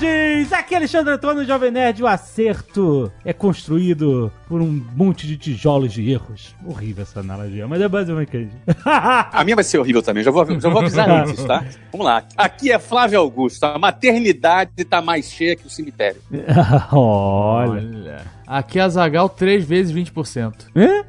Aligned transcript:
Nerds! 0.00 0.52
Aqui 0.52 0.74
é 0.74 0.78
Alexandre 0.78 1.12
Antônio, 1.14 1.44
Jovem 1.44 1.70
Nerd. 1.70 2.02
O 2.02 2.06
acerto 2.06 3.12
é 3.24 3.32
construído 3.32 4.32
por 4.48 4.60
um 4.60 4.84
monte 4.96 5.26
de 5.26 5.36
tijolos 5.36 5.92
de 5.92 6.10
erros. 6.10 6.54
Horrível 6.64 7.02
essa 7.02 7.20
analogia, 7.20 7.68
mas 7.68 7.80
é 7.80 7.88
basicamente 7.88 8.36
isso. 8.36 8.76
A 8.84 9.44
minha 9.44 9.54
vai 9.54 9.64
ser 9.64 9.78
horrível 9.78 10.02
também, 10.02 10.22
já 10.22 10.30
vou, 10.30 10.44
já 10.60 10.68
vou 10.68 10.80
avisar 10.80 11.08
antes, 11.10 11.44
tá? 11.44 11.64
Vamos 11.92 12.06
lá. 12.06 12.24
Aqui 12.36 12.72
é 12.72 12.78
Flávio 12.78 13.20
Augusto. 13.20 13.64
A 13.64 13.78
maternidade 13.78 14.84
tá 14.84 15.02
mais 15.02 15.30
cheia 15.30 15.54
que 15.54 15.66
o 15.66 15.70
cemitério. 15.70 16.20
Olha. 16.92 17.72
Olha. 17.72 18.20
Aqui 18.46 18.78
é 18.78 18.82
a 18.82 18.88
Zagal 18.88 19.28
3 19.28 19.64
vezes 19.64 19.94
20%. 19.94 20.52
Hã? 20.74 21.04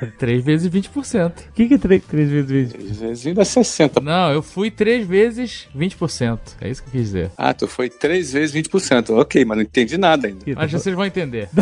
3 0.18 0.44
vezes 0.44 0.70
20%. 0.70 1.30
O 1.30 1.52
que, 1.52 1.66
que 1.66 1.74
é 1.74 1.78
3, 1.78 2.02
vezes 2.10 2.50
20? 2.50 2.90
Às 2.90 2.98
vezes 2.98 3.26
ainda 3.26 3.42
é 3.42 3.44
60. 3.44 4.00
Não, 4.00 4.32
eu 4.32 4.42
fui 4.42 4.70
3 4.70 5.06
vezes 5.06 5.68
20%. 5.76 6.38
É 6.60 6.68
isso 6.68 6.82
que 6.82 6.88
eu 6.88 6.92
quis 6.92 7.02
dizer. 7.02 7.30
Ah, 7.36 7.52
tu 7.54 7.66
foi 7.66 7.88
3 7.88 8.32
vezes 8.32 8.54
20%. 8.54 9.10
Ok, 9.10 9.44
mas 9.44 9.56
não 9.56 9.62
entendi 9.62 9.96
nada 9.98 10.28
ainda. 10.28 10.40
Mas 10.54 10.72
vocês 10.72 10.94
vão 10.94 11.04
entender. 11.04 11.48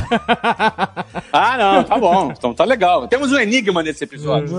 Ah, 1.32 1.56
não, 1.58 1.84
tá 1.84 1.98
bom. 1.98 2.32
Então 2.36 2.54
tá 2.54 2.64
legal. 2.64 3.08
Temos 3.08 3.32
um 3.32 3.38
enigma 3.38 3.82
nesse 3.82 4.04
episódio. 4.04 4.56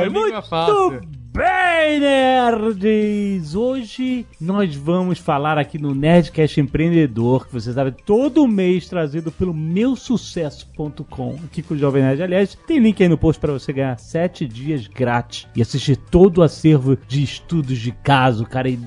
Enigma 0.00 0.20
muito 0.20 0.42
fácil. 0.48 1.00
Bem, 1.36 2.00
nerds! 2.00 3.54
Hoje 3.54 4.24
nós 4.40 4.74
vamos 4.74 5.18
falar 5.18 5.58
aqui 5.58 5.78
no 5.78 5.94
Nerdcast 5.94 6.58
Empreendedor, 6.58 7.46
que 7.46 7.52
você 7.52 7.74
sabe, 7.74 7.94
todo 8.06 8.48
mês 8.48 8.88
trazido 8.88 9.30
pelo 9.30 9.52
meusucesso.com, 9.52 11.36
aqui 11.44 11.60
com 11.60 11.74
o 11.74 11.76
Jovem 11.76 12.02
Nerd. 12.02 12.22
Aliás, 12.22 12.56
tem 12.66 12.78
link 12.78 13.02
aí 13.02 13.08
no 13.08 13.18
post 13.18 13.38
para 13.38 13.52
você 13.52 13.70
ganhar 13.70 13.98
7 13.98 14.46
dias 14.46 14.86
grátis 14.86 15.46
e 15.54 15.60
assistir 15.60 15.96
todo 15.96 16.38
o 16.38 16.42
acervo 16.42 16.96
de 17.06 17.22
estudos 17.22 17.78
de 17.78 17.92
caso, 17.92 18.46
cara, 18.46 18.70
e 18.70 18.78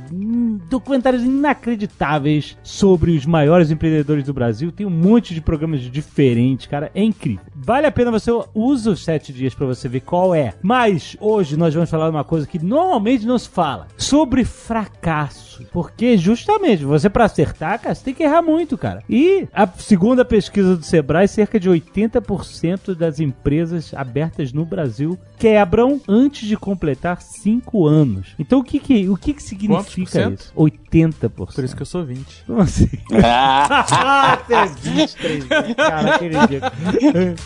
documentários 0.67 1.23
inacreditáveis 1.23 2.57
sobre 2.63 3.11
os 3.11 3.27
maiores 3.27 3.69
empreendedores 3.69 4.23
do 4.23 4.33
Brasil. 4.33 4.71
Tem 4.71 4.87
um 4.87 4.89
monte 4.89 5.35
de 5.35 5.41
programas 5.41 5.81
diferentes, 5.81 6.65
cara, 6.65 6.89
é 6.95 7.03
incrível. 7.03 7.45
Vale 7.55 7.85
a 7.85 7.91
pena 7.91 8.09
você 8.09 8.31
usar 8.55 8.89
os 8.89 9.03
7 9.03 9.31
dias 9.31 9.53
para 9.53 9.67
você 9.67 9.87
ver 9.87 9.99
qual 9.99 10.33
é. 10.33 10.55
Mas 10.63 11.15
hoje 11.19 11.55
nós 11.55 11.75
vamos 11.75 11.91
falar 11.91 12.09
de 12.09 12.15
uma 12.15 12.23
coisa 12.23 12.38
que 12.47 12.59
normalmente 12.63 13.25
não 13.25 13.37
se 13.37 13.49
fala, 13.49 13.87
sobre 13.97 14.43
fracasso. 14.45 15.49
Porque 15.73 16.17
justamente, 16.17 16.83
você 16.85 17.09
para 17.09 17.25
acertar, 17.25 17.79
cara, 17.81 17.93
você 17.93 18.03
tem 18.05 18.13
que 18.13 18.23
errar 18.23 18.41
muito, 18.41 18.77
cara. 18.77 19.03
E 19.09 19.47
a 19.53 19.67
segunda 19.67 20.23
pesquisa 20.23 20.77
do 20.77 20.83
Sebrae, 20.85 21.27
cerca 21.27 21.59
de 21.59 21.69
80% 21.69 22.95
das 22.95 23.19
empresas 23.19 23.93
abertas 23.93 24.53
no 24.53 24.65
Brasil 24.65 25.17
quebram 25.37 25.99
antes 26.07 26.47
de 26.47 26.55
completar 26.55 27.21
5 27.21 27.85
anos. 27.87 28.35
Então 28.39 28.59
o 28.59 28.63
que 28.63 28.79
que, 28.79 29.09
o 29.09 29.17
que, 29.17 29.33
que 29.33 29.43
significa 29.43 30.31
isso? 30.31 30.53
80%. 30.55 31.53
Por 31.53 31.63
isso 31.63 31.75
que 31.75 31.81
eu 31.81 31.85
sou 31.85 32.05
20. 32.05 32.43
Como 32.45 32.61
assim? 32.61 32.89
Ah, 33.23 33.85
Ah, 33.91 34.39
você 34.45 34.53
é 34.53 34.65
23. 34.65 35.43
Cara, 35.75 36.15
aquele 36.15 36.47
dia. 36.47 36.61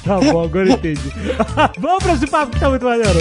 Tá 0.03 0.19
bom, 0.19 0.43
agora 0.43 0.67
eu 0.69 0.73
entendi. 0.73 1.09
Vamos 1.79 2.03
pra 2.03 2.13
esse 2.13 2.27
papo 2.27 2.51
que 2.53 2.59
tá 2.59 2.69
muito 2.69 2.85
maneiro. 2.85 3.19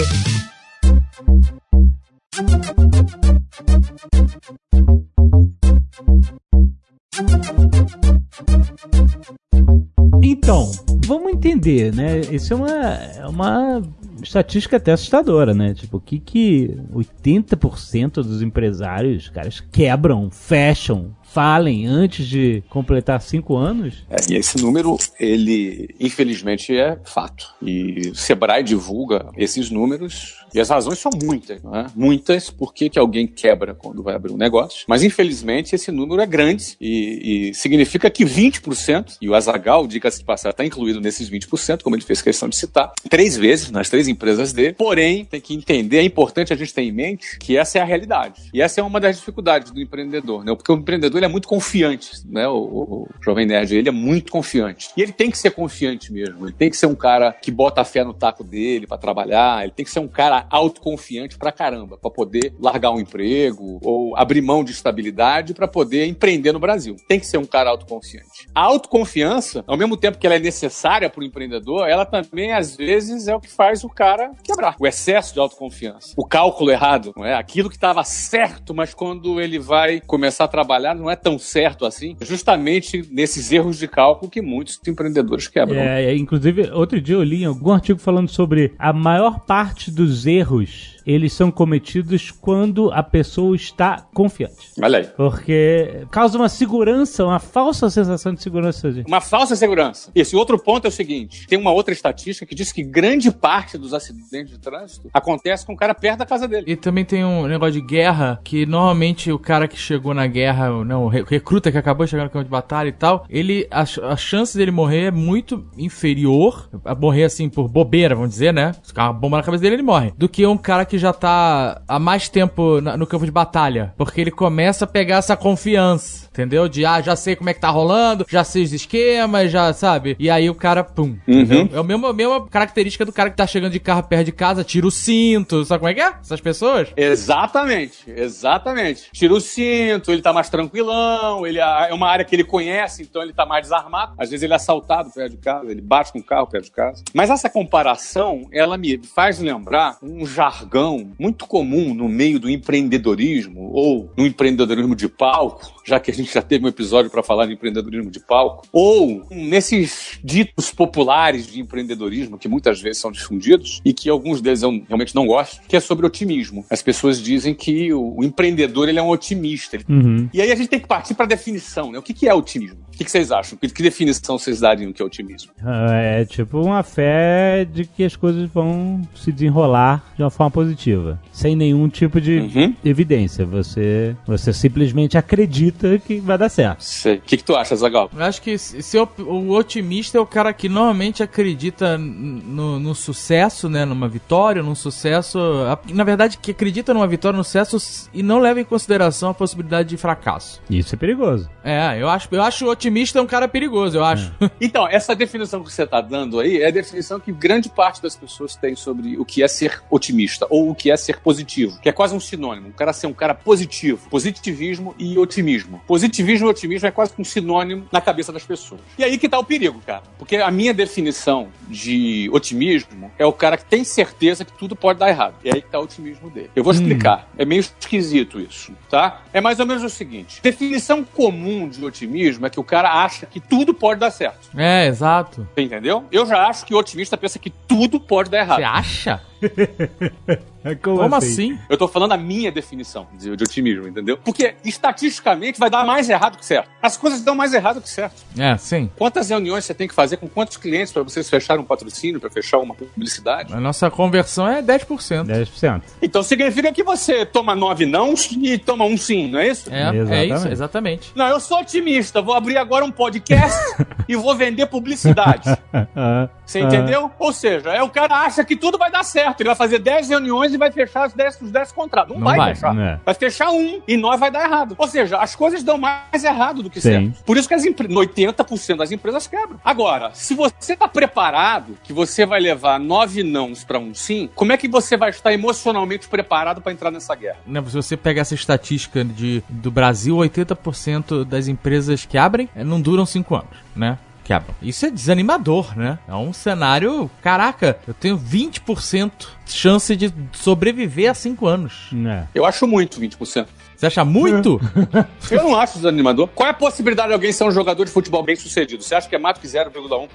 Então, 10.23 10.71
vamos 11.05 11.33
entender, 11.33 11.93
né? 11.93 12.21
Isso 12.31 12.53
é 12.53 12.55
uma, 12.55 12.69
é 12.69 13.27
uma 13.27 13.81
estatística 14.23 14.77
até 14.77 14.93
assustadora, 14.93 15.53
né? 15.53 15.73
Tipo, 15.73 15.97
o 15.97 16.01
que 16.01 16.17
que 16.17 16.75
80% 16.93 18.13
dos 18.15 18.41
empresários, 18.41 19.29
caras, 19.29 19.59
quebram, 19.59 20.31
fecham, 20.31 21.15
falem 21.33 21.87
antes 21.87 22.27
de 22.27 22.63
completar 22.69 23.19
5 23.19 23.55
anos? 23.55 24.05
É, 24.09 24.17
e 24.31 24.35
esse 24.35 24.61
número, 24.61 24.97
ele, 25.19 25.89
infelizmente, 25.99 26.77
é 26.77 26.99
fato. 27.03 27.47
E 27.59 28.11
o 28.11 28.15
Sebrae 28.15 28.63
divulga 28.63 29.31
esses 29.35 29.71
números 29.71 30.43
e 30.53 30.59
as 30.59 30.69
razões 30.69 30.99
são 30.99 31.11
muitas, 31.23 31.63
não 31.63 31.75
é? 31.75 31.87
Muitas 31.95 32.51
porque 32.51 32.87
que 32.87 32.99
alguém 32.99 33.25
quebra 33.25 33.73
quando 33.73 34.03
vai 34.03 34.13
abrir 34.13 34.31
um 34.31 34.37
negócio. 34.37 34.85
Mas, 34.87 35.01
infelizmente, 35.01 35.73
esse 35.73 35.91
número 35.91 36.21
é 36.21 36.27
grande 36.27 36.77
e, 36.79 37.49
e 37.49 37.53
significa 37.55 38.09
que 38.11 38.23
20%, 38.23 39.17
e 39.19 39.27
o 39.27 39.33
Azagal, 39.33 39.87
diga-se 39.87 40.23
passar, 40.23 40.51
está 40.51 40.63
incluído 40.63 41.01
nesses 41.01 41.29
20%, 41.29 41.81
como 41.81 41.95
ele 41.95 42.03
fez 42.03 42.21
questão 42.21 42.47
de 42.47 42.55
citar, 42.55 42.93
três 43.09 43.35
vezes 43.35 43.71
nas 43.71 43.89
três 43.89 44.07
empresas 44.07 44.53
dele. 44.53 44.73
Porém, 44.73 45.25
tem 45.25 45.41
que 45.41 45.55
entender, 45.55 45.97
é 45.97 46.03
importante 46.03 46.53
a 46.53 46.55
gente 46.55 46.73
ter 46.73 46.83
em 46.83 46.91
mente 46.91 47.39
que 47.39 47.57
essa 47.57 47.79
é 47.79 47.81
a 47.81 47.85
realidade. 47.85 48.43
E 48.53 48.61
essa 48.61 48.79
é 48.79 48.83
uma 48.83 48.99
das 48.99 49.17
dificuldades 49.17 49.71
do 49.71 49.81
empreendedor, 49.81 50.45
né? 50.45 50.53
Porque 50.55 50.71
o 50.71 50.75
empreendedor 50.75 51.22
ele 51.23 51.29
é 51.29 51.31
muito 51.31 51.47
confiante, 51.47 52.11
né? 52.25 52.47
O, 52.47 52.57
o, 52.57 52.83
o 53.03 53.09
Jovem 53.23 53.45
Nerd, 53.45 53.75
ele 53.75 53.89
é 53.89 53.91
muito 53.91 54.31
confiante. 54.31 54.89
E 54.95 55.01
ele 55.01 55.13
tem 55.13 55.31
que 55.31 55.37
ser 55.37 55.51
confiante 55.51 56.11
mesmo. 56.11 56.45
Ele 56.45 56.53
tem 56.53 56.69
que 56.69 56.77
ser 56.77 56.85
um 56.85 56.95
cara 56.95 57.31
que 57.31 57.49
bota 57.49 57.81
a 57.81 57.85
fé 57.85 58.03
no 58.03 58.13
taco 58.13 58.43
dele 58.43 58.85
para 58.85 58.97
trabalhar. 58.97 59.63
Ele 59.63 59.71
tem 59.71 59.85
que 59.85 59.91
ser 59.91 59.99
um 59.99 60.07
cara 60.07 60.45
autoconfiante 60.49 61.37
pra 61.37 61.51
caramba, 61.51 61.97
para 61.97 62.11
poder 62.11 62.53
largar 62.59 62.91
um 62.91 62.99
emprego 62.99 63.79
ou 63.81 64.15
abrir 64.17 64.41
mão 64.41 64.63
de 64.63 64.71
estabilidade 64.71 65.53
para 65.53 65.67
poder 65.67 66.05
empreender 66.05 66.51
no 66.51 66.59
Brasil. 66.59 66.97
Tem 67.07 67.19
que 67.19 67.25
ser 67.25 67.37
um 67.37 67.45
cara 67.45 67.69
autoconfiante. 67.69 68.47
A 68.53 68.61
autoconfiança, 68.61 69.63
ao 69.65 69.77
mesmo 69.77 69.95
tempo 69.95 70.17
que 70.17 70.27
ela 70.27 70.35
é 70.35 70.39
necessária 70.39 71.09
para 71.09 71.21
o 71.21 71.23
empreendedor, 71.23 71.87
ela 71.87 72.05
também 72.05 72.51
às 72.51 72.75
vezes 72.75 73.27
é 73.27 73.35
o 73.35 73.39
que 73.39 73.49
faz 73.49 73.83
o 73.83 73.89
cara 73.89 74.31
quebrar. 74.43 74.75
O 74.79 74.85
excesso 74.85 75.33
de 75.33 75.39
autoconfiança, 75.39 76.13
o 76.17 76.25
cálculo 76.25 76.71
errado, 76.71 77.13
não 77.15 77.25
é? 77.25 77.33
Aquilo 77.33 77.69
que 77.69 77.75
estava 77.75 78.03
certo, 78.03 78.73
mas 78.73 78.93
quando 78.93 79.39
ele 79.39 79.59
vai 79.59 80.01
começar 80.01 80.45
a 80.45 80.47
trabalhar 80.47 80.95
não 80.95 81.09
é 81.09 81.12
tão 81.15 81.37
certo 81.37 81.85
assim. 81.85 82.15
É 82.19 82.25
justamente 82.25 83.07
nesses 83.11 83.51
erros 83.51 83.77
de 83.77 83.87
cálculo 83.87 84.29
que 84.29 84.41
muitos 84.41 84.79
empreendedores 84.87 85.47
quebram. 85.47 85.79
É, 85.79 86.05
é, 86.05 86.15
inclusive, 86.15 86.69
outro 86.71 86.99
dia 87.01 87.15
eu 87.15 87.23
li 87.23 87.45
algum 87.45 87.71
artigo 87.71 87.99
falando 87.99 88.29
sobre 88.29 88.73
a 88.77 88.91
maior 88.93 89.41
parte 89.41 89.91
dos 89.91 90.25
erros. 90.25 90.92
Eles 91.05 91.33
são 91.33 91.51
cometidos 91.51 92.31
quando 92.31 92.91
a 92.91 93.03
pessoa 93.03 93.55
está 93.55 94.05
confiante. 94.13 94.69
Olha 94.81 94.99
aí. 94.99 95.07
Porque 95.15 96.05
causa 96.11 96.37
uma 96.37 96.49
segurança, 96.49 97.25
uma 97.25 97.39
falsa 97.39 97.89
sensação 97.89 98.33
de 98.33 98.41
segurança. 98.41 98.93
Uma 99.07 99.21
falsa 99.21 99.55
segurança. 99.55 100.11
Esse 100.15 100.35
outro 100.35 100.57
ponto 100.57 100.85
é 100.85 100.89
o 100.89 100.91
seguinte: 100.91 101.47
tem 101.47 101.57
uma 101.59 101.71
outra 101.71 101.93
estatística 101.93 102.45
que 102.45 102.55
diz 102.55 102.71
que 102.71 102.83
grande 102.83 103.31
parte 103.31 103.77
dos 103.77 103.93
acidentes 103.93 104.53
de 104.53 104.59
trânsito 104.59 105.09
acontece 105.13 105.65
com 105.65 105.73
o 105.73 105.77
cara 105.77 105.93
perto 105.93 106.19
da 106.19 106.25
casa 106.25 106.47
dele. 106.47 106.65
E 106.67 106.75
também 106.75 107.03
tem 107.05 107.23
um 107.25 107.47
negócio 107.47 107.73
de 107.73 107.81
guerra, 107.81 108.39
que 108.43 108.65
normalmente 108.65 109.31
o 109.31 109.39
cara 109.39 109.67
que 109.67 109.77
chegou 109.77 110.13
na 110.13 110.27
guerra, 110.27 110.69
não, 110.83 111.05
o 111.05 111.07
re- 111.07 111.23
recruta 111.27 111.71
que 111.71 111.77
acabou 111.77 112.05
de 112.05 112.11
chegar 112.11 112.23
no 112.23 112.29
campo 112.29 112.45
de 112.45 112.49
batalha 112.49 112.89
e 112.89 112.93
tal, 112.93 113.25
ele, 113.29 113.67
a, 113.71 113.81
a 113.81 114.15
chance 114.15 114.57
dele 114.57 114.71
morrer 114.71 115.05
é 115.07 115.11
muito 115.11 115.65
inferior, 115.77 116.69
a 116.85 116.93
morrer 116.95 117.23
assim 117.23 117.49
por 117.49 117.67
bobeira, 117.67 118.15
vamos 118.15 118.31
dizer, 118.31 118.53
né? 118.53 118.73
Se 118.83 118.93
uma 118.95 119.13
bomba 119.13 119.37
na 119.37 119.43
cabeça 119.43 119.61
dele, 119.61 119.75
ele 119.75 119.83
morre. 119.83 120.13
Do 120.17 120.27
que 120.29 120.45
um 120.45 120.57
cara 120.57 120.85
que 120.85 120.92
já 120.97 121.13
tá 121.13 121.81
há 121.87 121.99
mais 121.99 122.29
tempo 122.29 122.81
na- 122.81 122.97
no 122.97 123.05
campo 123.07 123.25
de 123.25 123.31
batalha. 123.31 123.93
Porque 123.97 124.19
ele 124.21 124.31
começa 124.31 124.85
a 124.85 124.87
pegar 124.87 125.17
essa 125.17 125.35
confiança, 125.37 126.27
entendeu? 126.31 126.67
De, 126.67 126.85
ah, 126.85 127.01
já 127.01 127.15
sei 127.15 127.35
como 127.35 127.49
é 127.49 127.53
que 127.53 127.59
tá 127.59 127.69
rolando, 127.69 128.25
já 128.29 128.43
sei 128.43 128.63
os 128.63 128.73
esquemas, 128.73 129.51
já 129.51 129.71
sabe? 129.73 130.15
E 130.19 130.29
aí 130.29 130.49
o 130.49 130.55
cara, 130.55 130.83
pum. 130.83 131.17
Uhum. 131.27 131.69
É 131.73 131.77
a 131.77 131.83
mesma, 131.83 132.09
a 132.09 132.13
mesma 132.13 132.47
característica 132.47 133.05
do 133.05 133.11
cara 133.13 133.29
que 133.29 133.37
tá 133.37 133.45
chegando 133.47 133.71
de 133.71 133.79
carro 133.79 134.03
perto 134.03 134.25
de 134.25 134.31
casa, 134.31 134.63
tira 134.63 134.85
o 134.87 134.91
cinto, 134.91 135.63
sabe 135.65 135.79
como 135.79 135.89
é 135.89 135.93
que 135.93 136.01
é? 136.01 136.13
Essas 136.21 136.41
pessoas? 136.41 136.89
Exatamente, 136.95 138.03
exatamente. 138.07 139.09
Tira 139.11 139.33
o 139.33 139.41
cinto, 139.41 140.11
ele 140.11 140.21
tá 140.21 140.31
mais 140.33 140.49
tranquilão, 140.49 141.45
ele 141.47 141.59
é 141.59 141.93
uma 141.93 142.07
área 142.07 142.23
que 142.25 142.35
ele 142.35 142.43
conhece, 142.43 143.01
então 143.03 143.21
ele 143.21 143.33
tá 143.33 143.45
mais 143.45 143.63
desarmado. 143.63 144.13
Às 144.17 144.29
vezes 144.29 144.43
ele 144.43 144.53
é 144.53 144.55
assaltado 144.55 145.09
perto 145.11 145.31
de 145.31 145.37
casa, 145.37 145.71
ele 145.71 145.81
bate 145.81 146.11
com 146.11 146.19
o 146.19 146.23
carro 146.23 146.47
perto 146.47 146.65
de 146.65 146.71
casa. 146.71 147.03
Mas 147.13 147.29
essa 147.29 147.49
comparação, 147.49 148.47
ela 148.51 148.77
me 148.77 148.99
faz 149.15 149.39
lembrar 149.39 149.97
um 150.01 150.25
jargão 150.25 150.82
muito 151.19 151.45
comum 151.45 151.93
no 151.93 152.07
meio 152.09 152.39
do 152.39 152.49
empreendedorismo 152.49 153.71
ou 153.71 154.11
no 154.17 154.25
empreendedorismo 154.25 154.95
de 154.95 155.07
palco, 155.07 155.82
já 155.83 155.99
que 155.99 156.11
a 156.11 156.13
gente 156.13 156.33
já 156.33 156.41
teve 156.41 156.65
um 156.65 156.67
episódio 156.67 157.09
para 157.09 157.23
falar 157.23 157.45
de 157.45 157.53
empreendedorismo 157.53 158.09
de 158.09 158.19
palco, 158.19 158.67
ou 158.71 159.25
nesses 159.31 160.19
ditos 160.23 160.71
populares 160.71 161.47
de 161.47 161.59
empreendedorismo 161.59 162.37
que 162.37 162.47
muitas 162.47 162.81
vezes 162.81 163.01
são 163.01 163.11
difundidos 163.11 163.81
e 163.83 163.93
que 163.93 164.09
alguns 164.09 164.41
deles 164.41 164.61
eu 164.63 164.83
realmente 164.87 165.15
não 165.15 165.25
gosto, 165.25 165.61
que 165.67 165.75
é 165.75 165.79
sobre 165.79 166.05
otimismo. 166.05 166.65
As 166.69 166.81
pessoas 166.81 167.21
dizem 167.21 167.53
que 167.53 167.93
o, 167.93 168.23
empreendedor 168.23 168.87
ele 168.89 168.99
é 168.99 169.01
um 169.01 169.09
otimista. 169.09 169.77
Uhum. 169.89 170.29
E 170.33 170.41
aí 170.41 170.51
a 170.51 170.55
gente 170.55 170.67
tem 170.69 170.79
que 170.79 170.87
partir 170.87 171.13
para 171.13 171.25
a 171.25 171.27
definição, 171.27 171.91
né? 171.91 171.99
O 171.99 172.01
que, 172.01 172.13
que 172.13 172.27
é 172.27 172.33
otimismo? 172.33 172.77
O 172.93 172.97
que, 172.97 173.03
que 173.03 173.11
vocês 173.11 173.31
acham? 173.31 173.57
Que, 173.57 173.67
que 173.69 173.81
definição 173.83 174.37
vocês 174.37 174.59
dariam 174.59 174.91
que 174.93 175.01
é 175.01 175.05
otimismo? 175.05 175.51
É 175.91 176.25
tipo 176.25 176.59
uma 176.61 176.83
fé 176.83 177.65
de 177.65 177.85
que 177.85 178.03
as 178.03 178.15
coisas 178.15 178.49
vão 178.49 179.01
se 179.15 179.31
desenrolar 179.31 180.13
de 180.15 180.23
uma 180.23 180.29
forma 180.29 180.51
positiva, 180.51 181.19
sem 181.31 181.55
nenhum 181.55 181.89
tipo 181.89 182.21
de 182.21 182.33
Uhum. 182.39 182.75
evidência. 182.83 183.45
Você, 183.45 184.15
você 184.25 184.53
simplesmente 184.53 185.17
acredita 185.17 185.72
acredita 185.75 186.05
que 186.07 186.19
vai 186.19 186.37
dar 186.37 186.49
certo. 186.49 186.83
Sei. 186.83 187.15
O 187.17 187.21
que, 187.21 187.37
que 187.37 187.43
tu 187.43 187.55
acha, 187.55 187.75
Zagal? 187.75 188.09
Eu 188.15 188.23
acho 188.23 188.41
que 188.41 188.57
se 188.57 188.81
se 188.81 188.97
o, 188.97 189.51
otimista 189.51 190.17
é 190.17 190.21
o 190.21 190.25
cara 190.25 190.53
que 190.53 190.67
normalmente 190.69 191.23
acredita 191.23 191.97
no, 191.97 192.79
no 192.79 192.93
sucesso, 192.95 193.67
né? 193.69 193.85
Numa 193.85 194.07
vitória, 194.07 194.61
num 194.61 194.75
sucesso. 194.75 195.39
a- 195.67 195.79
Na 195.93 196.03
verdade, 196.03 196.37
que 196.37 196.51
acredita 196.51 196.93
numa 196.93 197.07
vitória, 197.07 197.37
no 197.37 197.43
sucesso 197.43 198.09
e 198.13 198.21
não 198.23 198.39
leva 198.39 198.59
em 198.61 198.63
consideração 198.63 199.29
a 199.29 199.33
possibilidade 199.33 199.89
de 199.89 199.97
fracasso. 199.97 200.61
Isso 200.69 200.95
é 200.95 200.97
perigoso. 200.97 201.49
É, 201.63 201.97
eu 202.01 202.09
acho, 202.09 202.27
eu 202.31 202.41
acho 202.41 202.65
o 202.65 202.69
otimista 202.69 203.21
um 203.21 203.25
cara 203.27 203.47
perigoso, 203.47 203.97
eu 203.97 204.03
acho. 204.05 204.31
Então, 204.61 204.87
essa 204.87 205.15
definição 205.15 205.63
que 205.63 205.71
você 205.71 205.83
está 205.83 205.99
dando 206.01 206.39
aí 206.39 206.61
é 206.61 206.67
a 206.67 206.71
definição 206.71 207.19
que 207.19 207.31
grande 207.31 207.69
parte 207.69 208.01
das 208.01 208.15
pessoas 208.15 208.55
tem 208.55 208.75
sobre 208.75 209.17
o 209.17 209.25
que 209.25 209.43
é 209.43 209.47
ser 209.47 209.81
otimista 209.89 210.45
ou 210.49 210.69
o 210.69 210.75
que 210.75 210.89
é 210.91 210.95
ser 210.97 211.19
positivo, 211.19 211.79
que 211.81 211.89
é 211.89 211.91
quase 211.91 212.15
um 212.15 212.19
sinônimo. 212.19 212.69
O 212.69 212.73
cara 212.73 212.93
ser 212.93 213.07
um 213.07 213.13
cara 213.13 213.33
positivo, 213.33 214.07
positivismo 214.09 214.95
e 214.97 215.17
otimismo. 215.17 215.62
Positivismo 215.87 216.47
e 216.47 216.49
otimismo 216.49 216.87
é 216.87 216.91
quase 216.91 217.13
que 217.13 217.21
um 217.21 217.25
sinônimo 217.25 217.87
na 217.91 218.01
cabeça 218.01 218.31
das 218.31 218.43
pessoas. 218.43 218.81
E 218.97 219.03
aí 219.03 219.17
que 219.17 219.29
tá 219.29 219.39
o 219.39 219.43
perigo, 219.43 219.81
cara. 219.85 220.03
Porque 220.17 220.37
a 220.37 220.51
minha 220.51 220.73
definição 220.73 221.49
de 221.67 222.29
otimismo 222.31 223.11
é 223.17 223.25
o 223.25 223.33
cara 223.33 223.57
que 223.57 223.65
tem 223.65 223.83
certeza 223.83 224.45
que 224.45 224.51
tudo 224.53 224.75
pode 224.75 224.99
dar 224.99 225.09
errado. 225.09 225.35
E 225.43 225.49
aí 225.53 225.61
que 225.61 225.69
tá 225.69 225.79
o 225.79 225.83
otimismo 225.83 226.29
dele. 226.29 226.49
Eu 226.55 226.63
vou 226.63 226.73
explicar. 226.73 227.27
É 227.37 227.45
meio 227.45 227.59
esquisito 227.59 228.39
isso, 228.39 228.73
tá? 228.89 229.21
É 229.31 229.41
mais 229.41 229.59
ou 229.59 229.65
menos 229.65 229.83
o 229.83 229.89
seguinte: 229.89 230.41
definição 230.41 231.03
comum 231.03 231.67
de 231.67 231.83
otimismo 231.83 232.45
é 232.45 232.49
que 232.49 232.59
o 232.59 232.63
cara 232.63 233.03
acha 233.03 233.25
que 233.25 233.39
tudo 233.39 233.73
pode 233.73 233.99
dar 233.99 234.11
certo. 234.11 234.49
É, 234.55 234.87
exato. 234.87 235.47
Entendeu? 235.57 236.05
Eu 236.11 236.25
já 236.25 236.47
acho 236.47 236.65
que 236.65 236.73
o 236.73 236.77
otimista 236.77 237.17
pensa 237.17 237.39
que 237.39 237.49
tudo 237.49 237.99
pode 237.99 238.29
dar 238.29 238.39
errado. 238.39 238.57
Você 238.59 238.63
acha? 238.63 239.21
Como, 240.81 240.97
Como 240.97 241.15
assim? 241.15 241.59
Eu 241.69 241.77
tô 241.77 241.89
falando 241.89 242.13
a 242.13 242.17
minha 242.17 242.49
definição 242.49 243.05
de, 243.17 243.35
de 243.35 243.43
otimismo, 243.43 243.85
entendeu? 243.85 244.17
Porque 244.17 244.55
estatisticamente 244.63 245.59
vai 245.59 245.69
dar 245.69 245.85
mais 245.85 246.09
errado 246.09 246.37
que 246.37 246.45
certo. 246.45 246.69
As 246.81 246.95
coisas 246.95 247.21
dão 247.21 247.35
mais 247.35 247.53
errado 247.53 247.81
que 247.81 247.89
certo. 247.89 248.23
É, 248.37 248.55
sim. 248.55 248.89
Quantas 248.97 249.29
reuniões 249.29 249.65
você 249.65 249.73
tem 249.73 249.89
que 249.89 249.93
fazer 249.93 250.17
com 250.17 250.27
quantos 250.29 250.55
clientes 250.55 250.93
para 250.93 251.03
vocês 251.03 251.29
fecharem 251.29 251.61
um 251.61 251.65
patrocínio, 251.65 252.19
para 252.19 252.29
fechar 252.29 252.59
uma 252.59 252.73
publicidade? 252.73 253.53
A 253.53 253.59
nossa 253.59 253.91
conversão 253.91 254.47
é 254.47 254.61
10%. 254.61 255.25
10%. 255.25 255.81
Então 256.01 256.23
significa 256.23 256.71
que 256.71 256.83
você 256.83 257.25
toma 257.25 257.53
nove 257.55 257.85
nãos 257.85 258.31
e 258.31 258.57
toma 258.57 258.85
um 258.85 258.97
sim, 258.97 259.29
não 259.29 259.39
é 259.39 259.49
isso? 259.49 259.69
É, 259.69 259.81
é 259.83 259.95
Exatamente. 259.95 260.33
isso, 260.33 260.47
exatamente. 260.47 261.11
Não, 261.13 261.27
eu 261.27 261.39
sou 261.41 261.59
otimista. 261.59 262.21
Vou 262.21 262.33
abrir 262.33 262.57
agora 262.57 262.85
um 262.85 262.91
podcast 262.91 263.59
e 264.07 264.15
vou 264.15 264.33
vender 264.33 264.67
publicidade. 264.67 265.49
Você 266.53 266.59
ah. 266.59 266.63
entendeu? 266.63 267.11
Ou 267.17 267.33
seja, 267.33 267.71
é 267.71 267.81
o 267.81 267.89
cara 267.89 268.15
acha 268.21 268.43
que 268.43 268.55
tudo 268.55 268.77
vai 268.77 268.91
dar 268.91 269.03
certo. 269.03 269.41
Ele 269.41 269.49
vai 269.49 269.55
fazer 269.55 269.79
10 269.79 270.09
reuniões 270.09 270.53
e 270.53 270.57
vai 270.57 270.71
fechar 270.71 271.07
os 271.07 271.13
10, 271.13 271.41
os 271.41 271.51
10 271.51 271.71
contratos. 271.71 272.13
Não, 272.13 272.19
Não 272.19 272.27
vai, 272.27 272.37
vai, 272.37 272.55
fechar. 272.55 272.73
né? 272.73 272.99
Vai 273.03 273.15
fechar 273.15 273.49
um 273.49 273.81
e 273.87 273.97
nós 273.97 274.19
vai 274.19 274.29
dar 274.29 274.43
errado. 274.43 274.75
Ou 274.77 274.87
seja, 274.87 275.17
as 275.17 275.35
coisas 275.35 275.63
dão 275.63 275.77
mais 275.77 276.23
errado 276.23 276.61
do 276.61 276.69
que 276.69 276.79
Sim. 276.79 276.89
certo. 276.89 277.23
Por 277.23 277.37
isso 277.37 277.47
que 277.47 277.53
as 277.53 277.65
empre... 277.65 277.87
80% 277.87 278.77
das 278.77 278.91
empresas 278.91 279.25
quebram. 279.27 279.59
Agora, 279.63 280.11
se 280.13 280.35
você 280.35 280.75
tá 280.75 280.87
preparado 280.87 281.77
que 281.83 281.91
você 281.91 282.25
vai 282.25 282.39
levar 282.39 282.79
nove 282.79 283.23
nãos 283.23 283.63
para 283.63 283.79
um 283.79 283.93
sim, 283.93 284.29
como 284.35 284.51
é 284.51 284.57
que 284.57 284.67
você 284.67 284.95
vai 284.95 285.09
estar 285.09 285.33
emocionalmente 285.33 286.07
preparado 286.07 286.61
para 286.61 286.71
entrar 286.71 286.91
nessa 286.91 287.15
guerra? 287.15 287.37
Né, 287.45 287.63
Se 287.65 287.75
você 287.75 287.97
pegar 287.97 288.21
essa 288.21 288.35
estatística 288.35 289.03
de, 289.03 289.43
do 289.49 289.71
Brasil, 289.71 290.15
80% 290.17 291.25
das 291.25 291.47
empresas 291.47 292.05
que 292.05 292.17
abrem 292.17 292.49
eh, 292.55 292.63
não 292.63 292.79
duram 292.79 293.05
5 293.05 293.35
anos, 293.35 293.57
né? 293.75 293.97
Quebram. 294.23 294.55
Isso 294.61 294.85
é 294.85 294.89
desanimador, 294.89 295.77
né? 295.77 295.99
É 296.07 296.13
um 296.13 296.31
cenário. 296.31 297.09
Caraca, 297.21 297.77
eu 297.87 297.93
tenho 297.93 298.17
20% 298.17 299.11
chance 299.45 299.95
de 299.95 300.13
sobreviver 300.31 301.11
a 301.11 301.13
5 301.13 301.45
anos. 301.45 301.89
É. 302.07 302.25
Eu 302.33 302.45
acho 302.45 302.65
muito 302.65 302.99
20%. 302.99 303.47
Você 303.83 303.87
acha 303.87 304.05
muito? 304.05 304.61
Eu 305.29 305.43
não 305.43 305.59
acho 305.59 305.75
desanimador. 305.75 306.29
Qual 306.29 306.47
é 306.47 306.51
a 306.51 306.53
possibilidade 306.53 307.09
de 307.09 307.13
alguém 307.15 307.33
ser 307.33 307.43
um 307.43 307.51
jogador 307.51 307.83
de 307.83 307.91
futebol 307.91 308.23
bem 308.23 308.33
sucedido? 308.35 308.81
Você 308.81 308.95
acha 308.95 309.09
que 309.09 309.15
é 309.15 309.17
mais 309.17 309.35
do 309.37 309.41
que 309.41 309.47
0,1%? 309.47 310.07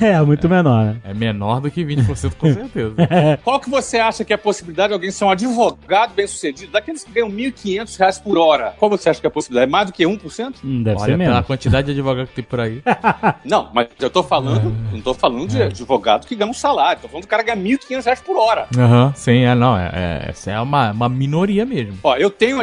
É, 0.04 0.20
muito 0.20 0.48
menor, 0.48 0.84
né? 0.84 0.96
é 1.04 1.14
menor 1.14 1.60
do 1.60 1.70
que 1.70 1.84
20%, 1.84 2.34
com 2.34 2.52
certeza. 2.52 2.94
Qual 3.44 3.60
que 3.60 3.70
você 3.70 3.98
acha 3.98 4.24
que 4.24 4.32
é 4.32 4.36
a 4.36 4.38
possibilidade 4.38 4.88
de 4.88 4.94
alguém 4.94 5.10
ser 5.12 5.24
um 5.24 5.30
advogado 5.30 6.12
bem 6.14 6.26
sucedido? 6.26 6.72
Daqueles 6.72 7.04
que 7.04 7.12
ganham 7.12 7.30
1.500 7.30 7.98
reais 7.98 8.18
por 8.18 8.36
hora. 8.36 8.74
Qual 8.78 8.90
você 8.90 9.08
acha 9.08 9.20
que 9.20 9.26
é 9.26 9.28
a 9.28 9.30
possibilidade? 9.30 9.68
É 9.68 9.70
mais 9.70 9.86
do 9.86 9.92
que 9.92 10.04
1%? 10.04 10.54
Hum, 10.64 10.82
Deve 10.82 10.96
Olha, 10.96 11.12
ser 11.12 11.18
pela 11.18 11.30
menos. 11.30 11.46
quantidade 11.46 11.86
de 11.86 11.92
advogado 11.92 12.26
que 12.26 12.34
tem 12.34 12.44
por 12.44 12.58
aí. 12.60 12.82
Não, 13.44 13.70
mas 13.72 13.88
eu 14.00 14.10
tô 14.10 14.22
falando, 14.24 14.74
não 14.92 15.00
tô 15.00 15.14
falando 15.14 15.46
de 15.46 15.62
advogado 15.62 16.26
que 16.26 16.34
ganha 16.34 16.50
um 16.50 16.54
salário. 16.54 17.00
Tô 17.00 17.08
falando 17.08 17.24
do 17.24 17.28
cara 17.28 17.44
que 17.44 17.54
ganha 17.54 17.64
1.500 17.78 18.04
reais 18.04 18.20
por 18.20 18.36
hora. 18.36 18.66
Aham, 18.76 19.12
sim, 19.14 19.44
é, 19.44 19.54
não. 19.54 19.78
É, 19.78 19.90
é, 19.94 20.30
essa 20.30 20.50
é 20.50 20.60
uma, 20.60 20.90
uma 20.90 21.08
minoria 21.08 21.64
mesmo. 21.64 21.98
Ó, 22.02 22.16
eu 22.16 22.28
tenho 22.30 22.58